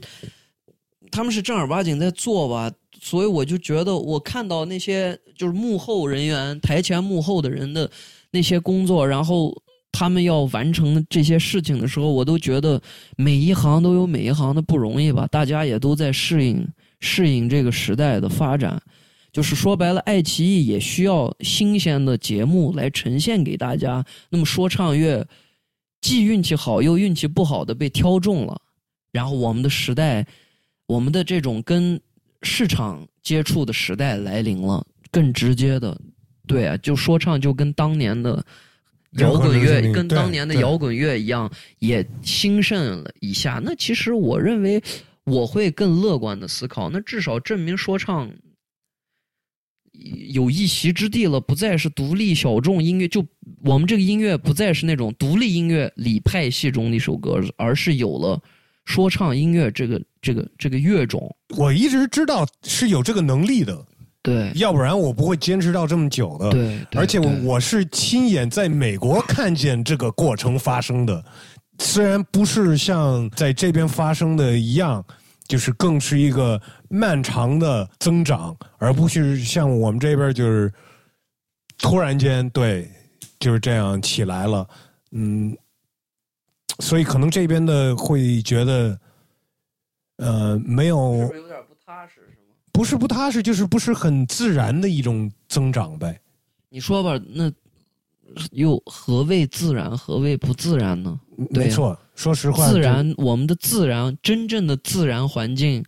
[1.09, 2.69] 他们是正儿八经在做吧，
[2.99, 7.89] 所以我就觉得，我看到那些就是幕后人员、台前幕后的人的
[8.31, 9.55] 那些工作，然后。
[9.97, 12.81] 他们要完成这些事情的时候，我都觉得
[13.15, 15.25] 每一行都有每一行的不容易吧。
[15.31, 16.67] 大家也都在适应
[16.99, 18.77] 适应这个时代的发展，
[19.31, 24.03] 就是说白了，爱奇艺也需要新鲜的节目来呈现给大家。
[24.29, 25.25] 那么说唱乐
[26.01, 28.59] 既运气好又运气不好的被挑中了，
[29.13, 30.27] 然后我们的时代，
[30.87, 31.97] 我们的这种跟
[32.43, 35.97] 市场接触的时代来临了，更直接的，
[36.45, 38.45] 对啊，就说唱就跟当年的。
[39.17, 43.61] 摇滚乐跟当年的摇滚乐一样，也兴盛了一下。
[43.63, 44.81] 那其实我认为，
[45.23, 46.89] 我会更乐观的思考。
[46.89, 48.29] 那至少证明说唱
[50.29, 53.07] 有一席之地了，不再是独立小众音乐。
[53.07, 53.25] 就
[53.63, 58.41] 我们这个音乐不再是那种独立音乐里派系中的一首歌，而是有了
[58.83, 61.33] 说唱音乐这个这个这个乐种。
[61.55, 63.85] 我一直知道是有这个能力的。
[64.25, 66.49] 对，要不然我不会坚持到这么久的。
[66.49, 71.23] 对，而且我是亲眼在美国看见这个过程发生的，
[71.77, 75.05] 虽然不是像在这边发生的一样，
[75.47, 80.73] 就是更是一个漫长的增长，而不是像我们这边就是
[81.77, 82.89] 突然间对
[83.39, 84.67] 就是这样起来了。
[85.11, 85.55] 嗯，
[86.79, 88.99] 所以可能这边的会觉得，
[90.17, 91.31] 呃，没有。
[92.75, 96.19] 不是不踏实，就是不是很自然的一种增长呗。
[96.69, 97.49] 你说吧，那
[98.51, 101.17] 又何谓自然，何谓不自然呢？
[101.53, 105.81] 对啊没错，说实话，自然，我们的自然，真正的自然环境，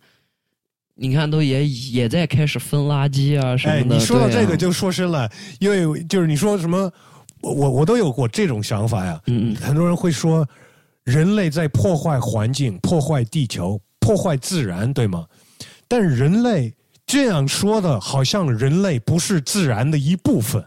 [0.94, 3.96] 你看都也也在开始分垃圾啊什哎，么的。
[3.96, 6.90] 你说到这个就说深了，因为就是你说什么，
[7.42, 9.20] 我我我都有过这种想法呀。
[9.26, 10.48] 嗯嗯很多人会说，
[11.04, 15.26] 人类在破坏环境、破坏地球、破坏自然，对吗？
[15.88, 16.74] 但人类
[17.06, 20.64] 这样说的，好像人类不是自然的一部分。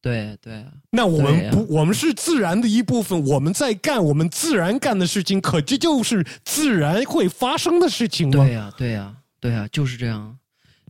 [0.00, 8.44] 对对啊，那我们不，我们是自然的一部分，我们在干我们自然干的事情，可这就是自然会发生的事情吗？
[8.44, 10.36] 对呀、对呀、对呀、就是这样。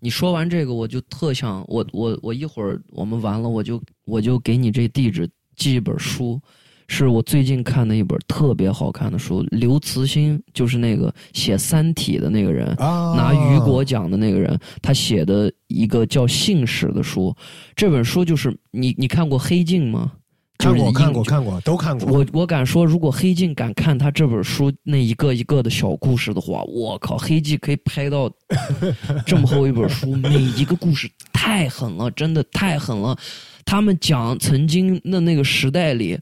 [0.01, 6.41] 你说完这个，我就特想，我我我一会儿我们完了，我就我就给你这地址寄一本书，
[6.89, 9.43] 是我最近看的一本特别好看的书。
[9.51, 17.35] 刘慈欣就是那个写《三体》的那个人，啊，拿雨果奖的那个人，他写的一个叫《信使》的书。
[17.75, 20.13] 这本书就是你你看过《黑镜》吗？
[20.57, 22.11] 看过，就是看过，英看过，都看过。
[22.11, 28.31] 我我敢说，如果黑镜敢看他这本书那一个一个的小故事的话，我靠，黑镜可以拍到
[29.27, 33.19] 这么厚一本书，每一个故事太狠了，真的太狠了。
[33.65, 36.19] 他们讲曾经的那个时代里，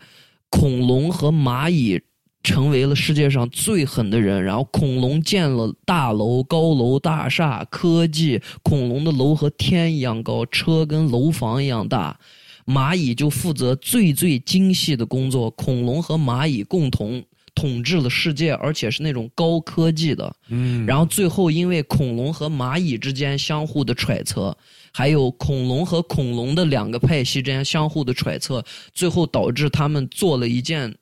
[0.53, 2.01] 恐龙和蚂蚁
[2.43, 12.19] 成为了世界上最狠的人，然后恐龙建了大楼、高楼大厦、科技，恐龙的楼和天一样高，车跟楼房一样大。
[12.67, 17.25] 蚂蚁就负责最最精细的工作，恐龙和蚂蚁共同
[17.55, 20.33] 统治了世界，而且是那种高科技的。
[20.49, 24.57] 嗯，然后最后因为恐龙和蚂蚁之间相互的揣测，
[24.93, 30.95] 还有恐龙和恐龙的两个派系之间相互的揣测，最后导致他们做了一件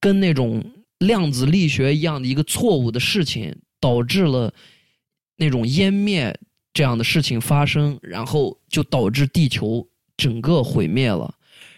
[0.00, 0.64] 跟那种
[0.98, 4.52] 量子力学一样的一个错误的事情，导致了
[5.36, 6.34] 那种湮灭
[6.72, 9.86] 这样的事情发生，然后就导致地球
[10.16, 11.34] 整个毁灭了。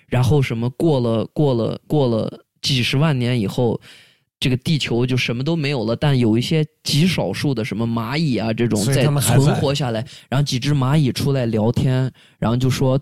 [0.07, 3.81] 然后什么过了过了过了几十万年以后，
[4.43, 12.11] 这个地球就什么都没有了，但有一些极少数的什么蚂蚁啊这种在存活下来，然后几只蚂蚁出来聊天，
[12.41, 13.01] 然后就说，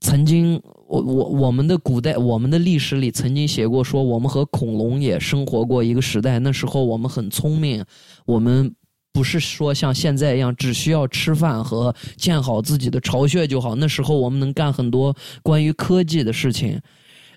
[0.00, 0.54] 曾经
[0.86, 7.84] 我我我们的古代我们的历史里曾经写过说，我们和恐龙也生活过一个时代，那时候我们很聪明，
[8.24, 8.72] 我们。
[9.14, 13.74] 不是说像现在一样，只需要吃饭和建好自己的巢穴就好。
[13.74, 16.80] 那时候我们能干很多关于科技的事情。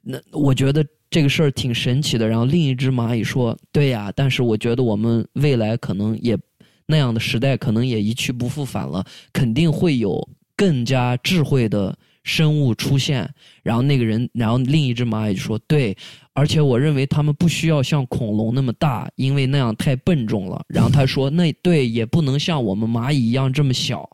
[0.01, 0.81] 那我觉得
[1.15, 2.27] 这个事儿挺神奇的。
[2.27, 6.37] 然后另一只蚂蚁说：“对呀，但是我觉得我们未来可能也
[6.87, 9.01] 那样的时代可能也一去不复返了，
[9.31, 10.27] 肯定会有
[10.57, 13.33] 更加智慧的生物出现。”
[13.63, 15.95] 然后那个人，然后另一只蚂蚁就说：“对，
[16.33, 24.09] 而且我认为他们不需要像恐龙那么大，因为那样太笨重了。”然后他说：“那对，也不能像我们蚂蚁一样这么小。”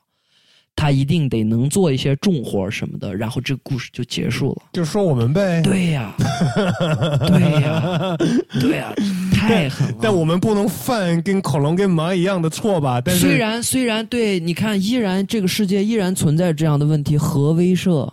[0.76, 4.64] 他一定得能做一些重活什么的，然后这个故事就结束了。
[4.74, 5.62] 就说我们呗。
[5.62, 6.16] 对呀，
[7.28, 8.18] 对呀，
[8.60, 8.94] 对呀，
[9.34, 9.96] 太狠了。
[10.02, 13.00] 但我们不能犯跟恐龙跟蚂蚁一样的错吧？
[13.00, 18.10] 但是虽然虽然对，你看，依然这个世界依然存在这样的问题，核威慑。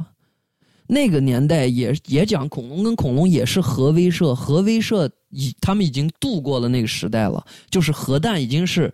[0.91, 8.91] 那个年代也也讲恐龙跟恐龙也是核威慑，核威慑已他们已经度过了那个时代了，就是核弹已经是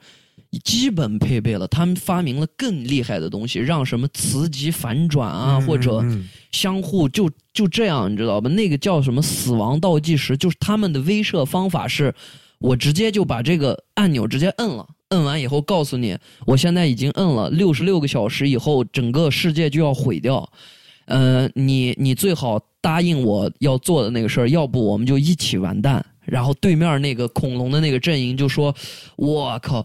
[0.58, 8.48] 基本配备了，他们发明了更厉害的东西，让什么磁极反转啊，嗯或者嗯相互就就这样，你知道吧？
[8.50, 12.14] 那个叫什么死亡倒计时，就是他们的威慑方法是，
[12.58, 16.16] 我直接就把这个按钮直接摁了，摁完以后告诉你，
[16.46, 20.48] 我现在已经摁了，六十六个小时以后，整个世界就要毁掉。
[21.06, 26.04] 呃，你你最好答应我要做的那个事儿，要不我们就一起完蛋。
[26.24, 28.74] 然后对面那个恐龙的那个阵营就说
[29.16, 29.84] ：“我靠，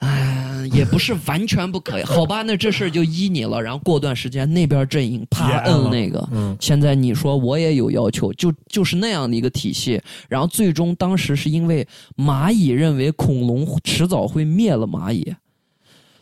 [0.00, 10.00] 哎，也不是完全不可以，好吧，那这事儿就依你了。”然后过段时间那边阵营啪摁那个，嗯现在你说我也有要求，就就是那样的一个体系。
[10.28, 11.86] 然后最终当时是因为
[12.16, 15.34] 蚂蚁认为恐龙迟早会灭了蚂蚁，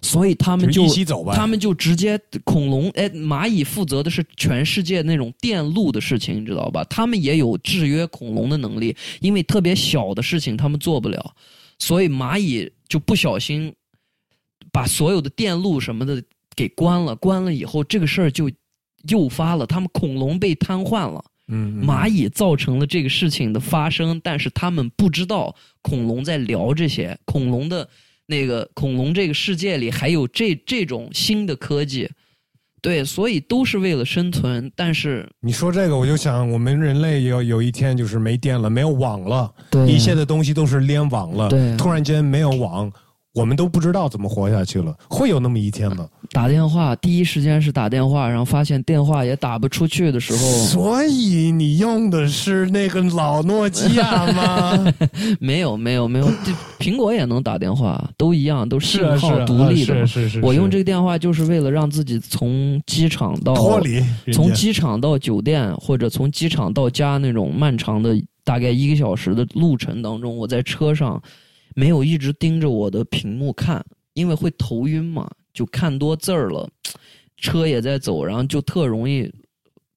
[0.03, 0.87] 所以他们就。
[1.33, 6.83] 他们就直接恐龙，哎，蚂蚁负责的是全世界那种电路的事情，你知道吧？
[6.85, 11.35] 他们也有制约恐龙的能力，因为特别小的事情他们做不了，
[11.79, 13.75] 所以蚂蚁就不小心
[14.73, 16.23] 把所有的电路什么的
[16.57, 18.51] 给关了，关了以后这个事儿就
[19.09, 21.25] 诱发了他们恐龙被瘫痪了。
[21.49, 27.89] 嗯，嗯蚂蚁造成了这个事情的发生，但是他们不知道恐龙在聊这些，恐龙的
[28.27, 32.11] 那个恐龙这个世界里还有这这种新的科技，
[32.81, 42.91] 对，所以都是为了生存，但是你说这个，我就想，我们人类有有一天就是没电了，没有网了，对一切的东西都是联网了，对突然间没有网，
[43.39, 46.09] 我们都不知道怎么活下去了，会有那么一天吗？
[46.33, 54.93] 打电话第一时间是打电话，然后发现电话也打不出去的时候，所以你用的是那个老诺基亚吗？
[55.39, 60.05] 没有没有没有，这苹果也能打电话，都一样，都信号啊独立的嘛。
[60.05, 71.23] 是是是，我用这个电话就是为了让自己从机场到脱离从机场到酒店，或者从机场到家那种漫长的大概一个小时的路程当中，我在车上
[71.79, 73.85] 没有一直盯着我的屏幕看，
[74.15, 76.69] 因为会头晕嘛，就看多字儿了，
[77.39, 79.31] 车也在走，然后就特容易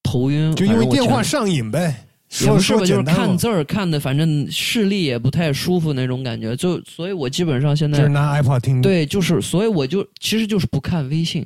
[0.04, 0.56] 头晕。
[0.56, 2.08] 就因为电话上瘾呗。
[2.30, 11.46] 说也不是吧，就是看字儿看的，反正视力也不太舒服那种感觉，就所以我基本上现在就是拿 iPod 听。，对，就是，所以我就其实就是不看微信。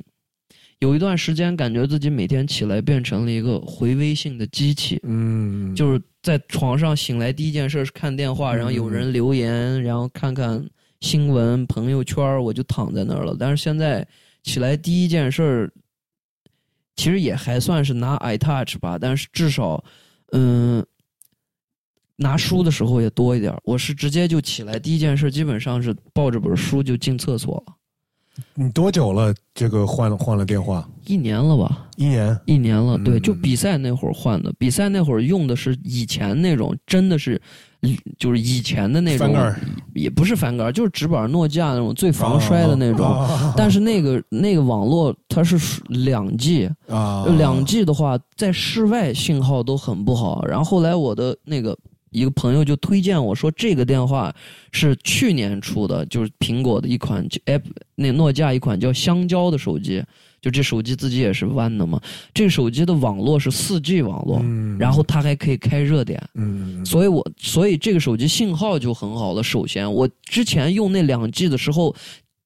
[0.78, 13.36] 有一段时间，感觉自己每天起来变成了一个回微信的机器，嗯，就是在床上醒来第一件事是看电话，然后有人留言，然后看看新闻、朋友圈，我就躺在那儿了。
[13.38, 14.04] 但是现在
[14.42, 15.72] 起来第一件事儿，
[16.96, 19.84] 其实也还算是拿 iTouch 吧，但是至少，
[20.32, 20.84] 嗯。
[22.18, 27.75] 拿书的时候也多一点，我是直接就起来，第一件事基本上是抱着本书就进厕所了，
[28.54, 29.34] 你多久了？
[29.54, 30.86] 这个换了换了电话？
[31.06, 32.38] 一年了吧，一年。
[32.44, 34.52] 一年了，对，嗯就比赛那会儿换的。
[34.58, 37.40] 比赛那会儿用的是以前那种，真的是，
[38.18, 39.58] 就是以前的那种翻盖，
[39.94, 43.06] 也不是翻盖，就是直板诺基亚那种最防摔的那种。
[43.06, 45.58] 啊但是那个那个网络它是
[45.88, 50.44] 两 G，啊，两 G 的话在室外信号都很不好。
[50.46, 51.74] 然后后来我的那个
[52.16, 54.34] 一个朋友就推荐我说，这个电话
[54.72, 57.60] 是去年出的，就是苹果的一款 app，
[57.94, 60.02] 那诺基亚一款叫香蕉的手机。
[60.40, 62.00] 就这手机自己也是弯的嘛，
[62.32, 69.42] 这个手机的网络是四 G 网络，嗯然后它还可以开热点，嗯，所以我所以这个手机信号就很好了。
[69.42, 71.94] 首先，我之前用那两 G 的时候。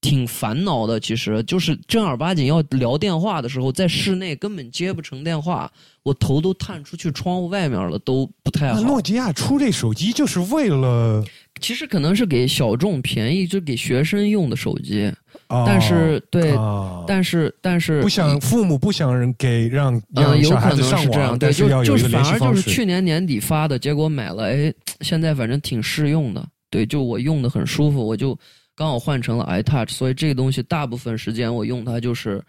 [0.01, 5.71] 挺烦恼的，其实就是正儿八经要聊电话的时候，在室内根本接不成电话，
[6.03, 8.81] 我头都探出去窗户外面了，都不太好。
[8.81, 11.23] 那诺基亚出这手机就是为了，
[11.61, 15.13] 其实可能是给小众便宜，就给学生用的手机，
[15.49, 22.61] 哦但是对，啊但是但是不想父母不想人给让嗯，有让小孩可能子上网，是这样，对，但是要就有一个联是反而就。
[22.63, 24.73] 是去年年底发的，结果买了，哎，
[25.03, 28.39] 现在反正挺适用的，对，就我用的很舒服，我就
[28.81, 32.43] 刚好换成了 iTouch，所以这个东西大部分时间我用它就是，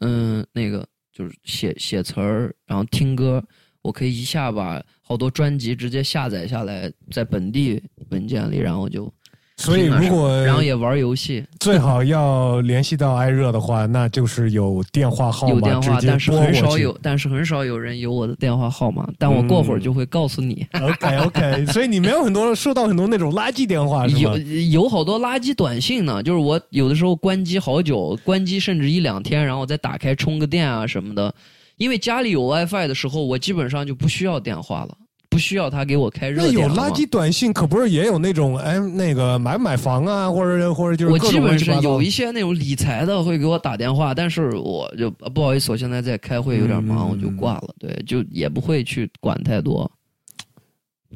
[0.00, 3.40] 嗯，那个就是写写词儿，然后听歌，
[3.82, 9.14] 我可以一下把好多专辑直接下载下来，在本地文件里，然后就
[9.58, 16.30] 所以如果然后也玩游戏，最好要联系到艾热的话，那就是有电话号码有电话，但是。
[16.30, 20.66] 很少有，但是很少有人有我的电话号码，但我过会儿嗯就会告诉你。
[20.72, 24.36] OK OK，所以你没有很多收到很多那种垃圾电话是有？
[24.70, 31.34] 有好多垃圾短信呢，就是我有的时候关机好久，关机甚至一两天，然后再打开充个电啊什么的。
[31.78, 34.96] 因为家里有 WiFi 的时候，我基本上就不需要电话了，
[35.36, 47.74] 不需要他给我开热点那有垃圾短信，可不是也有那种哎，那个买不买房啊，或者或者就是我基本乱七八糟是有一些那种理财的会给我打电话，但是我就呃不好意思，我现在在开会，有点忙，嗯我就挂了。
[47.78, 49.90] 对，就也不会去管太多。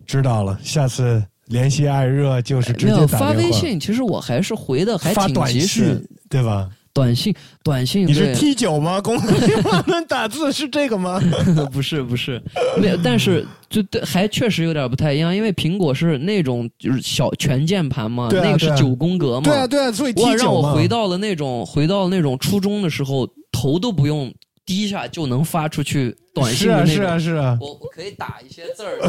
[0.07, 6.69] 知道了，下次联系艾热就是直接打电话发微信，其实我还是回的还挺及时。，对吧？
[7.01, 9.01] 短信，短信你是 T 九吗？
[9.03, 11.19] 公屏上能打字是这个吗？
[11.73, 12.41] 不是不是，
[12.79, 19.45] 没有，但是就对，还确实有点不太一样，因为苹果是那种就是小全键盘嘛，那个是九宫格嘛。
[19.45, 20.75] 对啊，对啊，所以 T 哇，让我。
[20.75, 24.33] 回到了那种回到那种初中的时候，头都不用
[24.67, 26.95] 低下就能发出去短信是啊，的那种。
[26.95, 27.59] 是啊，是啊。
[27.61, 29.01] 我我可以打一些字儿，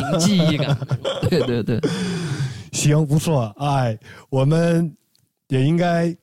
[0.00, 0.76] 凭记忆感。
[1.28, 1.80] 对对对，
[2.72, 3.96] 行，不错，哎，
[4.28, 4.92] 我们
[5.48, 6.14] 也应该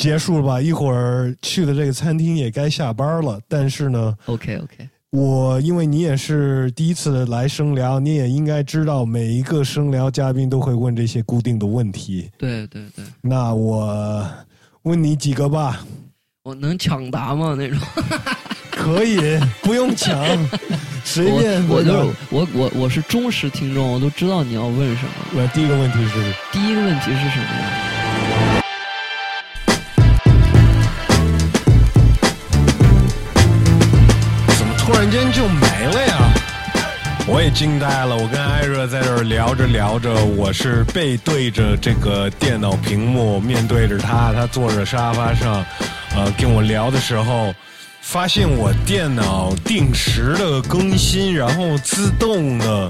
[0.00, 0.60] 结束了吧？
[0.60, 3.38] 一会儿去的这个餐厅也该下班了。
[3.46, 12.30] 但是呢，OK OK，我因为你也是第一次来生聊，你也应该知道每一个生聊嘉宾都会问这些固定的问题。
[12.38, 14.26] 对对对，那我
[14.82, 15.84] 问你几个吧，
[16.44, 17.54] 我能抢答吗？
[17.54, 17.78] 那种。
[18.70, 20.16] 可以， 不用抢，
[21.04, 25.12] 随便我我就是我我我是忠实听众，我都知道你要问什么。
[25.34, 27.99] 我第一个问题是，第一个问题是什么呀？
[35.00, 36.30] 然间就没了呀？
[37.26, 45.64] 我也惊呆了，我跟艾热在这儿聊着聊着，我是背对着这个电脑屏幕，面对着他，他坐着沙发上，
[46.14, 47.54] 呃，跟我聊的时候，
[48.02, 52.86] 发现我电脑定时的更新，然后自动的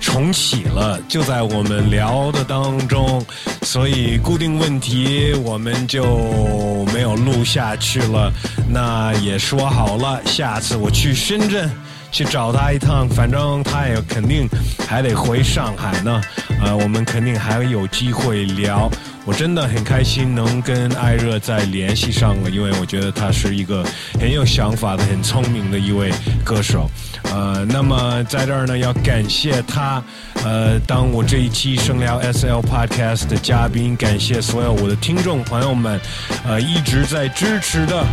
[0.00, 3.24] 重启了，就在我们聊的当中，
[3.62, 8.32] 所以固定问题我们就没有录下去了。
[8.68, 11.70] 那也说好了，下次我去深圳。
[12.14, 14.48] 去找他一趟，反正他也肯定
[14.88, 16.22] 还得回上海呢。
[16.62, 18.88] 呃，我们肯定还有机会聊。
[19.26, 23.84] 我真的很开心能跟艾热再联系上了，因为我觉得他是一个
[24.20, 26.12] 很有想法的、很聪明的一位
[26.44, 26.90] 歌手。
[27.32, 30.02] 呃，那么在这儿呢，要感谢他，
[30.44, 35.98] 呃，当我这一期声聊 S L Podcast 的嘉宾，感谢所有我的听众朋友们，
[36.46, 38.04] 呃，一直在支持的。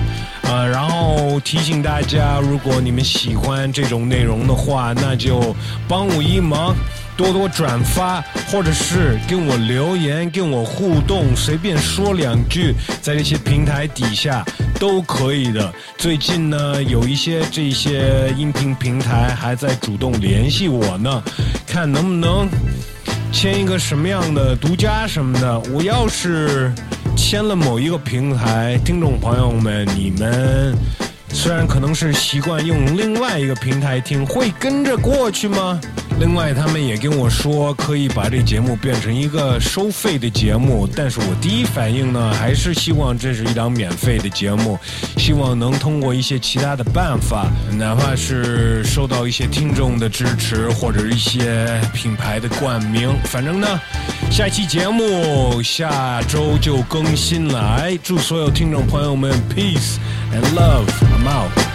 [0.44, 5.56] 呃，然后提醒大家，如果你们喜欢这种内容的话，那就
[5.88, 6.76] 帮我一忙，
[7.22, 14.43] 多多转发，或者是跟我留言、跟我互动，随便说两句，在这些平台底下
[14.80, 15.72] 都可以的。
[15.99, 21.22] 最近呢，有一些这些音频平台还在主动联系我呢，
[21.68, 22.49] 看能不能
[23.31, 25.60] 签一个什么样的独家什么的。
[25.72, 26.73] 我要是。
[27.18, 30.76] 签了某一个平台，听众朋友们，你们
[31.34, 35.80] 虽然可能是习惯用另外一个平台听，会跟着过去吗？
[36.20, 44.78] 另外，他们也跟我说可以把这节目变成一个收费的节目，但是我第一反应呢，还是希望这是一档免费的节目，
[45.18, 53.68] 希望能通过一些其他的办法，哪怕是受到一些听众的支持，或者一些品牌的冠名，反正呢，
[54.30, 57.82] 下期节目下周就更新了。
[58.03, 59.95] 祝所有听众朋友们 peace
[60.32, 60.86] and love
[61.23, 61.70] mouth.